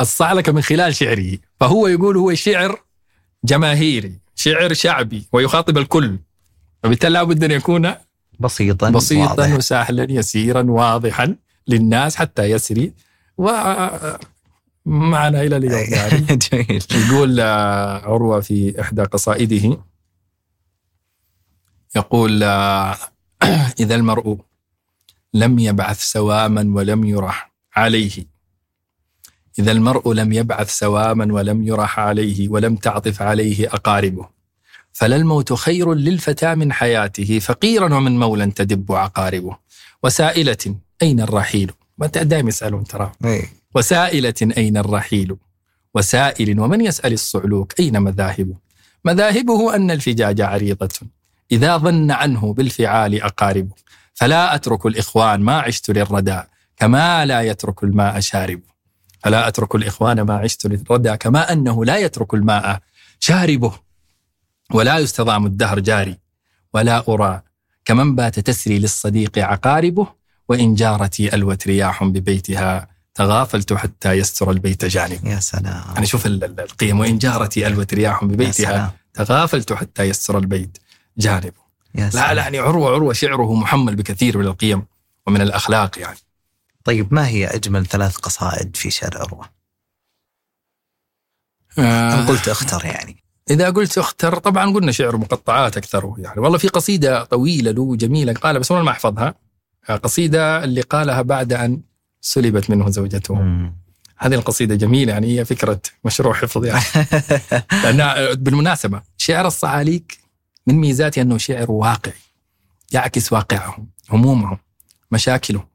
[0.00, 1.38] الصعلكه من خلال شعره.
[1.60, 2.80] فهو يقول هو شعر
[3.44, 6.18] جماهيري شعر شعبي ويخاطب الكل.
[6.82, 7.94] فبالتالي لابد أن يكون
[8.40, 9.56] بسيطا بسيطا واضح.
[9.56, 11.36] وسهلا يسيرا واضحا
[11.68, 12.92] للناس حتى يسري.
[14.86, 16.36] ومعنا إلى اليوم يعني.
[16.52, 16.84] جميل.
[16.94, 19.78] يقول آه، عروة في إحدى قصائده.
[21.96, 22.96] يقول آه،
[23.80, 24.38] إذا المرء
[25.34, 28.26] لم يبعث سواما ولم يرح عليه.
[29.58, 34.28] إذا المرء لم يبعث سواما ولم يرح عليه ولم تعطف عليه أقاربه
[34.92, 39.56] فلا الموت خير للفتى من حياته فقيرا ومن مولى تدب عقاربه.
[40.02, 43.12] وسائلة أين الرحيل؟ ما أنت دائما يسألون ترى.
[43.74, 45.36] وسائلة أين الرحيل؟
[45.94, 48.56] وسائل ومن يسأل الصعلوك أين مذاهبه
[49.04, 50.88] مذاهبه أن الفجاج عريضة.
[51.52, 53.74] إذا ظن عنه بالفعال أقاربه
[54.14, 56.40] فلا أترك الإخوان ما عشت للردى
[56.76, 58.60] كما لا يترك الماء شارب.
[59.18, 62.80] فلا أترك الإخوان ما عشت للردى كما أنه لا يترك الماء
[63.20, 63.72] شاربه.
[64.72, 66.18] ولا يستضام الدهر جاري.
[66.74, 67.42] ولا أرى
[67.84, 70.06] كمن بات تسري للصديق عقاربه.
[70.48, 75.26] وإن جارتي ألوت رياح ببيتها تغافلت حتى يستر البيت جانب.
[75.26, 75.84] يا سلام.
[75.94, 80.78] يعني شوف ال- ال- القيم وإن جارتي ألوت رياح يا ببيتها تغافلت حتى يستر البيت
[81.18, 81.52] جانب.
[81.94, 82.32] يا لا سلام.
[82.36, 84.82] لا يعني عروة عروة شعره محمل بكثير من القيم
[85.26, 86.18] ومن الأخلاق يعني.
[86.84, 89.48] طيب ما هي أجمل ثلاث قصائد في شعر عروة؟
[91.78, 92.26] ان آه.
[92.26, 93.24] قلت اختر يعني.
[93.50, 96.40] إذا قلت اختر طبعا قلنا شعر مقطعات أكثره يعني.
[96.40, 99.34] والله في قصيدة طويلة له جميلة قالها بس أنا ما أحفظها.
[100.02, 101.80] قصيدة اللي قالها بعد أن
[102.24, 103.34] سلبت منه زوجته.
[103.34, 103.76] مم.
[104.18, 106.84] هذه القصيدة جميلة يعني هي فكرة مشروع حفظ يعني.
[107.84, 110.18] لأنها بالمناسبة شعر الصعاليك
[110.66, 112.14] من ميزاته أنه شعر واقعي
[112.92, 114.58] يعكس واقعهم همومهم
[115.10, 115.66] مشاكلهم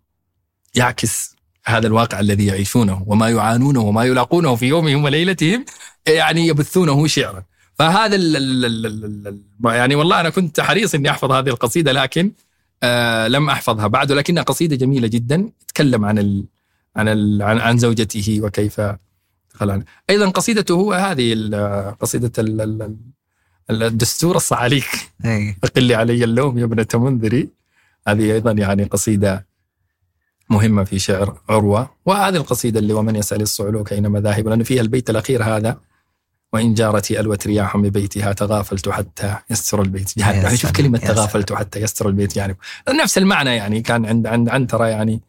[0.76, 1.36] يعكس
[1.66, 5.66] هذا الواقع الذي يعيشونه وما يعانونه وما يلاقونه في يومهم وليلتهم
[6.08, 7.44] يعني يبثونه شعرا.
[7.80, 9.42] فهذا ال ال ال ال ال
[9.76, 12.32] يعني والله أنا كنت حريص أني أحفظ هذه القصيدة لكن
[12.84, 16.46] آه لم أحفظها بعد ولكنها قصيدة جميلة جدا تتكلم عن ال
[16.96, 18.82] عن ال عن, عن زوجته وكيف
[19.54, 19.84] خلان.
[20.10, 21.34] أيضا قصيدته هو هذه
[22.00, 22.98] قصيدة ال- ال-
[23.70, 24.88] ال- الدستور الصعاليك.
[25.64, 27.50] أقل علي اللوم يا ابنة منذري.
[28.08, 29.48] هذه أيضا يعني قصيدة
[30.50, 31.90] مهمة في شعر عروة.
[32.06, 35.78] وهذه القصيدة اللي ومن يسأل الصعلوك أين مذاهب لأنه فيها البيت الأخير هذا.
[36.54, 41.16] وإن جارتي ألوت رياح ببيتها تغافلت حتى يستر البيت يا يعني شوف سلام.
[41.16, 42.56] تغافلت حتى يستر البيت جانب
[42.90, 45.22] نفس المعنى يعني كان عند عند عنترة يعني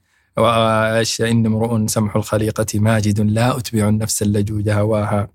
[1.20, 5.28] إن امرؤ سمح الخليقة ماجد لا أتبع النفس اللجوج هواها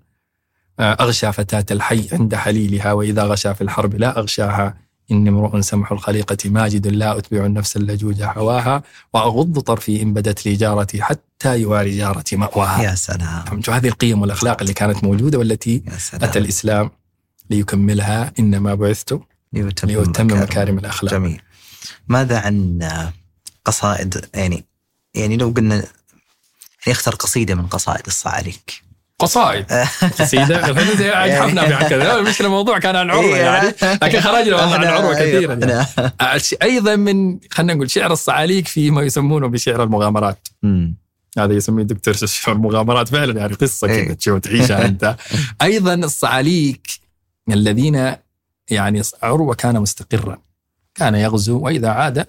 [0.80, 6.50] أغشى فتاة الحي عند حليلها وإذا غشى في الحرب لا أغشاها إني امرؤ سمح الخليقة
[6.50, 8.82] ماجد لا أتبع النفس اللجوج هواها
[9.14, 12.82] وأغض طرفي إن بدت لي جارتي حتى يواري جارتي مأواها.
[12.82, 13.60] يا سلام.
[13.68, 15.82] هذه القيم والأخلاق اللي كانت موجودة والتي
[16.14, 16.90] أتى الإسلام
[17.50, 18.32] ليكملها.
[18.38, 19.20] إنما بعثت
[19.52, 20.78] ليتمم ليتمم مكارم.
[20.78, 21.14] الأخلاق.
[21.14, 21.42] جميل.
[22.08, 22.88] ماذا عن
[23.64, 24.64] قصائد؟ يعني
[25.14, 25.88] يعني لو قلنا يعني
[26.88, 28.85] اختر قصيدة من قصائد الصعاليك
[29.18, 29.64] قصائد
[30.18, 33.36] قصيده حفنا في كذا المشكلة الموضوع كان عن عروة إيه.
[33.36, 33.68] يعني
[34.02, 35.36] لكن خرجنا والله عن عروة أيوة.
[35.36, 36.42] كثيرا يعني.
[36.62, 40.48] أيضا من خلينا نقول شعر الصعاليك في ما يسمونه بشعر المغامرات.
[41.38, 44.04] هذا يسميه دكتور شعر المغامرات فعلا يعني قصة إيه.
[44.04, 45.16] كذا تشوف تعيشها أنت
[45.62, 46.86] أيضا الصعاليك
[47.50, 48.14] الذين
[48.70, 50.38] يعني عروة كان مستقرا
[50.94, 52.26] كان يغزو وإذا عاد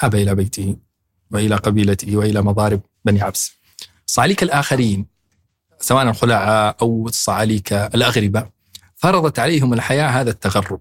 [0.00, 0.76] عاد إلى بيته
[1.30, 3.52] وإلى قبيلته وإلى مضارب بني عبس
[4.06, 5.06] الصعاليك الآخرين
[5.80, 8.46] سواء الخلعاء أو الصعاليك الاغربه
[8.96, 10.80] فرضت عليهم الحياة هذا التغرب.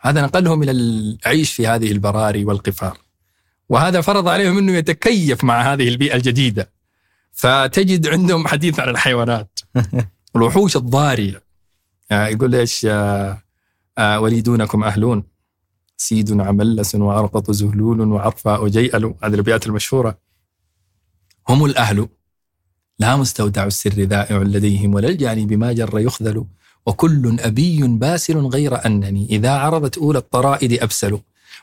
[0.00, 2.98] هذا نقلهم إلى العيش في هذه البراري والقفار.
[3.68, 6.70] وهذا فرض عليهم إنه يتكيف مع هذه البيئة الجديدة.
[7.32, 9.60] فتجد عندهم حديث عن الحيوانات.
[10.36, 11.42] الوحوش الضارية.
[12.12, 13.42] آه، يقول إيش آه،
[13.98, 15.24] آه، وليدونكم أهلون.
[15.96, 20.18] سيد عملس وأرقط زهلول وعرفاء جيئل هذه الابيات المشهورة.
[21.48, 22.08] هم الأهل.
[22.98, 26.44] لا مستودع السر ذائع لديهم ولا الجاني بما جر يخذل.
[26.86, 29.26] وكل أبي باسل غير أنني.
[29.30, 31.18] إذا عرضت أولى الطرائد أبسل.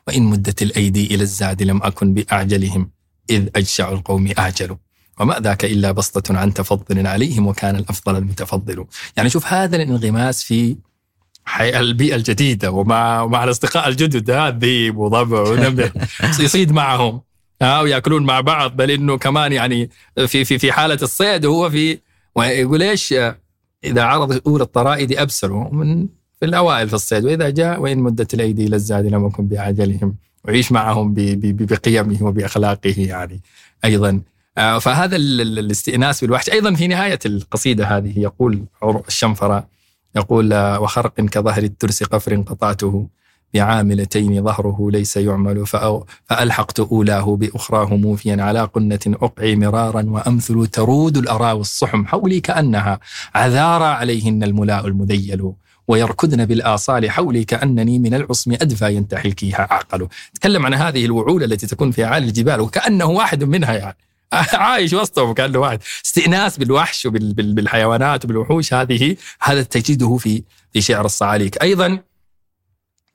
[0.07, 2.89] وإن مدت الأيدي إلى الزاد لم أكن بأعجلهم.
[3.29, 4.77] إذ أجشع القوم أعجل.
[5.19, 8.85] وما ذاك إلا بسطة عن تفضل عليهم وكان الأفضل المتفضل.
[9.17, 10.75] يعني شوف هذا الانغماس في
[11.61, 15.91] البيئة الجديدة ومع مع الأصدقاء الجدد ذيب وضبع ونمر
[16.39, 17.21] يصيد معهم.
[17.61, 19.89] ها وياكلون مع بعض بل إنه كمان يعني
[20.27, 21.99] في في في حالة الصيد وهو في
[22.35, 23.13] ويقول إيش؟
[23.83, 26.07] إذا عرض اولى الطرائد ابسلوا من
[26.39, 30.15] في الأوائل في الصيد وإذا جاء وإن مدت الأيدي إلى الزاد لم يكن بعجلهم
[30.45, 33.41] ويعيش معهم بقيمه وبأخلاقه يعني
[33.85, 34.21] أيضا.
[34.57, 36.49] آه، فهذا ال- ال- الاستئناس بالوحش.
[36.49, 38.65] أيضا في نهاية القصيدة هذه يقول
[39.07, 39.67] الشنفرة
[40.15, 43.07] يقول آه، وخرق كظهر الترس قفر قطعته.
[43.53, 51.61] بعاملتين ظهره ليس يعمل فألحقت أولاه بأخراه موفيا على قنة أقعي مرارا وأمثل ترود الأراوي
[51.61, 52.99] الصحم حولي كأنها
[53.35, 55.51] عذارى عليهن الملاء المذيل
[55.87, 60.07] ويركضن بالآصال حولي كأنني من العصم أدفى ينتحي الكيها أعقل.
[60.33, 63.97] تكلم عن هذه الوعول التي تكون في أعالي الجبال وكأنه واحد منها يعني.
[64.53, 65.79] عايش وسطهم كأنه واحد.
[66.05, 71.61] استئناس بالوحش وبالحيوانات وبالوحوش هذه هذا تجده في في شعر الصعاليك.
[71.61, 71.99] أيضا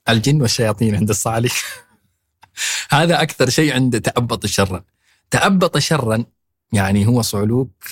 [0.08, 1.52] الجن والشياطين عند الصعاليك
[2.90, 4.84] هذا أكثر شيء عند تأبط شرا.
[5.30, 6.24] تأبط شرا
[6.72, 7.84] يعني هو صعلوك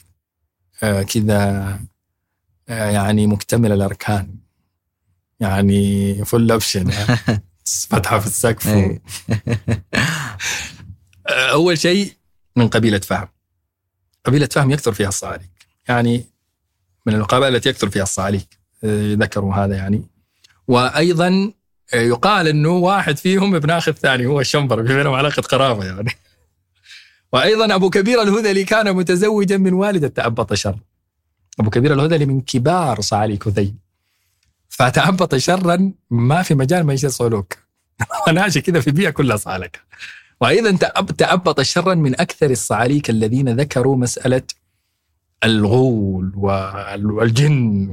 [0.83, 1.81] آه، كذا
[2.69, 4.35] آه، يعني مكتمل الأركان.
[5.41, 6.91] يعني فل أوبشن
[7.91, 8.69] فتحة في السقف.
[8.69, 9.03] إيه.
[11.29, 12.13] آه، أول شيء
[12.57, 13.29] من قبيلة فهم.
[14.25, 15.51] قبيلة فهم يكثر فيها الصعاليك
[15.89, 16.25] يعني
[17.07, 18.59] من القبائل التي يكثر فيها الصعاليك
[19.15, 20.03] ذكروا هذا يعني.
[20.69, 21.53] وأيضا
[21.95, 26.11] يقال أنه واحد فيهم ابن أخ الثاني هو الشنبر في بينهم علاقة قرابة يعني.
[27.33, 30.79] وأيضا أبو كبير الهذلي كان متزوجا من والدة تأبط شر.
[31.61, 33.75] أبو كبير الهذلي من كبار صعاليك هذيل
[34.69, 37.57] فتأبط شرا ما في مجال ما يصير صعلوك.
[38.35, 39.79] ناشي كذا في بيئة كلها صعلكة
[40.41, 44.43] وأيضا تأب- تأبط شرا من أكثر الصعاليك الذين ذكروا مسألة
[45.45, 47.89] الغول وال- والجن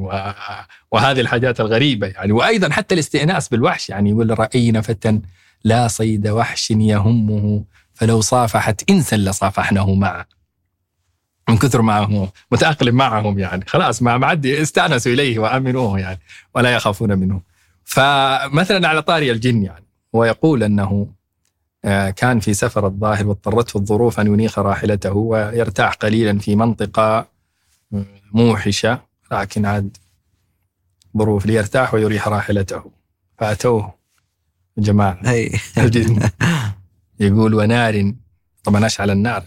[0.91, 2.31] وهذه الحاجات الغريبة يعني.
[2.31, 5.19] وأيضا حتى الاستئناس بالوحش يعني يقول رأينا فتى
[5.63, 7.63] لا صيد وحش يهمه
[7.93, 10.25] فلو صافحت إنسا لصافحناه معه.
[11.49, 13.65] من كثر ما هو متأقلم معهم يعني.
[13.67, 16.19] خلاص ما معدي استأنسوا إليه وأمنوه يعني
[16.55, 17.41] ولا يخافون منه.
[17.83, 21.07] فمثلا على طاري الجن يعني هو يقول أنه
[21.85, 27.27] آه، كان في سفر الظاهر واضطرته الظروف أن ينيخ راحلته ويرتاح قليلا في منطقة
[28.34, 29.01] موحشة
[29.31, 29.97] لكن عاد
[31.18, 32.84] ظروف ليرتاح ويريح راحلته.
[33.38, 33.93] فأتوه
[34.77, 35.19] جماعة.
[35.77, 36.30] الجن
[37.19, 38.13] يقول ونار
[38.63, 39.43] طبعا أشعل النار.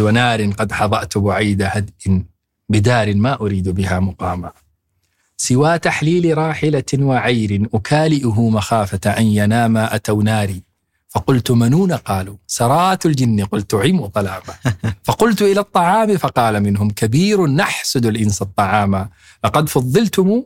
[0.00, 2.22] ونار قد حظأت بعيد هدء
[2.68, 4.52] بدار ما أريد بها مقاما.
[5.36, 10.62] سوى تحليل راحلة وعير أكالئه مخافة أن ينام أتوا ناري.
[11.14, 12.36] فقلت منون قالوا.
[12.46, 14.54] سرات الجن قلت عم طلاما
[15.06, 19.08] فقلت إلى الطعام فقال منهم كبير نحسد الإنس الطعام
[19.44, 20.42] لقد فضلتم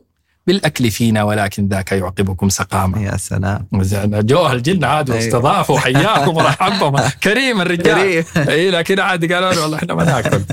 [0.47, 3.01] بالأكل فينا ولكن ذاك يعقبكم سقاما.
[3.01, 3.67] يا سلام.
[3.73, 5.09] جوه الجن عاد.
[5.09, 8.23] واستضافوا حياكم ورحبهم كريم الرجال.
[8.23, 8.49] كريم.
[8.49, 10.37] إي لكن عاد قالوا له والله إحنا ما ناكل.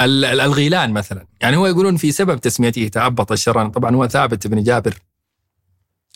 [0.00, 1.26] ال- ال- الغيلان مثلا.
[1.40, 4.94] يعني هو يقولون في سبب تسميته تأبط الشرا طبعا هو ثابت بن جابر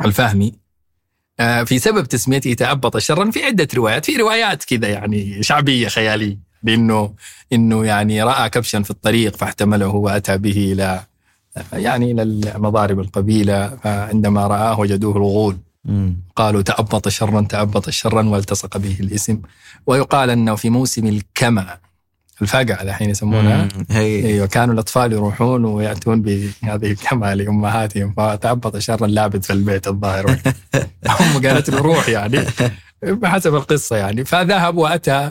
[0.04, 0.65] الفهمي.
[1.38, 7.14] في سبب تسميته تأبط شرا في عدة روايات في روايات كذا يعني شعبية خيالية لأنه
[7.52, 11.00] إنه يعني رأى كبشا في الطريق فاحتمله وأتى به إلى
[11.72, 15.56] يعني إلى مضارب القبيلة فعندما رآه وجدوه الغول.
[16.36, 19.40] قالوا تعبط شرا تعبط شرا والتصق به الاسم
[19.86, 21.66] ويقال أنه في موسم الكمى
[22.42, 23.68] الفقع الحين يسمونها.
[23.90, 30.30] أيوه كانوا الأطفال يروحون ويأتون بهذه الكمى لأمهاتهم فتعبط شرا لابد في البيت الظاهر.
[31.20, 32.40] هم قالت له روح يعني
[33.02, 34.24] بحسب القصة يعني.
[34.24, 35.30] فذهب وأتى.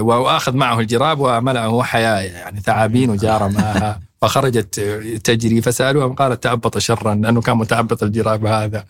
[0.00, 4.00] وأخذ معه الجراب وملأه حياة يعني ثعابين وجار معها.
[4.22, 4.80] فخرجت
[5.24, 8.84] تجري فسالوها قالت تعبط شرا لأنه كان متعبط الجراب هذا.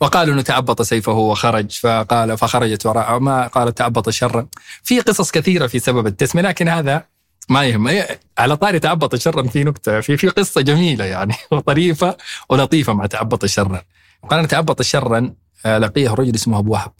[0.00, 4.46] وقالوا إنه تعبط سيفه وخرج فقال فخرجت وراءه ما قالت تعبط شرا.
[4.82, 7.04] في قصص كثيرة في سبب التسميه لكن هذا
[7.48, 12.16] ما يهم إيه، على طاري تعبط شرا في نكتة في في قصة جميلة يعني وطريفة
[12.48, 13.82] ولطيفة مع تعبط شرا.
[14.30, 15.34] قال تعبط شرا
[15.66, 16.92] آه، لقيه رجل اسمه أبو وهب.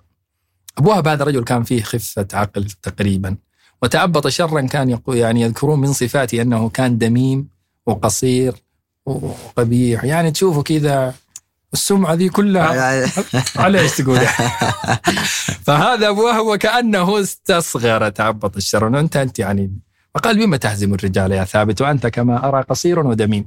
[0.79, 3.37] أبو وهب هذا الرجل كان فيه خفة عقل تقريبا.
[3.83, 7.49] وتعبط شرا كان يقول يعني يذكرون من صفاته أنه كان دميم
[7.87, 8.55] وقصير
[9.07, 10.05] وقبيح.
[10.05, 11.15] يعني تشوفه كذا
[11.73, 13.11] السمعة ذي كلها
[13.63, 14.21] على إيش تقول
[15.67, 19.79] فهذا أبو وهب وكأنه استصغر تعبط الشر أنت أنت يعني
[20.15, 23.47] فقال بما تهزم الرجال يا ثابت وأنت كما أرى قصير ودميم.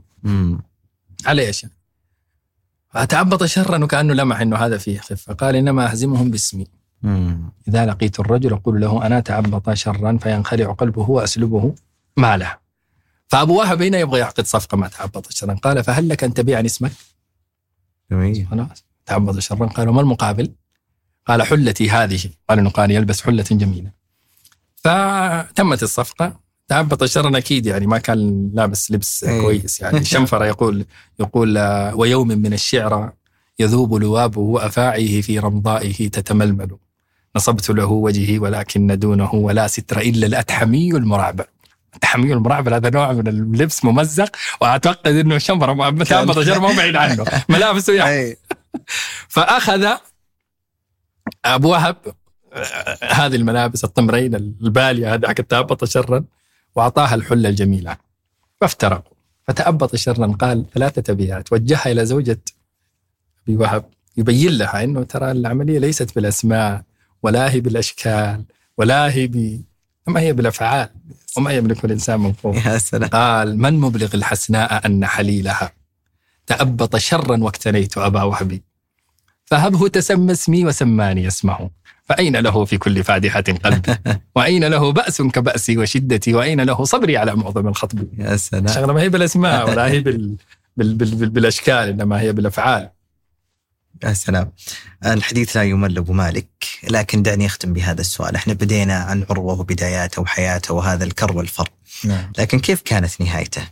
[1.26, 1.66] على إيش؟
[2.90, 6.68] فتعبط شرا وكأنه لمح إنه هذا فيه خفة قال إنما أهزمهم باسمي.
[7.68, 11.76] إذا لقيت الرجل أقول له أنا تعبط شرا فينخلع قلبه وأسلبه
[12.18, 12.58] ماله
[13.28, 16.92] فأبو وهب هنا يبغى يعقد صفقة مع تعبط شرا قال فهل لك أن تبيعني اسمك؟
[18.12, 18.48] جميل.
[18.52, 18.86] خلاص.
[19.06, 19.66] تعبط شرا.
[19.66, 20.52] قال وما المقابل؟
[21.28, 22.20] قال حلتي هذه.
[22.50, 23.92] قال إنه كان يلبس حلة جميلة.
[24.76, 26.40] فتمت الصفقة.
[26.68, 29.42] تعبط شرا أكيد يعني ما كان لابس لبس إيه.
[29.42, 30.06] كويس يعني.
[30.14, 30.86] شنفرة يقول
[31.20, 31.60] يقول
[31.94, 33.14] ويوم من الشعر
[33.60, 36.78] يذوب لوابه وأفاعيه في رمضائه تتململ.
[37.36, 41.46] نصبت له وجهي ولكن دونه ولا ستر إلا الأتحمي المرعبل
[41.96, 45.38] التحمي المرعبل هذا نوع من اللبس ممزق وأعتقد إنه
[46.04, 47.26] تعبط شرا ما هو بعيد عنه.
[47.50, 48.38] ملابسه يعني.
[49.28, 49.88] فأخذ
[51.46, 51.98] أبو وهب
[52.54, 56.24] آه، هذه الملابس الطمرين البالية هذه حقت تهبط شرا
[56.76, 57.98] وأعطاها الحلة الجميلة.
[58.62, 59.14] فافترقوا.
[59.48, 62.40] فتأبط شرا قال ثلاثة أبيات وجهها إلى زوجة
[63.44, 63.86] أبي وهب.
[64.18, 66.84] يبين لها أنه ترى العملية ليست بالأسماء
[67.24, 68.46] ولا هي بالأشكال
[68.78, 69.64] ولا هي ب
[70.08, 70.90] ما هي بالأفعال.
[71.38, 73.10] وما يملك الإنسان من قوة يا سلام.
[73.10, 75.74] قال من مبلغ الحسناء أن حليلها؟
[76.48, 78.64] تأبط شرا واكتنيت أبا وهبي
[79.46, 81.70] فهبه تسمى اسمي وسماني اسمه.
[82.04, 83.96] فأين له في كل فادحة قلبي؟
[84.36, 88.66] وأين له بأس كبأسي وشدتي؟ وأين له صبري على معظم الخطب؟ يا سلام.
[88.66, 90.36] الشغلة ما هي بالأسماء ولا هي بال...
[90.78, 90.94] بال...
[90.94, 91.16] بال...
[91.16, 91.30] بال...
[91.30, 92.90] بالأشكال إنما هي بالأفعال.
[94.04, 94.52] يا سلام.
[95.06, 96.48] الحديث لا يمل أبو مالك
[96.90, 98.36] لكن دعني أختم بهذا السؤال.
[98.36, 101.70] إحنا بدينا عن عروة وبداياته وحياته وهذا الكر والفر.
[102.04, 102.32] نعم.
[102.38, 103.68] لكن كيف كانت نهايته؟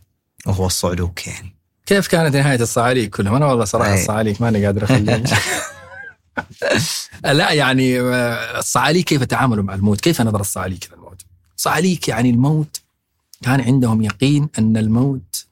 [0.45, 4.01] وهو الصعلوك يعني كيف كانت نهاية الصعاليك كلهم؟ أنا والله صراحة أي.
[4.01, 4.87] الصعاليك ماني قادر
[7.23, 8.01] لا يعني
[8.59, 11.21] الصعاليك كيف تعاملوا مع الموت؟ كيف نظر الصعاليك إلى الموت؟
[11.55, 12.81] صعاليك يعني الموت
[13.41, 15.45] كان عندهم يقين أن الموت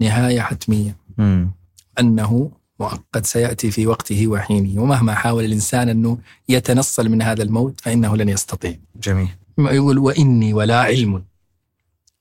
[0.00, 0.96] نهاية حتمية.
[1.18, 1.50] مم.
[1.98, 2.50] أنه
[2.80, 4.82] مؤقت سيأتي في وقته وحينه.
[4.82, 6.18] ومهما حاول الإنسان أنه
[6.48, 8.76] يتنصل من هذا الموت فإنه لن يستطيع.
[9.02, 9.28] جميل.
[9.58, 11.24] يقول وإني ولا علم.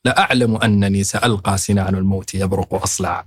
[0.05, 3.25] لأعلم أنني سألقى سنان الموت يبرق أصلع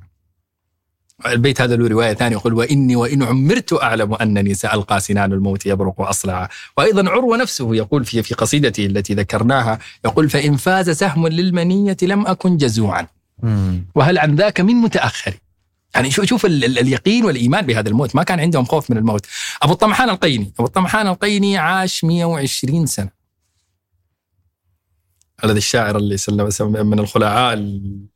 [1.27, 6.01] البيت هذا له رواية ثانية يقول وإني وإن عمرت أعلم أنني سألقى سنان الموت يبرق
[6.01, 11.97] أصلع وأيضا عروة نفسه يقول في في قصيدته التي ذكرناها يقول فإن فاز سهم للمنية
[12.02, 13.07] لم أكن جزوعا.
[13.94, 15.35] وهل عن ذاك من متأخر؟
[15.95, 18.17] يعني شوف شوف ال- ال- اليقين والإيمان بهذا الموت.
[18.17, 19.27] ما كان عندهم خوف من الموت.
[19.62, 20.53] أبو الطمحان القيني.
[20.59, 23.09] أبو الطمحان القيني عاش 120 سنة.
[25.45, 28.07] الذي الشاعر اللي سلم من الخلعاء ال-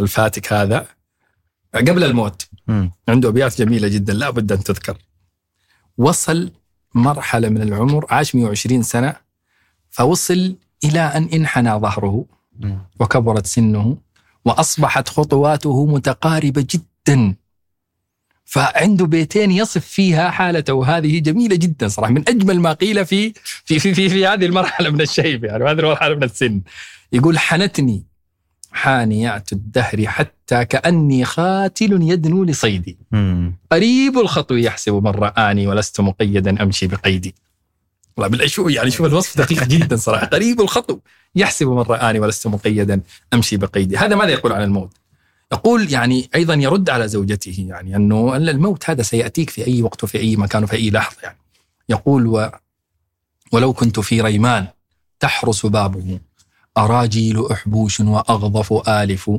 [0.00, 0.86] الفاتك هذا.
[1.74, 2.48] قبل الموت.
[2.66, 2.90] مم.
[3.08, 4.12] عنده أبيات جميلة جدا.
[4.14, 4.98] لا بد أن تذكر.
[5.98, 6.52] وصل
[6.94, 9.16] مرحلة من العمر عاش 120 سنة
[9.90, 12.24] فوصل إلى أن انحنى ظهره.
[13.00, 13.96] وكبرت سنه
[14.44, 16.84] وأصبحت خطواته متقاربة جدا.
[18.44, 20.96] فعنده بيتين يصف فيها حالته.
[20.96, 22.12] هذه جميلة جدا صراحة.
[22.12, 23.32] من أجمل ما قيل في
[23.64, 26.62] في في في, في هذه المرحلة من الشيب يعني وهذه المرحلة من السن.
[27.12, 28.04] يقول حنتني
[28.72, 32.98] حانيات الدهر حتى كأني خاتل يدنو لصيدي.
[33.72, 37.34] قريب الخطو يحسب من رآني ولست مقيدا أمشي بقيدي.
[38.16, 40.26] والله بالله شو يعني شوف الوصف دقيق جدا صراحة.
[40.26, 40.98] قريب الخطو
[41.34, 43.00] يحسب من رآني ولست مقيدا
[43.34, 43.96] أمشي بقيدي.
[43.96, 44.96] هذا ماذا يقول عن الموت؟
[45.52, 50.18] يقول يعني أيضا يرد على زوجته يعني أنه الموت هذا سيأتيك في أي وقت وفي
[50.18, 51.38] أي مكان وفي أي لحظة يعني.
[51.88, 52.50] يقول و
[53.52, 54.66] ولو كنت في ريمان
[55.20, 56.18] تحرس بابه
[56.78, 59.30] أراجيل أحبوش وأغضف آلف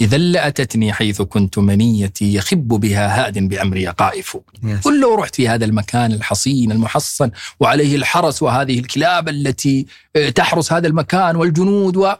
[0.00, 4.36] إذا لأتتني حيث كنت منيتي يخب بها هاد بأمري قائف.
[4.84, 7.30] قل لو رحت في هذا المكان الحصين المحصن
[7.60, 12.12] وعليه الحرس وهذه الكلاب التي آه، تحرس هذا المكان والجنود و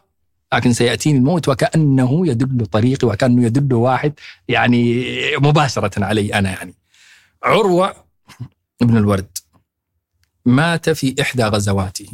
[0.54, 4.12] لكن سيأتيني الموت وكأنه يدل طريقي وكأنه يدل واحد
[4.48, 5.04] يعني
[5.36, 6.74] مباشرة علي أنا يعني.
[7.42, 7.94] عروة
[8.80, 9.38] بن الورد
[10.46, 12.08] مات في إحدى غزواته.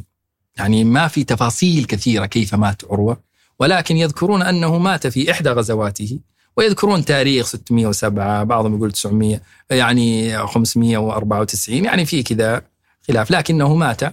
[0.58, 3.20] يعني ما في تفاصيل كثيرة كيف مات عروة
[3.58, 6.20] ولكن يذكرون أنه مات في إحدى غزواته
[6.56, 9.40] ويذكرون تاريخ 607 بعضهم يقول 900
[9.70, 12.62] يعني 594 يعني في كذا
[13.08, 14.04] خلاف لكنه مات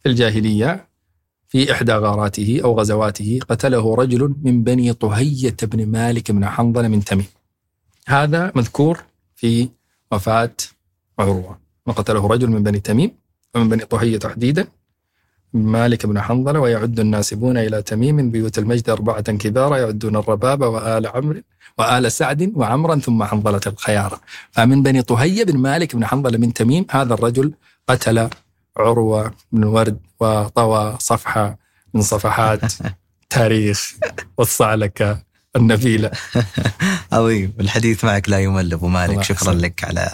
[0.00, 0.87] في الجاهلية.
[1.48, 7.04] في إحدى غاراته أو غزواته قتله رجل من بني طهية بن مالك بن حنظلة من
[7.04, 7.26] تميم.
[8.08, 9.02] هذا مذكور
[9.36, 9.68] في
[10.12, 10.56] وفاة
[11.18, 11.58] عروة.
[11.86, 13.10] وقتله رجل من بني تميم
[13.54, 14.66] ومن بني طهية تحديدا
[15.52, 21.42] مالك بن حنظلة ويعد الناسبون إلى تميم بيوت المجد أربعة كبارا يعدون الربابة وآل عمرو
[21.78, 24.20] وآل سعد وعمرا ثم حنظلة الخيارة.
[24.50, 27.52] فمن بني طهية بن مالك بن حنظلة من تميم هذا الرجل
[27.88, 28.28] قتل
[28.78, 31.58] عروة بن ورد وطوى صفحة
[31.94, 32.72] من صفحات
[33.30, 33.94] تاريخ
[34.38, 36.10] والصعلكة النبيلة.
[37.12, 37.52] عظيم.
[37.60, 39.22] الحديث معك لا يمل أبو مالك.
[39.22, 39.58] شكرا يحسن.
[39.58, 40.10] لك على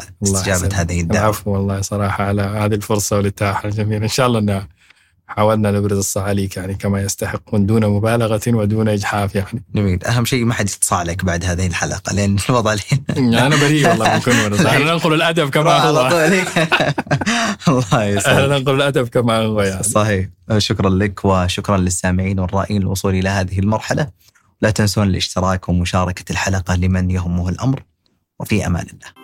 [0.46, 0.72] يحسن.
[0.72, 1.24] هذه الدعوة.
[1.24, 4.66] العفو والله صراحة على هذه الفرصة والإتاحة الجميلة إن شاء الله أن
[5.26, 9.64] حاولنا نبرز الصعاليك يعني كما يستحق من دون مبالغة ودون إجحاف يعني.
[9.74, 10.04] جميل.
[10.04, 14.14] أهم شيء ما حد يتصع عليك بعد هذه الحلقة لأن الوضع الحين أنا بريء والله
[14.14, 16.08] من كل مرة أنا ننقل الأدب كما هو.
[17.68, 19.82] الله أنا يسلمك ننقل الأدب كما هو يعني.
[19.82, 20.28] صحيح.
[20.58, 24.08] شكرا لك وشكرا للسامعين والرائين للوصول إلى هذه المرحلة.
[24.62, 27.82] لا تنسون الاشتراك ومشاركة الحلقة لمن يهمه الأمر.
[28.40, 29.23] وفي أمان الله.